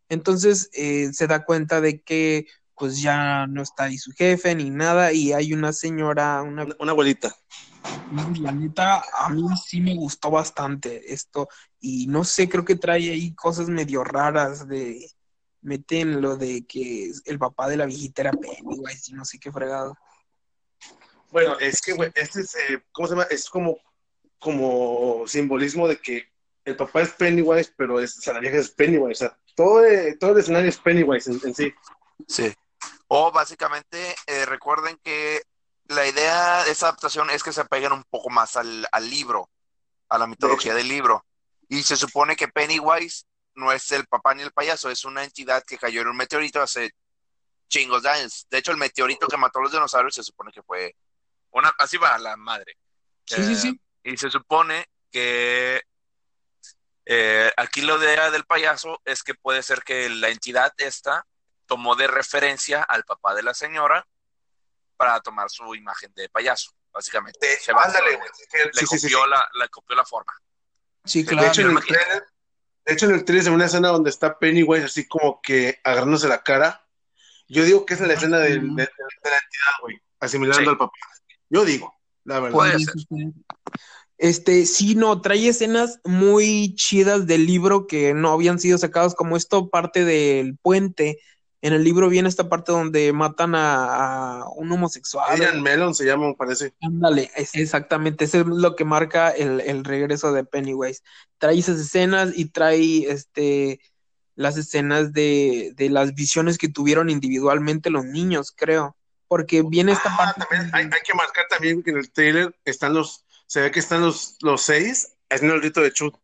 Entonces 0.09 0.71
eh, 0.73 1.11
se 1.13 1.27
da 1.27 1.45
cuenta 1.45 1.81
de 1.81 2.01
que 2.01 2.47
pues 2.77 3.03
ya 3.03 3.47
no 3.49 3.63
está 3.63 3.85
ahí 3.85 3.99
su 3.99 4.13
jefe 4.13 4.55
ni 4.55 4.71
nada 4.71 5.13
y 5.13 5.33
hay 5.33 5.53
una 5.53 5.73
señora, 5.73 6.43
una 6.43 6.63
Una, 6.63 6.77
una 6.79 6.93
abuelita. 6.93 7.35
La 8.41 8.53
neta, 8.53 9.03
a 9.19 9.29
mí 9.31 9.43
sí 9.67 9.81
me 9.81 9.95
gustó 9.97 10.31
bastante 10.31 11.13
esto 11.13 11.49
y 11.81 12.07
no 12.07 12.23
sé, 12.23 12.49
creo 12.49 12.65
que 12.65 12.77
trae 12.77 13.11
ahí 13.11 13.35
cosas 13.35 13.69
medio 13.69 14.05
raras 14.05 14.67
de 14.69 15.11
meten 15.65 16.21
lo 16.21 16.37
de 16.37 16.65
que 16.67 17.11
el 17.25 17.39
papá 17.39 17.69
de 17.69 17.77
la 17.77 17.87
viejita 17.87 18.23
era 18.23 18.33
Pennywise 18.33 19.11
y 19.11 19.15
no 19.15 19.25
sé 19.25 19.41
qué 19.41 19.51
fregado. 19.51 19.97
Bueno, 21.31 21.59
es 21.59 21.81
que, 21.81 21.95
güey, 21.95 22.13
este 22.15 22.43
es, 22.43 22.55
eh, 22.55 22.85
¿cómo 22.93 23.09
se 23.09 23.15
llama? 23.15 23.27
Es 23.31 23.49
como, 23.49 23.79
como 24.39 25.27
simbolismo 25.27 25.89
de 25.89 25.99
que 25.99 26.29
el 26.65 26.77
papá 26.77 27.03
es 27.03 27.11
Pennywise, 27.11 27.73
pero 27.77 27.99
es, 27.99 28.17
o 28.19 28.21
sea, 28.21 28.35
la 28.35 28.41
vieja 28.41 28.59
es 28.59 28.71
Pennywise. 28.71 29.25
O 29.25 29.29
sea, 29.29 29.39
todo, 29.57 29.85
eh, 29.85 30.17
todo 30.21 30.33
el 30.33 30.39
escenario 30.39 30.69
es 30.69 30.79
Pennywise 30.79 31.31
en, 31.31 31.41
en 31.43 31.55
sí. 31.55 31.75
Sí. 32.29 32.55
O 33.09 33.33
básicamente, 33.33 34.15
eh, 34.27 34.47
recuerden 34.47 34.99
que 35.03 35.43
la 35.89 36.07
idea 36.07 36.63
de 36.65 36.73
esa 36.73 36.87
adaptación 36.87 37.31
es 37.31 37.43
que 37.43 37.53
se 37.53 37.63
apeguen 37.63 37.93
un 37.93 38.05
poco 38.05 38.31
más 38.31 38.57
al, 38.57 38.87
al 38.93 39.11
libro, 39.11 39.51
a 40.09 40.19
la 40.19 40.27
mitología 40.27 40.75
del 40.75 40.89
libro. 40.89 41.25
Y 41.69 41.83
se 41.83 41.97
supone 41.97 42.37
que 42.37 42.49
Pennywise 42.49 43.25
no 43.55 43.73
es 43.73 43.91
el 43.93 44.07
papá 44.07 44.35
ni 44.35 44.43
el 44.43 44.53
payaso, 44.53 44.91
es 44.91 45.05
una 45.05 45.25
entidad 45.25 45.63
que 45.65 45.79
cayó 45.79 46.03
en 46.03 46.09
un 46.09 46.17
meteorito 46.17 46.61
hace 46.63 46.91
chingos 47.69 48.03
de 48.03 48.11
años. 48.11 48.47
De 48.51 48.59
hecho, 48.59 48.71
el 48.73 48.77
meteorito 48.79 49.27
que 49.27 49.37
mató 49.37 49.59
a 49.59 49.63
los 49.63 49.73
dinosaurios 49.73 50.15
se 50.15 50.23
supone 50.23 50.53
que 50.53 50.63
fue 50.63 50.95
una, 51.51 51.73
así 51.79 51.97
va 51.97 52.19
la 52.19 52.37
madre. 52.37 52.77
Sí, 53.27 53.43
sí, 53.45 53.53
Eh, 53.53 53.57
sí. 53.57 53.81
Y 54.05 54.17
se 54.17 54.31
supone 54.31 54.87
que 55.11 55.83
eh, 57.07 57.53
aquí 57.57 57.83
la 57.83 57.97
idea 57.97 58.31
del 58.31 58.45
payaso 58.45 59.01
es 59.05 59.23
que 59.23 59.35
puede 59.35 59.63
ser 59.63 59.83
que 59.83 60.09
la 60.09 60.29
entidad 60.29 60.73
esta 60.79 61.27
tomó 61.67 61.97
de 61.97 62.07
referencia 62.07 62.83
al 62.83 63.05
papá 63.05 63.35
de 63.35 63.43
la 63.43 63.55
señora 63.55 64.07
para 64.97 65.21
tomar 65.21 65.51
su 65.51 65.75
imagen 65.75 66.13
de 66.15 66.29
payaso, 66.29 66.73
básicamente. 66.93 67.59
Se 67.61 67.73
basó 67.73 67.89
Ándale, 67.89 68.13
le, 68.13 68.21
Sí, 68.75 68.87
sí, 68.87 68.99
sí, 68.99 69.07
copió 69.07 69.25
sí. 69.25 69.31
La, 69.31 69.49
le 69.55 69.69
copió 69.69 69.97
la 69.97 70.05
forma. 70.05 70.33
Sí, 71.05 71.23
De 71.23 71.29
claro. 71.33 71.49
hecho, 71.49 71.61
en 71.63 71.67
el 71.69 71.73
imagino. 71.73 71.99
trailer, 71.99 72.27
de 72.87 72.93
hecho, 72.93 73.07
en 73.07 73.13
el 73.15 73.25
trailer 73.25 73.45
se 73.45 73.51
ve 73.51 73.57
una 73.57 73.67
escena 73.67 73.89
donde 73.89 74.11
está 74.11 74.39
Pennywise 74.39 74.85
así 74.85 75.07
como 75.09 75.41
que 75.43 75.79
agarrándose 75.85 76.29
la 76.29 76.43
cara. 76.43 76.87
Yo 77.49 77.65
digo 77.65 77.85
que 77.87 77.95
es 77.95 78.01
la 78.01 78.15
escena 78.15 78.39
de, 78.39 78.51
de- 78.51 78.57
de 78.59 78.61
la 78.67 78.77
entidad, 78.85 79.75
güey, 79.83 79.97
asimilando 80.21 80.63
Sí. 80.63 80.69
al 80.69 80.79
papá. 80.79 80.93
Yo 81.51 81.65
digo, 81.65 81.95
la 82.25 82.41
verdad. 82.41 82.55
Puede 82.57 82.79
ser. 82.79 82.95
Este, 84.17 84.65
sí, 84.65 84.95
no, 84.95 85.21
trae 85.21 85.49
escenas 85.49 86.01
muy 86.05 86.75
chidas 86.77 87.27
del 87.27 87.47
libro 87.47 87.87
que 87.87 88.15
no 88.15 88.31
habían 88.33 88.59
sido 88.61 88.79
sacadas, 88.79 89.15
como 89.15 89.37
esto 89.37 89.69
parte 89.71 90.05
del 90.05 90.57
puente. 90.59 91.19
En 91.65 91.73
el 91.73 91.83
libro 91.83 92.11
viene 92.11 92.29
esta 92.29 92.47
parte 92.51 92.73
donde 92.73 93.11
matan 93.15 93.55
a, 93.55 94.41
a 94.43 94.49
un 94.51 94.71
homosexual. 94.71 95.25
Adrian 95.31 95.63
Melon 95.63 95.95
se 95.95 96.05
llama, 96.05 96.29
me 96.29 96.35
parece. 96.35 96.75
Ándale, 96.83 97.31
es- 97.37 97.55
exactamente, 97.55 98.27
eso 98.27 98.41
es 98.41 98.47
lo 98.47 98.77
que 98.77 98.85
marca 98.85 99.31
el, 99.31 99.63
el 99.63 99.83
regreso 99.83 100.33
de 100.35 100.45
Pennywise. 100.45 101.03
Trae 101.39 101.59
esas 101.59 101.81
escenas 101.81 102.33
y 102.37 102.51
trae 102.51 103.11
este 103.11 103.81
las 104.37 104.59
escenas 104.59 105.15
de, 105.15 105.73
de 105.77 105.89
las 105.89 106.15
visiones 106.15 106.59
que 106.59 106.69
tuvieron 106.69 107.09
individualmente 107.09 107.89
los 107.89 108.05
niños, 108.05 108.53
creo. 108.55 108.95
Porque 109.27 109.63
viene 109.63 109.93
esta 109.93 110.13
Ah, 110.13 110.17
parte. 110.19 110.41
también 110.43 110.71
hay, 110.75 110.85
hay 110.85 111.01
que 111.03 111.15
marcar 111.15 111.47
también 111.49 111.83
que 111.83 111.93
en 111.93 111.97
el 111.97 112.11
trailer 112.13 112.55
están 112.67 112.93
los, 112.93 113.25
se 113.47 113.63
ve 113.63 113.71
que 113.71 113.81
están 113.81 114.03
los, 114.03 114.37
los 114.43 114.61
seis 114.61 115.15
haciendo 115.31 115.55
el 115.55 115.63
rito 115.63 115.81
de 115.81 115.93
Chut. 115.93 116.15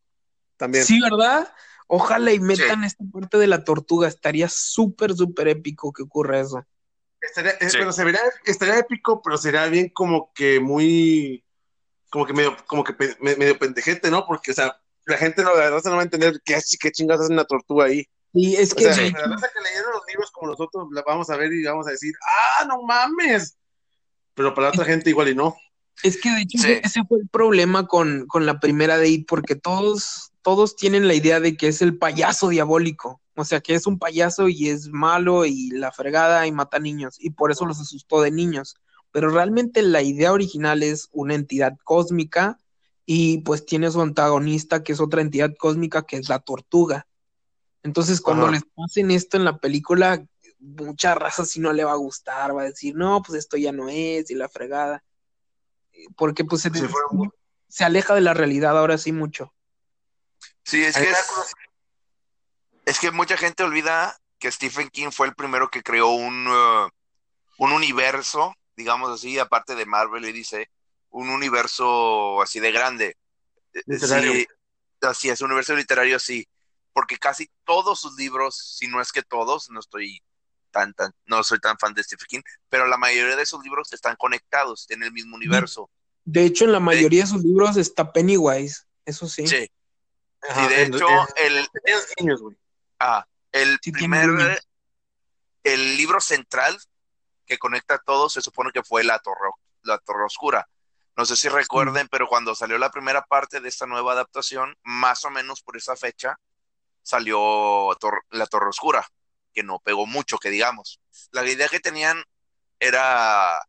También. 0.58 0.84
Sí, 0.84 1.00
¿verdad? 1.00 1.50
Ojalá 1.92 2.32
y 2.32 2.38
metan 2.40 2.84
esta 2.84 3.04
parte 3.12 3.36
de 3.36 3.46
la 3.48 3.64
tortuga. 3.64 4.06
Estaría 4.06 4.48
súper, 4.48 5.12
súper 5.14 5.48
épico 5.48 5.92
que 5.92 6.02
ocurra 6.04 6.40
eso. 6.40 6.64
Estaría, 7.20 7.52
eh, 7.52 7.68
Sí. 7.68 7.76
pero 7.78 7.92
se 7.92 8.04
vería, 8.04 8.20
estaría 8.44 8.78
épico, 8.78 9.20
pero 9.22 9.36
sería 9.36 9.66
bien 9.66 9.88
como 9.90 10.32
que 10.32 10.60
muy, 10.60 11.44
como 12.10 12.24
que 12.26 12.32
medio, 12.32 12.56
como 12.66 12.84
que 12.84 12.92
pe- 12.94 13.16
medio 13.20 13.58
pendejete, 13.58 14.10
¿no? 14.10 14.24
Porque, 14.24 14.52
o 14.52 14.54
sea, 14.54 14.80
la 15.06 15.16
gente 15.16 15.42
no, 15.42 15.50
la 15.54 15.70
verdad 15.70 15.82
no 15.84 15.92
va 15.96 16.00
a 16.00 16.04
entender 16.04 16.40
qué, 16.44 16.58
qué 16.80 16.90
chingados 16.92 17.24
hace 17.24 17.32
una 17.32 17.44
tortuga 17.44 17.86
ahí. 17.86 18.06
Y 18.32 18.54
es 18.54 18.72
O 18.72 18.76
que 18.76 18.84
sea, 18.84 18.94
de 18.94 19.10
la 19.10 19.26
raza 19.26 19.48
que 19.52 19.60
leyeron 19.60 19.90
los 19.92 20.02
libros 20.06 20.30
como 20.30 20.52
nosotros 20.52 20.86
la 20.92 21.02
vamos 21.04 21.28
a 21.30 21.36
ver 21.36 21.52
y 21.52 21.64
vamos 21.64 21.88
a 21.88 21.90
decir, 21.90 22.14
¡ah, 22.60 22.64
no 22.66 22.82
mames! 22.82 23.56
Pero 24.34 24.54
para 24.54 24.68
la 24.68 24.72
otra 24.72 24.84
gente 24.84 25.10
igual 25.10 25.28
y 25.28 25.34
no. 25.34 25.56
Es 26.04 26.20
que 26.20 26.30
de 26.30 26.42
hecho 26.42 26.58
Sí. 26.58 26.72
ese- 26.72 26.80
ese 26.86 27.04
fue 27.08 27.18
el 27.18 27.28
problema 27.28 27.86
con, 27.88 28.26
con 28.28 28.46
la 28.46 28.60
primera 28.60 28.96
de 28.96 29.08
It, 29.08 29.26
porque 29.28 29.56
todos, 29.56 30.29
todos 30.42 30.76
tienen 30.76 31.06
la 31.08 31.14
idea 31.14 31.40
de 31.40 31.56
que 31.56 31.68
es 31.68 31.82
el 31.82 31.98
payaso 31.98 32.48
diabólico. 32.48 33.20
O 33.36 33.44
sea, 33.44 33.60
que 33.60 33.74
es 33.74 33.86
un 33.86 33.98
payaso 33.98 34.48
y 34.48 34.68
es 34.68 34.88
malo 34.88 35.46
y 35.46 35.70
la 35.70 35.92
fregada 35.92 36.46
y 36.46 36.52
mata 36.52 36.78
niños. 36.78 37.16
Y 37.18 37.30
por 37.30 37.50
eso 37.50 37.64
los 37.64 37.80
asustó 37.80 38.20
de 38.20 38.30
niños. 38.30 38.76
Pero 39.12 39.30
realmente 39.30 39.82
la 39.82 40.02
idea 40.02 40.32
original 40.32 40.82
es 40.82 41.08
una 41.12 41.34
entidad 41.34 41.76
cósmica 41.84 42.58
y 43.06 43.38
pues 43.38 43.64
tiene 43.64 43.90
su 43.90 44.00
antagonista, 44.00 44.82
que 44.82 44.92
es 44.92 45.00
otra 45.00 45.20
entidad 45.20 45.52
cósmica, 45.58 46.02
que 46.02 46.16
es 46.16 46.28
la 46.28 46.38
tortuga. 46.38 47.06
Entonces, 47.82 48.20
cuando 48.20 48.44
Ajá. 48.44 48.52
les 48.52 48.62
pasen 48.74 49.10
esto 49.10 49.36
en 49.36 49.44
la 49.44 49.58
película, 49.58 50.24
mucha 50.58 51.14
raza 51.14 51.44
si 51.44 51.60
no 51.60 51.72
le 51.72 51.84
va 51.84 51.92
a 51.92 51.96
gustar, 51.96 52.54
va 52.54 52.62
a 52.62 52.66
decir, 52.66 52.94
no, 52.94 53.22
pues 53.22 53.38
esto 53.38 53.56
ya 53.56 53.72
no 53.72 53.88
es, 53.88 54.30
y 54.30 54.34
la 54.34 54.48
fregada 54.48 55.02
porque 56.16 56.44
pues 56.44 56.62
se, 56.62 56.70
Sí, 56.70 56.86
se 57.68 57.84
aleja 57.84 58.14
de 58.14 58.20
la 58.20 58.34
realidad 58.34 58.76
ahora 58.76 58.98
sí 58.98 59.12
mucho. 59.12 59.52
Sí, 60.64 60.84
es 60.84 60.96
que, 60.96 61.10
es, 61.10 61.26
es 62.84 62.98
que 63.00 63.10
mucha 63.10 63.36
gente 63.36 63.62
olvida 63.62 64.18
que 64.38 64.50
Stephen 64.50 64.88
King 64.88 65.10
fue 65.10 65.26
el 65.26 65.34
primero 65.34 65.70
que 65.70 65.82
creó 65.82 66.08
un, 66.08 66.46
uh, 66.46 66.88
un 67.58 67.72
universo, 67.72 68.54
digamos 68.76 69.10
así, 69.10 69.38
aparte 69.38 69.74
de 69.74 69.86
Marvel 69.86 70.24
y 70.24 70.32
dice, 70.32 70.70
un 71.10 71.28
universo 71.28 72.40
así 72.40 72.60
de 72.60 72.72
grande. 72.72 73.16
Eh, 73.74 73.82
Literario. 73.86 74.32
Sí, 74.32 74.46
así 75.02 75.28
es, 75.30 75.40
un 75.40 75.46
universo 75.46 75.74
literario 75.74 76.16
así, 76.16 76.46
porque 76.92 77.16
casi 77.16 77.50
todos 77.64 78.00
sus 78.00 78.16
libros, 78.16 78.76
si 78.78 78.86
no 78.86 79.00
es 79.00 79.12
que 79.12 79.22
todos, 79.22 79.70
no 79.70 79.80
estoy 79.80 80.22
tan, 80.70 80.94
tan, 80.94 81.12
no 81.26 81.42
soy 81.42 81.58
tan 81.58 81.78
fan 81.78 81.94
de 81.94 82.02
Stephen 82.02 82.26
King, 82.28 82.42
pero 82.68 82.86
la 82.86 82.96
mayoría 82.96 83.36
de 83.36 83.46
sus 83.46 83.62
libros 83.62 83.92
están 83.92 84.16
conectados 84.16 84.86
en 84.90 85.02
el 85.02 85.12
mismo 85.12 85.36
universo. 85.36 85.90
De 86.24 86.44
hecho, 86.44 86.64
en 86.64 86.72
la 86.72 86.80
mayoría 86.80 87.22
de 87.22 87.30
sus 87.30 87.42
libros 87.42 87.76
está 87.76 88.12
Pennywise, 88.12 88.84
eso 89.04 89.28
sí. 89.28 89.46
Sí, 89.46 89.70
Ajá, 90.42 90.64
y 90.64 90.68
de 90.68 90.82
en- 90.82 90.94
hecho, 90.94 91.06
en- 91.36 91.56
el, 91.56 91.68
niños, 92.18 92.40
güey. 92.42 92.56
Ah, 92.98 93.26
el 93.52 93.78
Sí, 93.82 93.92
primer, 93.92 94.62
el 95.64 95.96
libro 95.96 96.20
central 96.20 96.78
que 97.46 97.58
conecta 97.58 97.94
a 97.94 97.98
todos 97.98 98.32
se 98.32 98.40
supone 98.40 98.70
que 98.72 98.82
fue 98.82 99.04
la 99.04 99.18
Torre, 99.18 99.50
la 99.82 99.98
Torre 99.98 100.24
Oscura. 100.24 100.68
No 101.16 101.24
sé 101.26 101.36
si 101.36 101.48
recuerden, 101.48 102.08
pero 102.08 102.28
cuando 102.28 102.54
salió 102.54 102.78
la 102.78 102.90
primera 102.90 103.22
parte 103.22 103.60
de 103.60 103.68
esta 103.68 103.86
nueva 103.86 104.12
adaptación, 104.12 104.76
más 104.82 105.24
o 105.24 105.30
menos 105.30 105.60
por 105.62 105.76
esa 105.76 105.96
fecha, 105.96 106.38
salió 107.02 107.38
Tor- 107.98 108.24
la 108.30 108.46
Torre 108.46 108.68
Oscura, 108.68 109.06
que 109.52 109.62
no 109.62 109.80
pegó 109.80 110.06
mucho, 110.06 110.38
que 110.38 110.48
digamos. 110.50 111.00
La 111.32 111.44
idea 111.44 111.68
que 111.68 111.80
tenían 111.80 112.22
era 112.78 113.60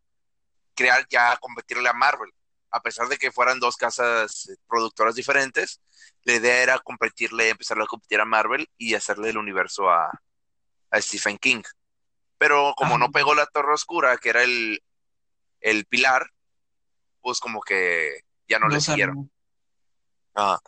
crear 0.75 1.05
ya, 1.09 1.35
competirle 1.37 1.89
a 1.89 1.93
Marvel. 1.93 2.31
A 2.71 2.81
pesar 2.81 3.07
de 3.07 3.17
que 3.17 3.31
fueran 3.31 3.59
dos 3.59 3.75
casas 3.75 4.49
eh, 4.49 4.55
productoras 4.67 5.15
diferentes, 5.15 5.81
la 6.23 6.33
idea 6.33 6.63
era 6.63 6.79
competirle, 6.79 7.49
empezar 7.49 7.79
a 7.81 7.85
competir 7.85 8.19
a 8.21 8.25
Marvel 8.25 8.69
y 8.77 8.93
hacerle 8.93 9.29
el 9.29 9.37
universo 9.37 9.89
a, 9.89 10.09
a 10.89 11.01
Stephen 11.01 11.37
King. 11.37 11.61
Pero 12.37 12.73
como 12.75 12.95
Ajá. 12.95 13.05
no 13.05 13.11
pegó 13.11 13.35
la 13.35 13.45
Torre 13.45 13.73
Oscura, 13.73 14.17
que 14.17 14.29
era 14.29 14.43
el, 14.43 14.81
el 15.59 15.85
pilar, 15.85 16.25
pues 17.21 17.39
como 17.39 17.61
que 17.61 18.21
ya 18.47 18.59
no, 18.59 18.67
No 18.67 18.75
le 18.75 18.81
siguieron. 18.81 19.31
Ajá. 20.33 20.61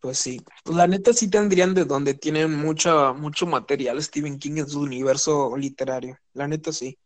Pues 0.00 0.18
sí, 0.18 0.40
pues 0.64 0.76
la 0.76 0.86
neta 0.86 1.12
sí 1.12 1.28
tendrían 1.28 1.74
de 1.74 1.84
donde 1.84 2.14
tienen 2.14 2.54
mucha, 2.54 3.12
mucho 3.12 3.46
material 3.46 4.02
Stephen 4.02 4.38
King 4.38 4.58
en 4.58 4.68
su 4.68 4.80
universo 4.80 5.56
literario. 5.56 6.18
La 6.34 6.46
neta 6.46 6.72
sí. 6.72 6.98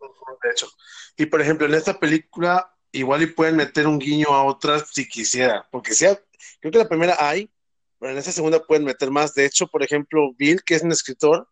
de 0.42 0.50
hecho. 0.50 0.68
Y 1.16 1.26
por 1.26 1.40
ejemplo, 1.40 1.66
en 1.66 1.74
esta 1.74 1.98
película, 1.98 2.75
igual 2.96 3.22
y 3.22 3.26
pueden 3.26 3.56
meter 3.56 3.86
un 3.86 3.98
guiño 3.98 4.28
a 4.28 4.44
otras 4.44 4.88
si 4.92 5.08
quisiera, 5.08 5.66
porque 5.70 5.94
sea, 5.94 6.18
creo 6.60 6.72
que 6.72 6.78
la 6.78 6.88
primera 6.88 7.16
hay, 7.18 7.50
pero 7.98 8.12
en 8.12 8.18
esta 8.18 8.32
segunda 8.32 8.64
pueden 8.64 8.84
meter 8.84 9.10
más. 9.10 9.34
De 9.34 9.44
hecho, 9.46 9.66
por 9.66 9.82
ejemplo, 9.82 10.32
Bill, 10.36 10.62
que 10.64 10.74
es 10.74 10.82
un 10.82 10.92
escritor, 10.92 11.48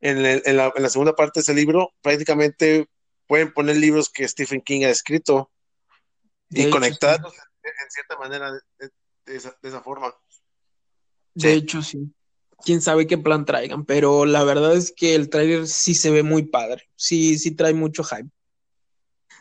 en, 0.00 0.18
el- 0.24 0.42
en 0.44 0.56
la, 0.56 0.72
en 0.76 0.82
la 0.82 0.88
segunda 0.88 1.14
parte 1.14 1.40
de 1.40 1.42
ese 1.42 1.54
libro, 1.54 1.90
prácticamente 2.02 2.88
pueden 3.26 3.52
poner 3.52 3.76
libros 3.76 4.08
que 4.10 4.26
Stephen 4.28 4.60
King 4.60 4.84
ha 4.84 4.90
escrito 4.90 5.50
De 6.48 6.60
y 6.60 6.62
hecho, 6.64 6.72
conectarlos 6.72 7.34
en, 7.34 7.70
en 7.70 7.90
cierta 7.90 8.16
manera 8.18 8.52
de, 8.52 8.90
esa, 9.26 9.56
de 9.60 9.68
esa 9.68 9.80
forma. 9.82 10.14
De 11.34 11.52
Sí. 11.52 11.58
hecho, 11.58 11.82
sí. 11.82 12.12
Quién 12.64 12.80
sabe 12.80 13.06
qué 13.06 13.16
plan 13.18 13.44
traigan, 13.44 13.84
pero 13.84 14.24
la 14.24 14.42
verdad 14.42 14.76
es 14.76 14.92
que 14.96 15.14
el 15.14 15.30
tráiler 15.30 15.68
sí 15.68 15.94
se 15.94 16.10
ve 16.10 16.22
muy 16.24 16.44
padre. 16.44 16.88
Sí, 16.96 17.38
sí 17.38 17.52
trae 17.54 17.72
mucho 17.72 18.02
hype. 18.02 18.28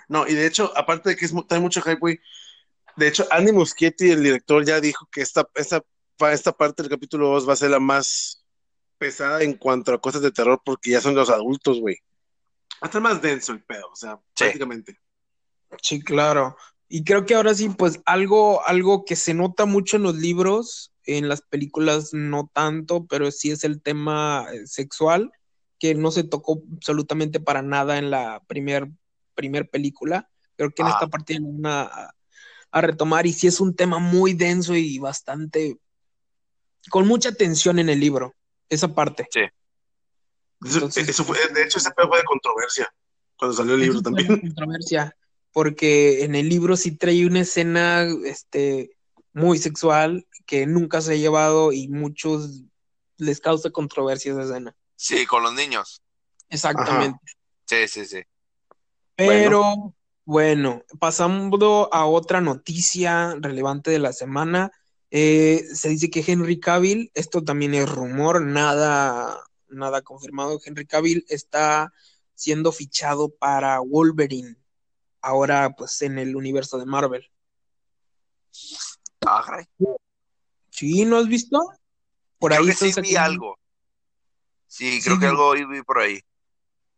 No, 0.07 0.27
y 0.27 0.33
de 0.33 0.47
hecho, 0.47 0.71
aparte 0.77 1.09
de 1.09 1.15
que 1.15 1.25
es, 1.25 1.33
trae 1.47 1.59
mucho 1.59 1.81
hype, 1.81 1.99
güey, 1.99 2.19
de 2.95 3.07
hecho, 3.07 3.27
Andy 3.29 3.51
Muschietti, 3.51 4.09
el 4.11 4.23
director, 4.23 4.65
ya 4.65 4.79
dijo 4.81 5.07
que 5.11 5.21
esta, 5.21 5.47
esta, 5.55 5.83
esta 6.31 6.51
parte 6.51 6.81
del 6.81 6.89
capítulo 6.89 7.27
2 7.29 7.47
va 7.47 7.53
a 7.53 7.57
ser 7.57 7.69
la 7.69 7.79
más 7.79 8.43
pesada 8.97 9.43
en 9.43 9.53
cuanto 9.53 9.93
a 9.93 10.01
cosas 10.01 10.21
de 10.21 10.31
terror, 10.31 10.59
porque 10.65 10.91
ya 10.91 11.01
son 11.01 11.13
los 11.13 11.29
adultos, 11.29 11.79
güey. 11.79 11.97
Va 12.73 12.79
a 12.83 12.85
estar 12.87 13.01
más 13.01 13.21
denso 13.21 13.51
el 13.51 13.63
pedo, 13.63 13.87
o 13.91 13.95
sea, 13.95 14.15
Sí. 14.35 14.45
prácticamente. 14.45 14.97
Sí, 15.81 16.01
claro. 16.01 16.55
Y 16.89 17.03
creo 17.03 17.25
que 17.25 17.35
ahora 17.35 17.53
sí, 17.53 17.69
pues 17.69 17.99
algo, 18.05 18.65
algo 18.65 19.03
que 19.05 19.15
se 19.15 19.33
nota 19.33 19.65
mucho 19.65 19.97
en 19.97 20.03
los 20.03 20.15
libros, 20.15 20.93
en 21.03 21.27
las 21.27 21.41
películas 21.41 22.13
no 22.13 22.49
tanto, 22.53 23.05
pero 23.05 23.29
sí 23.29 23.51
es 23.51 23.63
el 23.63 23.81
tema 23.81 24.47
eh, 24.53 24.65
sexual, 24.65 25.31
que 25.79 25.93
no 25.93 26.11
se 26.11 26.23
tocó 26.23 26.63
absolutamente 26.73 27.39
para 27.39 27.61
nada 27.61 27.97
en 27.97 28.09
la 28.09 28.41
primer, 28.47 28.87
primer 29.37 29.69
película. 29.69 30.29
Creo 30.57 30.71
que 30.71 30.81
en 30.81 30.87
Ah. 30.89 30.91
esta 30.91 31.07
parte 31.07 31.35
ya 31.35 31.39
lo 31.39 31.47
van 31.53 31.65
a, 31.67 32.09
a 32.71 32.81
retomar 32.81 33.25
y 33.25 33.31
sí 33.31 33.47
es 33.47 33.61
un 33.61 33.73
tema 33.75 33.99
muy 33.99 34.33
denso 34.33 34.75
y 34.75 34.97
bastante, 34.99 35.77
con 36.89 37.07
mucha 37.07 37.31
tensión 37.31 37.79
en 37.79 37.87
el 37.89 37.99
libro, 37.99 38.35
esa 38.67 38.89
parte. 38.93 39.27
Sí. 39.31 39.41
Eso, 40.65 40.75
Entonces- 40.75 41.07
eso 41.07 41.23
fue, 41.23 41.37
de 41.53 41.63
hecho, 41.63 41.77
ese 41.77 41.91
fue 41.95 42.05
de 42.17 42.23
controversia 42.25 42.91
cuando 43.37 43.55
salió 43.55 43.75
el 43.75 43.81
libro 43.81 44.01
fue 44.01 44.03
también. 44.03 44.41
controversia, 44.41 45.15
porque 45.53 46.23
en 46.23 46.33
el 46.35 46.49
libro 46.49 46.75
sí 46.75 46.91
trae 46.97 47.25
una 47.27 47.41
escena 47.41 48.03
este, 48.25 48.97
muy 49.33 49.59
sexual 49.59 50.25
que 50.47 50.65
nunca 50.65 51.01
se 51.01 51.13
ha 51.13 51.15
llevado 51.15 51.71
y 51.71 51.87
muchos 51.87 52.63
les 53.17 53.39
causa 53.39 53.69
controversia 53.69 54.31
esa 54.31 54.43
escena. 54.43 54.75
Sí, 54.95 55.25
con 55.27 55.43
los 55.43 55.53
niños. 55.53 56.01
Exactamente. 56.49 57.19
Sí, 57.65 57.87
sí, 57.87 58.05
sí. 58.05 58.21
Pero 59.17 59.95
bueno, 60.25 60.83
pasando 60.99 61.89
a 61.91 62.05
otra 62.05 62.39
noticia 62.39 63.35
relevante 63.39 63.91
de 63.91 63.99
la 63.99 64.13
semana, 64.13 64.71
eh, 65.09 65.63
se 65.73 65.89
dice 65.89 66.09
que 66.09 66.23
Henry 66.25 66.59
Cavill, 66.59 67.11
esto 67.13 67.43
también 67.43 67.73
es 67.73 67.89
rumor, 67.89 68.41
nada, 68.41 69.39
nada 69.69 70.01
confirmado, 70.01 70.59
Henry 70.63 70.85
Cavill 70.85 71.25
está 71.29 71.91
siendo 72.35 72.71
fichado 72.71 73.29
para 73.29 73.79
Wolverine, 73.79 74.55
ahora 75.21 75.71
pues 75.75 76.01
en 76.03 76.19
el 76.19 76.35
universo 76.35 76.77
de 76.77 76.85
Marvel. 76.85 77.29
¿Sí? 80.69 81.05
¿No 81.05 81.17
has 81.17 81.27
visto? 81.27 81.59
Por 82.37 82.51
Creo 82.51 82.61
ahí 82.61 82.67
que 82.67 82.75
sí 82.75 83.01
vi 83.01 83.15
algo. 83.15 83.57
Sí, 84.67 84.99
creo 85.01 85.15
Sí, 85.15 85.21
que 85.21 85.27
algo 85.27 85.53
vi 85.53 85.81
por 85.81 85.99
ahí. 85.99 86.19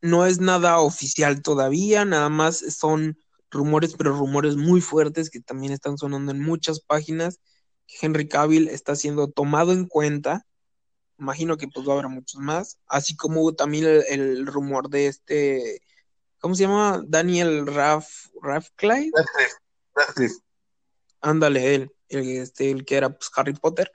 No 0.02 0.26
es 0.26 0.39
nada 0.39 0.80
oficial 0.80 1.41
todavía, 1.41 2.06
nada 2.06 2.30
más 2.30 2.58
son 2.58 3.18
rumores, 3.52 3.95
pero 3.97 4.14
rumores 4.16 4.56
muy 4.56 4.82
fuertes 4.82 5.30
que 5.30 5.39
también 5.41 5.74
están 5.74 5.97
sonando 5.97 6.32
en 6.32 6.39
muchas 6.41 6.80
páginas. 6.80 7.39
que 7.88 8.06
Henry 8.06 8.28
Cavill 8.28 8.68
está 8.70 8.95
siendo 8.95 9.30
tomado 9.30 9.72
en 9.72 9.88
cuenta. 9.88 10.45
Imagino 11.18 11.58
que 11.58 11.68
pues 11.68 11.88
va 11.88 11.93
a 11.93 12.00
haber 12.00 12.10
muchos 12.10 12.39
más. 12.39 12.78
Así 12.88 13.16
como 13.16 13.54
también 13.54 13.86
el, 13.86 14.04
el 14.10 14.47
rumor 14.47 14.89
de 14.89 15.08
este, 15.08 15.82
¿cómo 16.39 16.56
se 16.56 16.64
llama? 16.64 17.04
Daniel 17.08 17.68
Raff, 17.68 18.28
Radcliffe. 18.41 19.12
Radcliffe, 19.14 19.56
Radcliffe. 19.95 20.36
Ándale, 21.22 21.76
él, 21.76 21.91
el, 22.10 22.28
este, 22.38 22.72
el 22.72 22.86
que 22.86 22.95
era 22.95 23.10
pues, 23.10 23.30
Harry 23.36 23.54
Potter. 23.54 23.91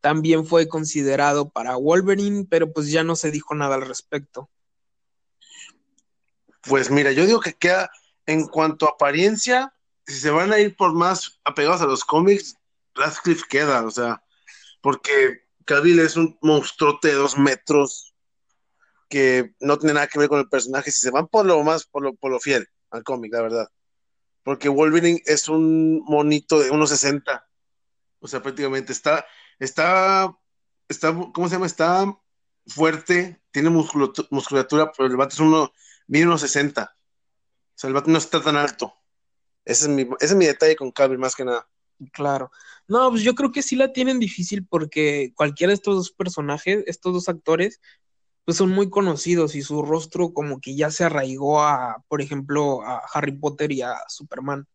También 0.00 0.46
fue 0.46 0.68
considerado 0.68 1.50
para 1.50 1.76
Wolverine, 1.76 2.46
pero 2.48 2.72
pues 2.72 2.90
ya 2.90 3.04
no 3.04 3.16
se 3.16 3.30
dijo 3.30 3.54
nada 3.54 3.76
al 3.76 3.86
respecto. 3.86 4.50
Pues 6.66 6.90
mira, 6.90 7.12
yo 7.12 7.26
digo 7.26 7.40
que 7.40 7.54
queda 7.54 7.90
en 8.26 8.46
cuanto 8.46 8.86
a 8.86 8.90
apariencia, 8.90 9.74
si 10.06 10.14
se 10.14 10.30
van 10.30 10.52
a 10.52 10.58
ir 10.58 10.76
por 10.76 10.92
más 10.94 11.40
apegados 11.44 11.80
a 11.82 11.86
los 11.86 12.04
cómics, 12.04 12.56
Radcliffe 12.94 13.44
queda, 13.48 13.84
o 13.84 13.90
sea, 13.90 14.22
porque 14.80 15.44
Cavill 15.64 16.00
es 16.00 16.16
un 16.16 16.38
monstruote 16.40 17.08
de 17.08 17.14
dos 17.14 17.36
metros 17.36 18.14
que 19.08 19.54
no 19.60 19.78
tiene 19.78 19.94
nada 19.94 20.06
que 20.06 20.18
ver 20.18 20.28
con 20.28 20.38
el 20.38 20.48
personaje, 20.48 20.90
si 20.90 21.00
se 21.00 21.10
van 21.10 21.28
por 21.28 21.46
lo 21.46 21.62
más, 21.62 21.84
por 21.86 22.02
lo, 22.02 22.14
por 22.14 22.30
lo 22.30 22.40
fiel 22.40 22.66
al 22.90 23.02
cómic, 23.02 23.32
la 23.32 23.42
verdad. 23.42 23.68
Porque 24.42 24.68
Wolverine 24.68 25.22
es 25.26 25.48
un 25.48 26.02
monito 26.04 26.58
de 26.60 26.70
1.60, 26.70 27.44
o 28.20 28.28
sea, 28.28 28.42
prácticamente 28.42 28.92
está, 28.92 29.26
está, 29.58 30.34
está, 30.88 31.14
¿cómo 31.32 31.48
se 31.48 31.54
llama? 31.54 31.66
Está 31.66 32.18
fuerte, 32.66 33.40
tiene 33.50 33.70
musculatu- 33.70 34.26
musculatura, 34.30 34.92
pero 34.92 35.08
el 35.08 35.16
vato 35.16 35.34
es 35.34 35.40
uno, 35.40 35.72
mide 36.06 36.26
unos 36.26 36.40
60. 36.40 36.94
O 36.94 37.72
sea, 37.74 37.88
el 37.88 37.94
vato 37.94 38.10
no 38.10 38.18
está 38.18 38.42
tan 38.42 38.56
alto. 38.56 38.94
Ese 39.64 39.84
es 39.84 39.90
mi, 39.90 40.02
ese 40.02 40.26
es 40.26 40.34
mi 40.34 40.46
detalle 40.46 40.76
con 40.76 40.90
Cavill, 40.90 41.18
más 41.18 41.34
que 41.34 41.44
nada. 41.44 41.66
Claro. 42.12 42.50
No, 42.86 43.10
pues 43.10 43.22
yo 43.22 43.34
creo 43.34 43.52
que 43.52 43.62
sí 43.62 43.76
la 43.76 43.92
tienen 43.92 44.18
difícil 44.18 44.66
porque 44.66 45.32
cualquiera 45.34 45.70
de 45.70 45.74
estos 45.74 45.96
dos 45.96 46.10
personajes, 46.10 46.84
estos 46.86 47.12
dos 47.12 47.28
actores, 47.28 47.80
pues 48.44 48.58
son 48.58 48.70
muy 48.70 48.90
conocidos 48.90 49.54
y 49.54 49.62
su 49.62 49.82
rostro 49.82 50.34
como 50.34 50.60
que 50.60 50.76
ya 50.76 50.90
se 50.90 51.04
arraigó 51.04 51.62
a, 51.62 52.04
por 52.08 52.20
ejemplo, 52.20 52.82
a 52.82 53.02
Harry 53.12 53.32
Potter 53.32 53.72
y 53.72 53.82
a 53.82 53.96
Superman. 54.08 54.66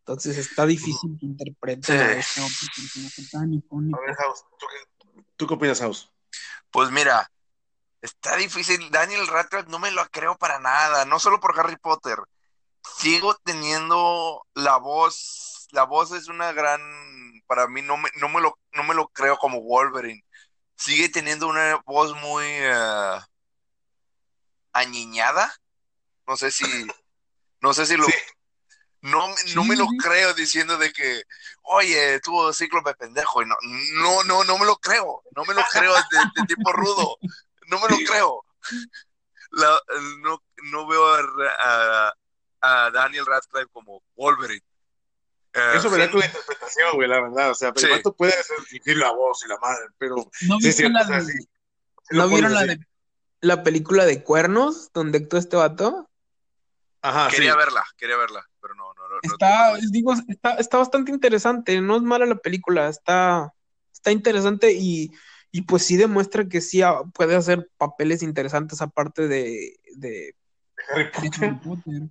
Entonces 0.00 0.36
está 0.36 0.66
difícil 0.66 1.16
que 1.18 1.24
interpreten 1.24 1.96
a 1.98 2.12
este 2.12 2.42
otro 2.42 2.68
personaje 2.76 3.22
tan 3.30 3.54
icónico. 3.54 3.98
A 3.98 4.02
ver, 4.02 4.14
House, 4.16 4.44
¿tú 4.58 4.66
qué, 4.66 5.22
tú 5.36 5.46
qué 5.46 5.54
opinas, 5.54 5.80
House? 5.80 6.12
Pues 6.70 6.90
mira, 6.90 7.30
está 8.04 8.36
difícil. 8.36 8.90
Daniel 8.90 9.26
Radcliffe 9.26 9.68
no 9.70 9.78
me 9.78 9.90
lo 9.90 10.06
creo 10.10 10.36
para 10.36 10.58
nada, 10.58 11.04
no 11.04 11.18
solo 11.18 11.40
por 11.40 11.58
Harry 11.58 11.76
Potter. 11.76 12.18
Sigo 12.98 13.34
teniendo 13.44 14.46
la 14.54 14.76
voz, 14.76 15.66
la 15.72 15.84
voz 15.84 16.12
es 16.12 16.28
una 16.28 16.52
gran, 16.52 16.80
para 17.46 17.66
mí 17.66 17.80
no 17.82 17.96
me, 17.96 18.10
no 18.16 18.28
me 18.28 18.40
lo, 18.40 18.58
no 18.72 18.84
me 18.84 18.94
lo 18.94 19.08
creo 19.08 19.36
como 19.38 19.62
Wolverine. 19.62 20.22
Sigue 20.76 21.08
teniendo 21.08 21.48
una 21.48 21.76
voz 21.86 22.14
muy 22.16 22.44
eh, 22.46 23.18
añiñada. 24.72 25.54
No 26.26 26.36
sé 26.36 26.50
si, 26.50 26.64
no 27.60 27.72
sé 27.74 27.86
si 27.86 27.96
lo, 27.96 28.06
Sí. 28.06 28.12
no, 29.02 29.28
me- 29.28 29.34
no 29.54 29.64
me 29.64 29.76
lo 29.76 29.86
creo 30.02 30.34
diciendo 30.34 30.76
de 30.78 30.92
que, 30.92 31.22
oye, 31.62 32.20
tuvo 32.20 32.52
cíclope 32.52 32.94
pendejo 32.94 33.42
y 33.42 33.46
no, 33.46 33.54
no, 33.94 34.24
no, 34.24 34.44
no 34.44 34.58
me 34.58 34.64
lo 34.66 34.76
creo, 34.76 35.22
no 35.36 35.44
me 35.44 35.54
lo 35.54 35.62
creo 35.70 35.92
de, 35.94 36.00
de 36.36 36.46
tipo 36.46 36.72
rudo, 36.72 37.16
no 37.68 37.78
me 37.80 37.88
lo 37.88 37.96
creo. 38.06 38.44
La- 39.52 39.80
no, 40.22 40.42
no 40.72 40.86
veo 40.86 41.06
a, 41.14 41.20
a- 41.60 42.14
a 42.60 42.90
Daniel 42.90 43.26
Radcliffe 43.26 43.68
como 43.72 44.02
Wolverine. 44.16 44.64
Eh, 45.52 45.72
Eso 45.76 45.88
verá 45.90 46.10
con 46.10 46.20
la 46.20 46.26
interpretación, 46.26 46.92
güey, 46.94 47.08
la 47.08 47.20
verdad. 47.20 47.50
O 47.50 47.54
sea, 47.54 47.72
pero 47.72 47.86
Sí. 47.86 47.92
el 47.92 47.98
vato 47.98 48.14
puede 48.16 48.32
hacer 48.32 48.56
fingir 48.62 48.96
la 48.96 49.12
voz 49.12 49.44
y 49.44 49.48
la 49.48 49.58
madre, 49.58 49.86
pero 49.98 50.16
¿No 50.48 50.58
sí, 50.60 50.72
sí, 50.72 50.88
la 50.88 51.04
de- 51.04 51.20
sí. 51.20 51.32
Sí 51.38 52.16
¿no 52.16 52.28
vieron 52.28 52.52
la 52.52 52.64
de 52.64 52.78
la 53.40 53.62
película 53.62 54.04
de 54.06 54.22
Cuernos 54.22 54.90
donde 54.92 55.18
actuó 55.18 55.38
este 55.38 55.56
vato? 55.56 56.10
Ajá, 57.02 57.28
sí. 57.30 57.36
quería 57.36 57.54
verla, 57.54 57.84
quería 57.98 58.16
verla, 58.16 58.48
pero 58.60 58.74
no, 58.74 58.92
no, 58.94 59.02
no. 59.08 59.14
no- 59.14 59.20
Está, 59.22 59.72
no- 59.72 59.78
digo, 59.90 60.14
está, 60.28 60.54
está 60.54 60.78
bastante 60.78 61.12
interesante, 61.12 61.80
no 61.80 61.96
es 61.96 62.02
mala 62.02 62.24
la 62.26 62.36
película, 62.36 62.88
está, 62.88 63.52
está 63.92 64.10
interesante 64.10 64.72
y, 64.72 65.12
y 65.56 65.62
pues 65.62 65.84
sí 65.86 65.96
demuestra 65.96 66.48
que 66.48 66.60
sí 66.60 66.82
ah, 66.82 67.02
puede 67.14 67.36
hacer 67.36 67.70
papeles 67.76 68.24
interesantes 68.24 68.82
aparte 68.82 69.28
de, 69.28 69.78
de, 69.94 70.34
Harry 70.88 71.04
de 71.22 71.30
Potter. 71.30 71.44
Harry 71.44 71.54
Potter. 71.60 72.02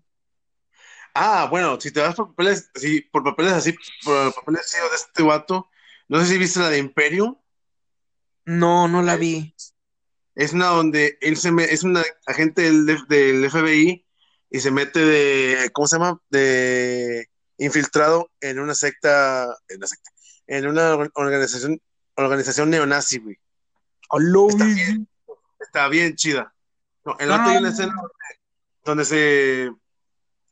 Ah, 1.13 1.47
bueno, 1.49 1.79
si 1.81 1.91
te 1.91 1.99
vas 1.99 2.15
por 2.15 2.29
papeles, 2.29 2.69
sí, 2.75 3.01
por 3.11 3.23
papeles 3.23 3.51
así, 3.53 3.73
por 4.05 4.33
papeles 4.33 4.61
así 4.61 4.77
de 4.77 4.95
este 4.95 5.23
vato, 5.23 5.69
no 6.07 6.19
sé 6.21 6.27
si 6.27 6.37
viste 6.37 6.59
la 6.59 6.69
de 6.69 6.77
Imperium, 6.79 7.35
No, 8.45 8.87
no 8.87 9.01
la 9.01 9.17
vi. 9.17 9.53
es 10.35 10.53
una 10.53 10.67
donde 10.67 11.17
él 11.21 11.37
se 11.37 11.51
me, 11.51 11.65
es 11.65 11.83
un 11.83 11.97
agente 12.25 12.63
del, 12.63 12.85
del 13.07 13.45
FBI 13.45 14.05
y 14.49 14.59
se 14.59 14.71
mete 14.71 14.99
de, 14.99 15.69
¿cómo 15.73 15.87
se 15.87 15.97
llama? 15.97 16.21
De, 16.29 17.27
infiltrado 17.57 18.31
en 18.41 18.59
una 18.59 18.73
secta, 18.73 19.45
en 19.67 19.77
una 19.77 19.87
secta, 19.87 20.09
en 20.47 20.67
una 20.67 20.95
or- 20.95 21.11
organización, 21.15 21.81
organización 22.16 22.70
neonazi, 22.70 23.20
güey. 23.20 23.38
Está 24.49 24.66
bien, 24.66 25.07
está 25.59 25.88
bien 25.88 26.16
chida. 26.16 26.53
No, 27.05 27.16
No, 27.20 27.34
otra 27.34 27.51
hay 27.51 27.57
una 27.57 27.70
escena 27.70 27.93
donde 28.84 29.05
se 29.05 29.72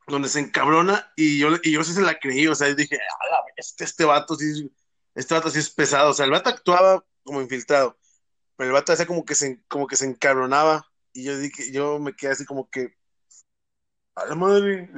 donde 0.07 0.27
se 0.27 0.39
encabrona 0.39 1.11
y 1.15 1.39
yo, 1.39 1.49
y 1.63 1.71
yo 1.71 1.83
sí 1.83 1.93
se 1.93 2.01
la 2.01 2.19
creí, 2.19 2.45
o 2.47 2.55
sea, 2.55 2.67
yo 2.67 2.75
dije, 2.75 2.97
"A 2.97 3.31
la 3.31 3.37
bestia, 3.55 3.85
este 3.85 4.03
vato 4.03 4.35
sí, 4.35 4.69
este 5.15 5.33
vato 5.33 5.49
sí 5.49 5.59
es 5.59 5.69
pesado, 5.69 6.09
o 6.09 6.13
sea, 6.13 6.25
el 6.25 6.31
vato 6.31 6.49
actuaba 6.49 7.05
como 7.23 7.41
infiltrado, 7.41 7.97
pero 8.57 8.69
el 8.69 8.73
vato 8.73 8.91
hacía 8.91 9.05
como 9.05 9.23
que 9.23 9.35
se, 9.35 9.61
como 9.69 9.87
que 9.87 9.95
se 9.95 10.05
encabronaba 10.05 10.85
y 11.13 11.23
yo 11.23 11.37
dije, 11.37 11.71
yo 11.71 11.99
me 11.99 12.13
quedé 12.13 12.31
así 12.31 12.45
como 12.45 12.69
que, 12.69 12.97
a 14.15 14.25
la 14.25 14.35
madre, 14.35 14.89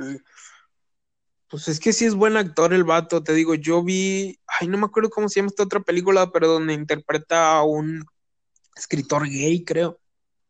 Pues 1.54 1.68
es 1.68 1.80
que 1.80 1.94
sí 1.94 2.06
es 2.06 2.16
buen 2.16 2.36
actor 2.36 2.74
el 2.74 2.84
vato, 2.84 3.22
te 3.24 3.32
digo, 3.32 3.54
yo 3.54 3.84
vi, 3.84 4.40
ay, 4.48 4.68
no 4.68 4.80
me 4.80 4.88
acuerdo 4.88 5.12
cómo 5.12 5.30
se 5.30 5.36
llama 5.40 5.50
esta 5.50 5.62
otra 5.62 5.82
película, 5.82 6.32
pero 6.32 6.48
donde 6.48 6.74
interpreta 6.74 7.52
a 7.52 7.64
un 7.64 8.04
escritor 8.76 9.30
gay, 9.30 9.64
creo. 9.64 10.00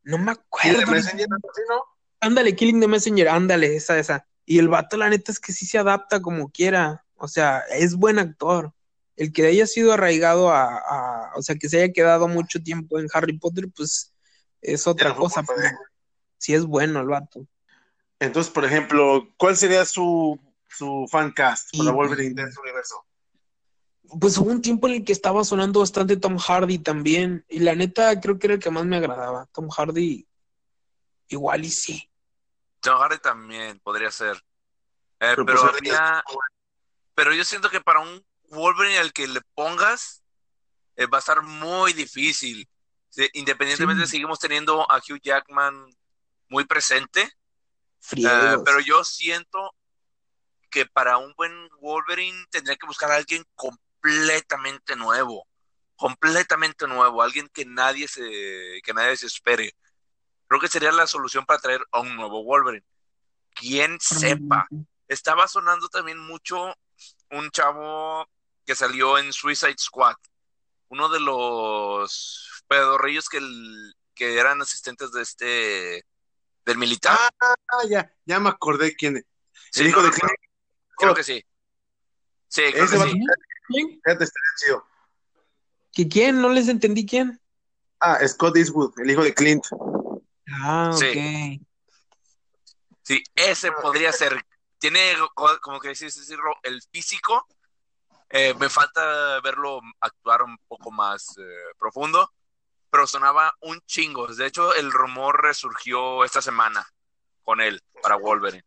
No 0.03 0.17
me 0.17 0.31
acuerdo. 0.31 0.79
de 0.79 0.85
Messenger, 0.85 1.27
así, 1.33 1.61
¿no? 1.67 1.83
Ándale, 2.21 2.55
Killing 2.55 2.79
the 2.79 2.87
Messenger, 2.87 3.27
ándale, 3.27 3.75
esa, 3.75 3.99
esa. 3.99 4.25
Y 4.45 4.59
el 4.59 4.69
vato, 4.69 4.95
la 4.95 5.09
neta, 5.09 5.33
es 5.33 5.41
que 5.41 5.51
sí 5.51 5.65
se 5.65 5.77
adapta 5.77 6.21
como 6.21 6.49
quiera. 6.49 7.05
O 7.15 7.27
sea, 7.27 7.59
es 7.69 7.95
buen 7.95 8.17
actor. 8.17 8.71
El 9.17 9.33
que 9.33 9.45
haya 9.45 9.67
sido 9.67 9.91
arraigado 9.91 10.51
a, 10.51 10.77
a- 10.77 11.33
o 11.35 11.41
sea, 11.41 11.57
que 11.57 11.67
se 11.67 11.81
haya 11.83 11.91
quedado 11.91 12.29
mucho 12.29 12.63
tiempo 12.63 12.97
en 12.97 13.07
Harry 13.13 13.37
Potter, 13.37 13.65
pues 13.75 14.13
es 14.61 14.87
otra 14.87 15.13
cosa. 15.13 15.43
pero 15.43 15.67
sí 16.37 16.53
es 16.53 16.63
bueno 16.63 17.01
el 17.01 17.07
vato. 17.07 17.45
Entonces, 18.21 18.53
por 18.53 18.63
ejemplo, 18.63 19.27
¿cuál 19.35 19.57
sería 19.57 19.83
su, 19.83 20.39
su 20.75 21.07
fan 21.09 21.31
cast 21.31 21.69
para 21.77 21.89
Y- 21.89 21.93
Wolverine 21.93 22.35
de 22.41 22.49
este 22.49 22.59
universo? 22.61 23.05
Pues 24.19 24.37
hubo 24.37 24.51
un 24.51 24.61
tiempo 24.61 24.87
en 24.87 24.95
el 24.95 25.05
que 25.05 25.13
estaba 25.13 25.43
sonando 25.43 25.79
bastante 25.79 26.17
Tom 26.17 26.37
Hardy 26.37 26.77
también. 26.79 27.45
Y 27.49 27.59
la 27.59 27.73
neta, 27.73 28.19
creo 28.19 28.37
que 28.37 28.47
era 28.47 28.53
el 28.55 28.59
que 28.59 28.69
más 28.69 28.85
me 28.85 28.97
agradaba. 28.97 29.47
Tom 29.53 29.69
Hardy, 29.69 30.27
igual 31.29 31.65
y 31.65 31.69
sí. 31.71 32.09
Tom 32.81 32.99
Hardy 32.99 33.17
también 33.19 33.79
podría 33.79 34.11
ser. 34.11 34.35
Eh, 35.19 35.31
Pero, 35.35 35.45
pero, 35.45 35.61
pues, 35.61 35.73
había- 35.79 36.23
pero 37.15 37.33
yo 37.33 37.45
siento 37.45 37.69
que 37.69 37.79
para 37.79 38.01
un 38.01 38.23
Wolverine 38.49 38.97
al 38.99 39.13
que 39.13 39.27
le 39.27 39.41
pongas 39.55 40.21
eh, 40.95 41.07
va 41.07 41.17
a 41.17 41.19
estar 41.19 41.41
muy 41.41 41.93
difícil. 41.93 42.69
Sí, 43.09 43.27
independientemente 43.33 44.05
Sí. 44.05 44.11
seguimos 44.11 44.37
teniendo 44.39 44.81
a 44.91 44.97
Hugh 44.97 45.19
Jackman 45.23 45.87
muy 46.49 46.65
presente, 46.65 47.21
eh, 48.15 48.57
pero 48.65 48.79
yo 48.79 49.03
siento 49.03 49.73
que 50.73 50.87
para 50.87 51.17
un 51.17 51.33
buen 51.37 51.69
Wolverine 51.79 52.45
tendría 52.49 52.75
que 52.75 52.87
buscar 52.87 53.11
a 53.11 53.15
alguien 53.15 53.45
completamente 53.55 54.95
nuevo, 54.95 55.47
completamente 55.95 56.87
nuevo, 56.87 57.21
alguien 57.21 57.47
que 57.53 57.63
nadie 57.63 58.07
se, 58.07 58.81
que 58.83 58.93
nadie 58.93 59.15
se 59.15 59.27
espere. 59.27 59.75
Creo 60.47 60.59
que 60.59 60.67
sería 60.67 60.91
la 60.91 61.05
solución 61.05 61.45
para 61.45 61.59
traer 61.59 61.81
a 61.91 61.99
un 61.99 62.15
nuevo 62.15 62.43
Wolverine. 62.43 62.85
Quien 63.53 63.99
sepa. 64.01 64.67
Estaba 65.07 65.47
sonando 65.47 65.87
también 65.89 66.17
mucho 66.17 66.73
un 67.29 67.51
chavo 67.51 68.27
que 68.65 68.73
salió 68.73 69.19
en 69.19 69.31
Suicide 69.31 69.75
Squad, 69.77 70.15
uno 70.89 71.07
de 71.09 71.19
los 71.19 72.63
pedorrillos 72.67 73.29
que, 73.29 73.37
el- 73.37 73.93
que 74.15 74.39
eran 74.39 74.61
asistentes 74.61 75.11
de 75.11 75.21
este 75.21 76.05
del 76.65 76.77
militar. 76.77 77.19
Ah, 77.39 77.85
ya, 77.87 78.11
ya 78.25 78.39
me 78.39 78.49
acordé 78.49 78.95
quién. 78.95 79.23
Sí, 79.71 79.81
el 79.81 79.87
hijo 79.87 80.01
no 80.01 80.09
de. 80.09 80.17
Creo 80.97 81.13
que 81.13 81.23
sí. 81.23 81.43
Sí, 82.47 82.61
creo 82.71 82.85
Ese 82.85 82.97
que 82.97 83.03
sí. 83.09 83.25
¿Quién? 83.67 83.87
Fíjate, 84.03 84.23
estaría 84.23 84.49
chido. 84.57 84.85
¿Que 85.91 86.07
quién? 86.07 86.41
No 86.41 86.49
les 86.49 86.67
entendí 86.67 87.05
quién. 87.05 87.39
Ah, 87.99 88.19
Scott 88.27 88.57
Eastwood, 88.57 88.93
el 88.99 89.11
hijo 89.11 89.23
de 89.23 89.33
Clint. 89.33 89.65
Ah, 90.51 90.91
ok. 90.93 90.99
Sí. 90.99 91.61
Sí, 93.03 93.23
ese 93.35 93.71
podría 93.71 94.11
ser. 94.11 94.41
Tiene, 94.77 95.13
co- 95.33 95.59
como 95.61 95.79
que 95.79 95.89
decís, 95.89 96.15
decirlo, 96.15 96.55
el 96.63 96.81
físico. 96.91 97.47
Eh, 98.29 98.53
me 98.59 98.67
falta 98.69 99.39
verlo 99.41 99.79
actuar 99.99 100.41
un 100.41 100.57
poco 100.67 100.89
más 100.91 101.37
eh, 101.37 101.43
profundo, 101.77 102.33
pero 102.89 103.05
sonaba 103.05 103.53
un 103.61 103.79
chingo. 103.81 104.27
De 104.27 104.47
hecho, 104.47 104.73
el 104.73 104.91
rumor 104.91 105.41
resurgió 105.43 106.23
esta 106.23 106.41
semana 106.41 106.85
con 107.43 107.61
él 107.61 107.81
para 108.01 108.15
Wolverine. 108.15 108.65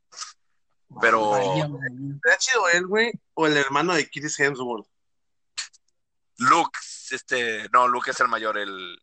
Pero. 1.00 1.36
¿Estaría 1.36 2.38
chido 2.38 2.68
él, 2.70 2.86
güey? 2.86 3.12
O 3.34 3.46
el 3.46 3.56
hermano 3.56 3.94
de 3.94 4.08
Chris 4.08 4.38
Hemsworth. 4.38 4.86
Luke, 6.38 6.78
este, 7.10 7.68
no, 7.72 7.88
Luke 7.88 8.10
es 8.10 8.20
el 8.20 8.28
mayor, 8.28 8.58
el. 8.58 9.00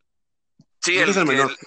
Sí, 0.81 0.97
el, 0.97 1.09
es 1.09 1.17
el 1.17 1.23
que- 1.25 1.31
menor. 1.33 1.51
el- 1.51 1.57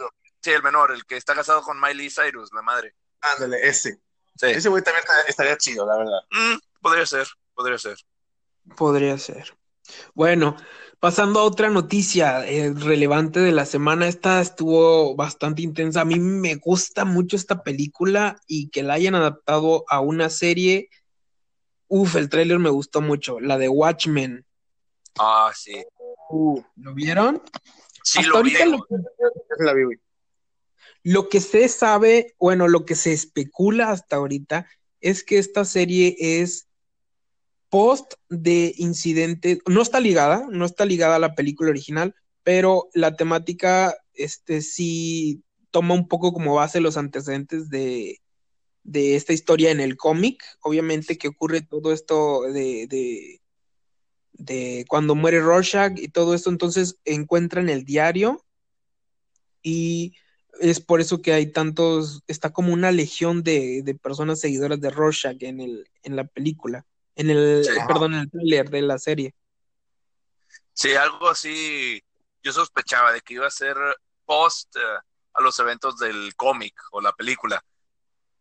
sí, 0.42 0.50
el 0.50 0.62
menor, 0.62 0.92
el 0.92 1.04
que 1.06 1.16
está 1.16 1.34
casado 1.34 1.62
con 1.62 1.80
Miley 1.80 2.10
Cyrus, 2.10 2.52
la 2.52 2.62
madre. 2.62 2.94
Ándale, 3.20 3.66
ese. 3.66 4.00
Sí. 4.36 4.46
Ese 4.46 4.68
güey 4.68 4.82
también 4.82 5.02
estaría- 5.04 5.24
estaría 5.28 5.56
chido, 5.58 5.86
la 5.86 5.96
verdad. 5.96 6.20
Mm, 6.30 6.56
podría 6.80 7.06
ser, 7.06 7.26
podría 7.54 7.78
ser. 7.78 7.96
Podría 8.76 9.18
ser. 9.18 9.56
Bueno, 10.14 10.56
pasando 11.00 11.40
a 11.40 11.44
otra 11.44 11.70
noticia 11.70 12.46
eh, 12.46 12.72
relevante 12.72 13.40
de 13.40 13.52
la 13.52 13.66
semana, 13.66 14.08
esta 14.08 14.40
estuvo 14.40 15.14
bastante 15.14 15.62
intensa. 15.62 16.00
A 16.00 16.04
mí 16.04 16.18
me 16.18 16.54
gusta 16.56 17.04
mucho 17.04 17.36
esta 17.36 17.62
película 17.62 18.40
y 18.46 18.68
que 18.70 18.82
la 18.82 18.94
hayan 18.94 19.14
adaptado 19.14 19.84
a 19.88 20.00
una 20.00 20.30
serie. 20.30 20.88
Uf, 21.88 22.16
el 22.16 22.28
tráiler 22.28 22.58
me 22.58 22.70
gustó 22.70 23.00
mucho, 23.00 23.40
la 23.40 23.58
de 23.58 23.68
Watchmen. 23.68 24.44
Ah, 25.18 25.52
sí. 25.54 25.84
Uh, 26.30 26.60
¿Lo 26.76 26.94
vieron? 26.94 27.42
Sí, 28.02 28.20
Hasta 28.20 28.30
lo 28.30 28.42
vi. 28.42 28.52
la 29.58 29.72
vi, 29.72 29.84
güey. 29.84 29.98
lo 31.02 31.28
que 31.28 31.40
se 31.40 31.68
sabe, 31.68 32.34
bueno, 32.38 32.68
lo 32.68 32.84
que 32.84 32.94
se 32.94 33.12
especula 33.12 33.90
hasta 33.90 34.16
ahorita 34.16 34.66
es 35.00 35.22
que 35.22 35.38
esta 35.38 35.64
serie 35.64 36.16
es 36.18 36.68
post 37.68 38.14
de 38.28 38.74
incidente, 38.78 39.58
no 39.66 39.82
está 39.82 40.00
ligada, 40.00 40.46
no 40.50 40.64
está 40.64 40.84
ligada 40.84 41.16
a 41.16 41.20
la 41.20 41.34
película 41.34 41.70
original, 41.70 42.14
pero 42.42 42.88
la 42.94 43.16
temática, 43.16 43.96
este, 44.14 44.62
sí 44.62 45.42
toma 45.70 45.94
un 45.94 46.08
poco 46.08 46.32
como 46.32 46.54
base 46.54 46.80
los 46.80 46.96
antecedentes 46.96 47.68
de, 47.68 48.20
de 48.82 49.16
esta 49.16 49.32
historia 49.32 49.70
en 49.70 49.80
el 49.80 49.96
cómic. 49.96 50.42
Obviamente 50.62 51.18
que 51.18 51.28
ocurre 51.28 51.60
todo 51.60 51.92
esto 51.92 52.42
de, 52.42 52.86
de, 52.86 53.40
de 54.32 54.84
cuando 54.88 55.14
muere 55.14 55.40
Rorschach 55.40 55.98
y 55.98 56.08
todo 56.08 56.34
esto, 56.34 56.50
entonces 56.50 56.98
encuentran 57.04 57.68
el 57.68 57.84
diario 57.84 58.44
y 59.62 60.14
es 60.60 60.80
por 60.80 61.00
eso 61.00 61.20
que 61.20 61.32
hay 61.32 61.52
tantos, 61.52 62.22
está 62.28 62.50
como 62.52 62.72
una 62.72 62.92
legión 62.92 63.42
de, 63.42 63.82
de 63.82 63.94
personas 63.94 64.40
seguidoras 64.40 64.80
de 64.80 64.90
Rorschach 64.90 65.42
en 65.42 65.60
el, 65.60 65.88
en 66.02 66.16
la 66.16 66.24
película, 66.24 66.86
en 67.16 67.30
el, 67.30 67.64
Sí. 67.64 67.72
perdón, 67.88 68.14
en 68.14 68.20
el 68.20 68.30
tráiler 68.30 68.70
de 68.70 68.82
la 68.82 68.98
serie. 68.98 69.34
Sí, 70.72 70.94
algo 70.94 71.28
así. 71.28 72.02
Yo 72.42 72.52
sospechaba 72.52 73.12
de 73.12 73.20
que 73.22 73.34
iba 73.34 73.46
a 73.46 73.50
ser 73.50 73.76
post 74.24 74.76
eh, 74.76 74.80
a 75.34 75.40
los 75.42 75.58
eventos 75.58 75.98
del 75.98 76.34
cómic 76.36 76.74
o 76.92 77.00
la 77.00 77.12
película. 77.12 77.62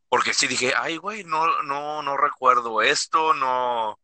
Porque 0.10 0.34
sí 0.34 0.48
dije, 0.48 0.74
ay, 0.78 0.98
güey, 0.98 1.24
no, 1.24 1.64
no, 1.64 2.02
no 2.04 2.16
recuerdo 2.18 2.82
esto, 2.82 3.34
no. 3.34 4.00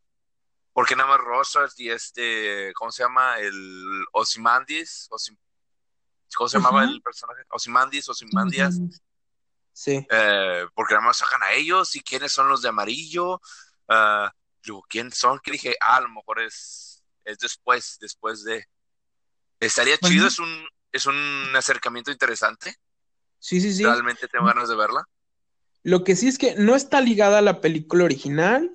Porque 0.73 0.95
nada 0.95 1.09
más 1.09 1.19
Rosas 1.19 1.77
y 1.79 1.89
este, 1.89 2.73
¿cómo 2.73 2.91
se 2.91 3.03
llama? 3.03 3.37
El 3.39 4.05
Ozymandias. 4.13 5.07
Osim- 5.11 5.37
¿Cómo 6.35 6.47
se 6.47 6.57
llamaba 6.57 6.85
el 6.85 7.01
personaje? 7.01 7.43
Ozymandias, 7.49 8.07
Ozymandias. 8.07 8.79
Sí. 9.73 10.05
Eh, 10.09 10.65
porque 10.73 10.93
nada 10.93 11.07
más 11.07 11.17
sacan 11.17 11.43
a 11.43 11.51
ellos 11.51 11.95
y 11.95 12.01
quiénes 12.01 12.31
son 12.31 12.47
los 12.47 12.61
de 12.61 12.69
amarillo. 12.69 13.41
Ah, 13.87 14.33
luego, 14.65 14.83
¿quién 14.89 15.11
son? 15.11 15.39
Que 15.43 15.51
dije, 15.51 15.75
ah, 15.81 15.97
a 15.97 16.01
lo 16.01 16.09
mejor 16.09 16.41
es, 16.41 17.03
es 17.25 17.37
después, 17.39 17.97
después 17.99 18.43
de. 18.43 18.65
Estaría 19.59 19.97
chido, 19.97 20.27
es 20.27 20.39
un, 20.39 20.67
es 20.91 21.05
un 21.05 21.15
acercamiento 21.55 22.11
interesante. 22.11 22.75
Sí, 23.39 23.61
sí, 23.61 23.73
sí. 23.73 23.83
Realmente 23.83 24.27
tengo 24.27 24.45
ganas 24.45 24.69
de 24.69 24.75
verla. 24.75 25.03
Lo 25.83 26.03
que 26.03 26.15
sí 26.15 26.27
es 26.27 26.37
que 26.37 26.55
no 26.55 26.75
está 26.75 27.01
ligada 27.01 27.39
a 27.39 27.41
la 27.41 27.61
película 27.61 28.03
original 28.03 28.69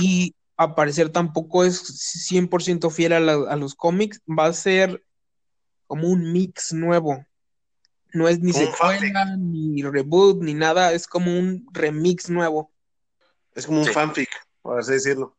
y 0.00 0.34
a 0.56 0.74
parecer 0.74 1.10
tampoco 1.10 1.64
es 1.64 1.82
100% 1.82 2.90
fiel 2.90 3.12
a, 3.12 3.20
la- 3.20 3.50
a 3.50 3.56
los 3.56 3.74
cómics. 3.74 4.20
Va 4.26 4.46
a 4.46 4.52
ser 4.52 5.04
como 5.86 6.08
un 6.08 6.32
mix 6.32 6.72
nuevo. 6.72 7.24
No 8.12 8.28
es 8.28 8.40
ni 8.40 8.52
secuela, 8.54 9.36
ni 9.36 9.82
reboot, 9.82 10.42
ni 10.42 10.54
nada. 10.54 10.92
Es 10.92 11.06
como 11.06 11.38
un 11.38 11.66
remix 11.72 12.30
nuevo. 12.30 12.72
Es 13.54 13.66
como 13.66 13.80
un 13.80 13.86
Sí. 13.86 13.92
fanfic, 13.92 14.30
por 14.66 14.80
así 14.80 14.92
decirlo. 14.92 15.36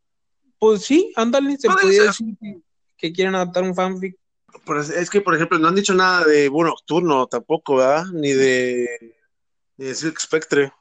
Pues 0.59 0.83
sí, 0.83 1.13
ándale, 1.15 1.57
se 1.57 1.67
Puede 1.67 1.81
podría 1.81 2.03
decir 2.03 2.35
que, 2.41 2.61
que 2.97 3.13
quieren 3.13 3.35
adaptar 3.35 3.63
un 3.63 3.75
fanfic. 3.75 4.17
Pero 4.65 4.81
es, 4.81 4.89
es 4.89 5.09
que, 5.09 5.21
por 5.21 5.35
ejemplo, 5.35 5.59
no 5.59 5.67
han 5.67 5.75
dicho 5.75 5.93
nada 5.93 6.25
de 6.25 6.49
Búho 6.49 6.63
Nocturno 6.63 7.27
tampoco, 7.27 7.75
¿verdad? 7.75 8.05
Ni 8.13 8.31
de, 8.31 9.15
ni 9.77 9.85
de 9.85 9.95
Silk 9.95 10.19
Spectre. 10.19 10.71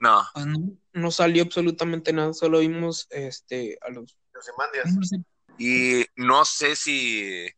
No, 0.00 0.22
Pues 0.32 0.46
no, 0.46 0.76
no 0.92 1.10
salió 1.10 1.42
absolutamente 1.42 2.12
nada, 2.12 2.32
solo 2.32 2.60
vimos 2.60 3.08
este 3.10 3.76
a 3.82 3.90
los 3.90 4.16
Y 5.58 6.04
no 6.14 6.44
sé 6.44 6.76
si. 6.76 7.48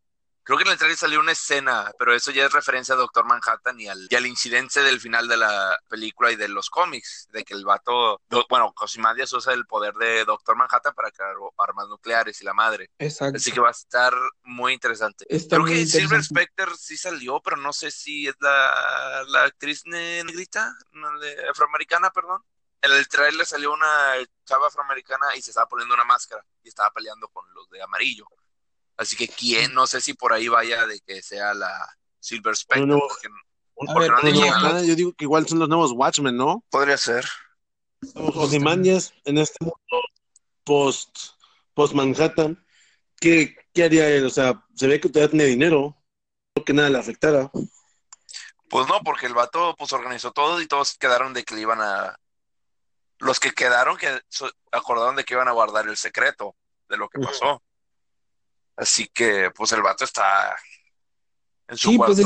Creo 0.50 0.58
que 0.58 0.64
en 0.64 0.72
el 0.72 0.78
trailer 0.78 0.98
salió 0.98 1.20
una 1.20 1.30
escena, 1.30 1.92
pero 1.96 2.12
eso 2.12 2.32
ya 2.32 2.44
es 2.46 2.52
referencia 2.52 2.96
a 2.96 2.98
Doctor 2.98 3.24
Manhattan 3.24 3.78
y 3.78 3.86
al, 3.86 4.08
y 4.10 4.14
al 4.16 4.26
incidente 4.26 4.82
del 4.82 4.98
final 4.98 5.28
de 5.28 5.36
la 5.36 5.78
película 5.88 6.32
y 6.32 6.34
de 6.34 6.48
los 6.48 6.68
cómics, 6.70 7.28
de 7.30 7.44
que 7.44 7.54
el 7.54 7.64
vato, 7.64 8.20
do- 8.28 8.46
bueno, 8.50 8.72
Cosimandias 8.72 9.32
usa 9.32 9.52
el 9.52 9.64
poder 9.64 9.94
de 9.94 10.24
Doctor 10.24 10.56
Manhattan 10.56 10.92
para 10.92 11.12
crear 11.12 11.36
armas 11.56 11.86
nucleares 11.86 12.40
y 12.42 12.44
la 12.44 12.52
madre. 12.52 12.90
Exacto. 12.98 13.36
Así 13.36 13.52
que 13.52 13.60
va 13.60 13.68
a 13.68 13.70
estar 13.70 14.12
muy 14.42 14.72
interesante. 14.72 15.24
Está 15.28 15.54
Creo 15.54 15.66
muy 15.68 15.72
que 15.72 15.86
Silver. 15.86 16.24
Spectre 16.24 16.66
sí 16.76 16.96
salió, 16.96 17.38
pero 17.40 17.56
no 17.56 17.72
sé 17.72 17.92
si 17.92 18.26
es 18.26 18.34
la, 18.40 19.22
la 19.28 19.44
actriz 19.44 19.82
ne- 19.86 20.24
negrita, 20.24 20.74
afroamericana, 21.48 22.10
perdón. 22.10 22.42
En 22.82 22.90
el 22.90 23.06
trailer 23.06 23.46
salió 23.46 23.72
una 23.72 24.14
chava 24.44 24.66
afroamericana 24.66 25.36
y 25.36 25.42
se 25.42 25.50
estaba 25.52 25.68
poniendo 25.68 25.94
una 25.94 26.04
máscara 26.04 26.44
y 26.64 26.68
estaba 26.70 26.90
peleando 26.90 27.28
con 27.28 27.44
los 27.54 27.70
de 27.70 27.80
amarillo. 27.82 28.26
Así 29.00 29.16
que 29.16 29.28
quién, 29.28 29.72
no 29.72 29.86
sé 29.86 30.02
si 30.02 30.12
por 30.12 30.34
ahí 30.34 30.46
vaya 30.48 30.86
de 30.86 31.00
que 31.00 31.22
sea 31.22 31.54
la 31.54 31.72
Silver 32.20 32.54
Spectre. 32.54 32.86
No, 32.86 32.96
no. 32.96 33.00
porque 33.00 33.28
A 33.28 33.30
porque 33.74 34.00
ver, 34.00 34.10
no 34.10 34.16
han 34.16 34.22
pero- 34.22 34.34
dicho 34.34 34.60
nada. 34.60 34.82
Yo 34.84 34.94
digo 34.94 35.12
que 35.14 35.24
igual 35.24 35.48
son 35.48 35.58
los 35.58 35.68
nuevos 35.70 35.92
Watchmen, 35.92 36.36
¿no? 36.36 36.62
Podría 36.68 36.98
ser. 36.98 37.24
Ozymandias 38.14 39.12
en 39.24 39.38
este 39.38 39.56
mundo 39.60 39.78
post, 40.64 41.16
post 41.74 41.94
Manhattan, 41.94 42.62
¿qué, 43.20 43.56
¿qué 43.72 43.84
haría 43.84 44.08
él? 44.08 44.26
O 44.26 44.30
sea, 44.30 44.62
se 44.74 44.86
ve 44.86 45.00
que 45.00 45.08
todavía 45.08 45.30
tiene 45.30 45.44
dinero, 45.46 45.96
no 46.54 46.64
que 46.64 46.72
nada 46.74 46.90
le 46.90 46.98
afectara. 46.98 47.50
Pues 48.68 48.86
no, 48.86 49.00
porque 49.02 49.26
el 49.26 49.34
vato 49.34 49.74
pues 49.78 49.92
organizó 49.94 50.30
todo 50.32 50.60
y 50.60 50.66
todos 50.66 50.94
quedaron 50.98 51.32
de 51.32 51.44
que 51.44 51.54
le 51.54 51.62
iban 51.62 51.80
a... 51.80 52.16
Los 53.18 53.40
que 53.40 53.52
quedaron 53.52 53.96
que 53.96 54.20
acordaron 54.72 55.16
de 55.16 55.24
que 55.24 55.34
iban 55.34 55.48
a 55.48 55.52
guardar 55.52 55.88
el 55.88 55.96
secreto 55.96 56.54
de 56.88 56.96
lo 56.96 57.08
que 57.08 57.18
pasó. 57.18 57.62
Así 58.80 59.06
que 59.12 59.50
pues 59.54 59.72
el 59.72 59.82
vato 59.82 60.04
está 60.04 60.56
en 61.68 61.76
su 61.76 61.90
Sí, 61.90 61.98
pues, 61.98 62.18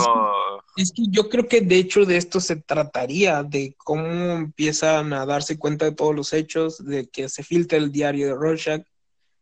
es 0.77 0.93
que 0.93 1.03
yo 1.11 1.29
creo 1.29 1.49
que 1.49 1.61
de 1.61 1.77
hecho 1.77 2.05
de 2.05 2.17
esto 2.17 2.39
se 2.41 2.55
trataría, 2.55 3.43
de 3.43 3.75
cómo 3.77 4.05
empiezan 4.35 5.13
a 5.13 5.27
darse 5.27 5.59
cuenta 5.59 5.85
de 5.85 5.97
todos 5.97 6.15
los 6.15 6.33
hechos, 6.33 6.85
de 6.85 7.09
que 7.09 7.29
se 7.29 7.43
filtra 7.43 7.77
el 7.77 7.91
diario 7.91 8.29
de 8.29 8.35
Rorschach 8.35 8.87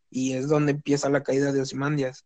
y 0.09 0.33
es 0.33 0.47
donde 0.47 0.71
empieza 0.71 1.07
la 1.07 1.21
caída 1.21 1.51
de 1.51 1.61
Ozymandias. 1.61 2.25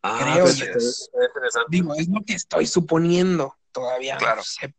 Creo 0.00 0.44
pues, 0.44 0.60
es 0.60 1.10
interesante. 1.12 1.68
Digo, 1.70 1.94
es 1.96 2.08
lo 2.08 2.20
que 2.24 2.34
estoy 2.34 2.68
suponiendo, 2.68 3.56
todavía 3.72 4.18
Claro. 4.18 4.36
no 4.36 4.42
sé. 4.44 4.72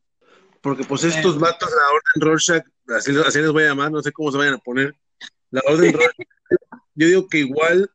Porque 0.61 0.85
pues 0.85 1.03
estos 1.03 1.37
vatos, 1.37 1.69
la 1.69 1.91
Orden 1.91 2.31
Rorschach, 2.31 2.63
así, 2.95 3.11
así 3.27 3.39
les 3.39 3.51
voy 3.51 3.63
a 3.63 3.67
llamar, 3.67 3.91
no 3.91 4.01
sé 4.01 4.13
cómo 4.13 4.31
se 4.31 4.37
vayan 4.37 4.53
a 4.53 4.59
poner. 4.59 4.95
La 5.51 5.61
Orden 5.67 5.91
Rorschach, 5.93 6.27
yo 6.93 7.07
digo 7.07 7.27
que 7.27 7.39
igual 7.39 7.91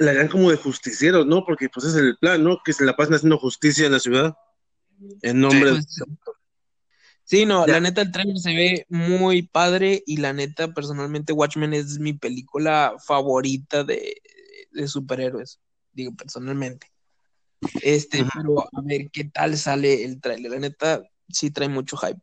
la 0.00 0.12
harían 0.12 0.28
como 0.28 0.50
de 0.50 0.56
justicieros, 0.56 1.26
¿no? 1.26 1.44
Porque 1.44 1.68
pues 1.68 1.86
es 1.86 1.94
el 1.94 2.16
plan, 2.16 2.42
¿no? 2.42 2.60
Que 2.64 2.72
se 2.72 2.86
la 2.86 2.96
pasen 2.96 3.14
haciendo 3.14 3.38
justicia 3.38 3.84
en 3.84 3.92
la 3.92 4.00
ciudad. 4.00 4.34
En 5.20 5.40
nombre 5.40 5.72
Pues, 5.72 6.02
sí, 7.24 7.44
no, 7.44 7.66
Ya. 7.66 7.74
la 7.74 7.80
neta 7.80 8.00
el 8.00 8.10
trailer 8.10 8.38
se 8.38 8.54
ve 8.54 8.86
muy 8.88 9.42
padre 9.42 10.02
y 10.06 10.16
la 10.16 10.32
neta 10.32 10.72
personalmente 10.72 11.34
Watchmen 11.34 11.74
es 11.74 11.98
mi 11.98 12.14
película 12.14 12.94
favorita 13.06 13.84
de, 13.84 14.22
de 14.70 14.88
superhéroes, 14.88 15.60
digo 15.92 16.14
personalmente. 16.16 16.90
Este, 17.82 18.24
pero 18.34 18.60
a 18.60 18.80
ver 18.82 19.10
qué 19.10 19.24
tal 19.24 19.58
sale 19.58 20.02
el 20.04 20.18
trailer, 20.18 20.52
la 20.52 20.58
neta 20.60 21.02
sí 21.28 21.50
trae 21.50 21.68
mucho 21.68 21.98
hype. 21.98 22.20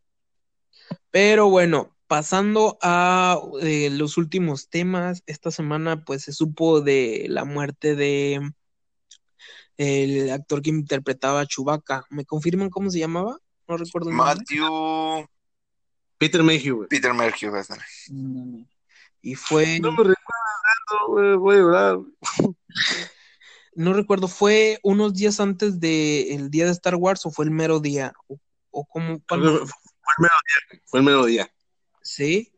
Pero 1.12 1.48
bueno, 1.48 1.96
pasando 2.08 2.78
a 2.82 3.38
eh, 3.60 3.90
los 3.90 4.16
últimos 4.16 4.68
temas, 4.68 5.22
esta 5.26 5.50
semana 5.50 6.04
pues 6.04 6.22
se 6.22 6.32
supo 6.32 6.80
de 6.80 7.26
la 7.28 7.44
muerte 7.44 7.94
de 7.94 8.40
el 9.76 10.30
actor 10.30 10.60
que 10.62 10.70
interpretaba 10.70 11.40
a 11.40 11.46
Chewbacca. 11.46 12.04
¿Me 12.10 12.24
confirman 12.24 12.70
cómo 12.70 12.90
se 12.90 12.98
llamaba? 12.98 13.38
No 13.68 13.76
recuerdo. 13.76 14.10
Matthew 14.10 15.26
Peter 16.16 16.42
Mayhew. 16.42 16.86
Peter 16.88 17.14
Mercury. 17.14 17.46
ándale. 17.46 17.84
Mm, 18.08 18.62
Y 19.22 19.34
fue, 19.36 19.78
No 19.78 19.92
me 19.92 19.98
recuerdas 19.98 20.16
tanto, 20.88 21.06
güey, 21.12 21.36
voy 21.36 21.56
a 21.56 21.58
llorar. 21.60 21.98
no 23.74 23.92
recuerdo, 23.92 24.26
¿fue 24.26 24.78
unos 24.82 25.14
días 25.14 25.38
antes 25.38 25.78
del 25.78 26.50
día 26.50 26.64
de 26.64 26.72
Star 26.72 26.96
Wars 26.96 27.24
o 27.26 27.30
fue 27.30 27.44
el 27.44 27.50
mero 27.52 27.78
día? 27.78 28.14
¿O, 28.26 28.38
o 28.70 28.84
cómo? 28.86 29.20
Fue 29.28 29.36
el 29.36 29.42
mero 29.44 29.60
día, 29.60 30.80
fue 30.86 30.98
el 31.00 31.04
mero 31.04 31.24
día. 31.26 31.52
¿Sí? 32.08 32.50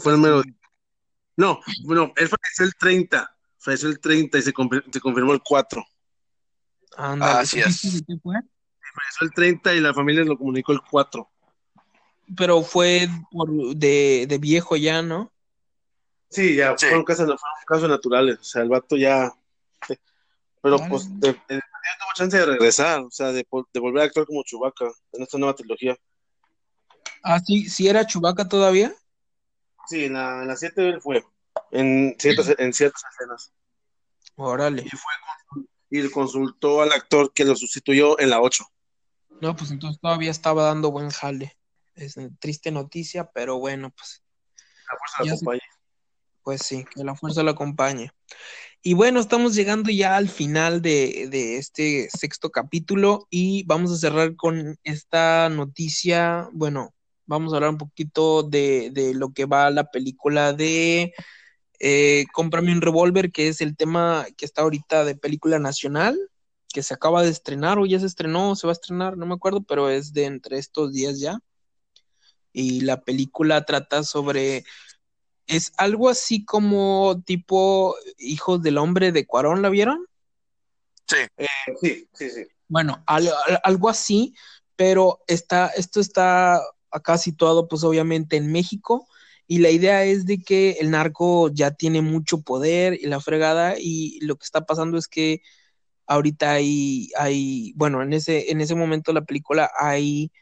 Fue 0.00 0.12
el 0.12 0.18
mero 0.18 0.40
No, 1.36 1.58
bueno, 1.84 2.12
él 2.16 2.28
falleció 2.28 2.64
el 2.64 2.74
30, 2.76 3.36
falleció 3.58 3.88
el 3.88 3.98
30 3.98 4.38
y 4.38 4.42
se, 4.42 4.52
confir- 4.54 4.84
se 4.92 5.00
confirmó 5.00 5.32
el 5.32 5.42
4. 5.42 5.84
Ándale, 6.96 7.40
Así 7.40 7.60
¿supiste 7.60 7.88
es. 7.88 8.06
de? 8.06 8.20
Falleció 8.22 9.22
el 9.22 9.30
30 9.34 9.74
y 9.74 9.80
la 9.80 9.92
familia 9.92 10.22
lo 10.24 10.38
comunicó 10.38 10.70
el 10.72 10.80
4. 10.88 11.28
Pero 12.36 12.62
fue 12.62 13.08
por, 13.32 13.50
de, 13.74 14.26
de 14.28 14.38
viejo 14.38 14.76
ya, 14.76 15.02
¿no? 15.02 15.32
Sí, 16.30 16.54
ya, 16.54 16.76
Sí. 16.78 16.86
fueron, 16.86 17.04
casos, 17.04 17.24
fueron 17.26 17.40
casos 17.66 17.88
naturales. 17.88 18.38
O 18.38 18.44
sea, 18.44 18.62
el 18.62 18.68
vato 18.68 18.96
ya. 18.96 19.32
Pero 20.62 20.78
Vale. 20.78 20.88
pues, 20.90 21.08
de, 21.20 21.32
de- 21.32 21.56
ya 21.56 21.60
tuvo 21.98 22.10
chance 22.14 22.36
de 22.36 22.46
regresar, 22.46 23.00
o 23.00 23.10
sea, 23.10 23.32
de, 23.32 23.44
de 23.72 23.80
volver 23.80 24.02
a 24.02 24.06
actuar 24.06 24.24
como 24.26 24.42
Chewbacca 24.44 24.86
en 25.12 25.22
esta 25.22 25.36
nueva 25.36 25.54
trilogía. 25.56 25.96
Ah, 27.22 27.40
sí, 27.40 27.68
sí 27.68 27.88
era 27.88 28.06
Chewbacca 28.06 28.48
todavía. 28.48 28.94
Sí, 29.88 30.04
en 30.04 30.14
la, 30.14 30.42
en 30.42 30.48
la 30.48 30.56
7 30.56 30.88
él 30.88 31.00
fue, 31.00 31.24
en 31.70 32.14
ciertas, 32.18 32.54
en 32.58 32.72
ciertas 32.72 33.02
escenas. 33.12 33.52
Órale. 34.36 34.82
Y 34.84 34.88
fue 34.90 35.12
y 35.90 36.10
consultó 36.10 36.82
al 36.82 36.92
actor 36.92 37.32
que 37.32 37.44
lo 37.44 37.56
sustituyó 37.56 38.18
en 38.20 38.30
la 38.30 38.40
8. 38.40 38.64
No, 39.40 39.56
pues 39.56 39.70
entonces 39.70 40.00
todavía 40.00 40.30
estaba 40.30 40.64
dando 40.64 40.90
buen 40.90 41.10
jale. 41.10 41.56
Es 41.94 42.16
una 42.16 42.30
triste 42.38 42.70
noticia, 42.70 43.30
pero 43.32 43.58
bueno, 43.58 43.90
pues 43.96 44.22
La 44.90 44.98
fuerza 44.98 45.24
la 45.24 45.36
sé. 45.36 45.44
compañía. 45.44 45.62
Pues 46.42 46.62
sí, 46.62 46.84
que 46.84 47.04
la 47.04 47.14
fuerza 47.14 47.42
la 47.42 47.52
acompañe. 47.52 48.10
Y 48.82 48.94
bueno, 48.94 49.20
estamos 49.20 49.54
llegando 49.54 49.90
ya 49.90 50.16
al 50.16 50.28
final 50.28 50.80
de, 50.82 51.28
de 51.30 51.56
este 51.58 52.08
sexto 52.10 52.50
capítulo 52.50 53.26
y 53.30 53.64
vamos 53.64 53.92
a 53.92 53.96
cerrar 53.96 54.36
con 54.36 54.78
esta 54.84 55.48
noticia. 55.48 56.48
Bueno, 56.52 56.94
vamos 57.28 57.52
a 57.52 57.56
hablar 57.56 57.70
un 57.70 57.78
poquito 57.78 58.42
de, 58.42 58.90
de 58.92 59.14
lo 59.14 59.32
que 59.32 59.44
va 59.44 59.70
la 59.70 59.84
película 59.90 60.52
de 60.52 61.12
eh, 61.78 62.24
Cómprame 62.32 62.72
un 62.72 62.80
revólver, 62.80 63.30
que 63.30 63.46
es 63.46 63.60
el 63.60 63.76
tema 63.76 64.26
que 64.36 64.44
está 64.44 64.62
ahorita 64.62 65.04
de 65.04 65.14
película 65.14 65.60
nacional, 65.60 66.18
que 66.72 66.82
se 66.82 66.94
acaba 66.94 67.22
de 67.22 67.30
estrenar 67.30 67.78
o 67.78 67.86
ya 67.86 68.00
se 68.00 68.06
estrenó 68.06 68.50
o 68.50 68.56
se 68.56 68.66
va 68.66 68.72
a 68.72 68.78
estrenar, 68.80 69.16
no 69.16 69.26
me 69.26 69.34
acuerdo, 69.34 69.62
pero 69.62 69.88
es 69.88 70.12
de 70.12 70.24
entre 70.24 70.58
estos 70.58 70.92
días 70.92 71.20
ya. 71.20 71.38
Y 72.52 72.80
la 72.80 73.02
película 73.02 73.64
trata 73.64 74.02
sobre 74.02 74.64
es 75.46 75.72
algo 75.76 76.08
así 76.08 76.44
como 76.44 77.22
tipo 77.24 77.94
Hijos 78.18 78.62
del 78.62 78.78
Hombre 78.78 79.12
de 79.12 79.26
Cuarón, 79.26 79.62
¿la 79.62 79.68
vieron? 79.70 80.04
Sí. 81.06 81.16
Sí, 81.80 82.08
sí, 82.12 82.30
sí. 82.30 82.42
Bueno, 82.68 83.02
al- 83.06 83.28
al- 83.28 83.60
algo 83.64 83.88
así, 83.88 84.34
pero 84.76 85.20
está, 85.26 85.68
esto 85.68 86.00
está 86.00 86.60
acá 86.90 87.18
situado 87.18 87.68
pues 87.68 87.84
obviamente 87.84 88.36
en 88.36 88.50
México 88.52 89.06
y 89.46 89.58
la 89.58 89.70
idea 89.70 90.04
es 90.04 90.26
de 90.26 90.38
que 90.42 90.72
el 90.80 90.90
narco 90.90 91.50
ya 91.50 91.70
tiene 91.72 92.02
mucho 92.02 92.42
poder 92.42 92.98
y 93.00 93.06
la 93.06 93.20
fregada 93.20 93.76
y 93.78 94.20
lo 94.20 94.36
que 94.36 94.44
está 94.44 94.66
pasando 94.66 94.98
es 94.98 95.08
que 95.08 95.42
ahorita 96.06 96.52
hay, 96.52 97.10
hay 97.18 97.72
bueno, 97.76 98.02
en 98.02 98.12
ese, 98.12 98.50
en 98.50 98.60
ese 98.60 98.74
momento 98.74 99.10
de 99.12 99.20
la 99.20 99.26
película 99.26 99.70
hay 99.78 100.32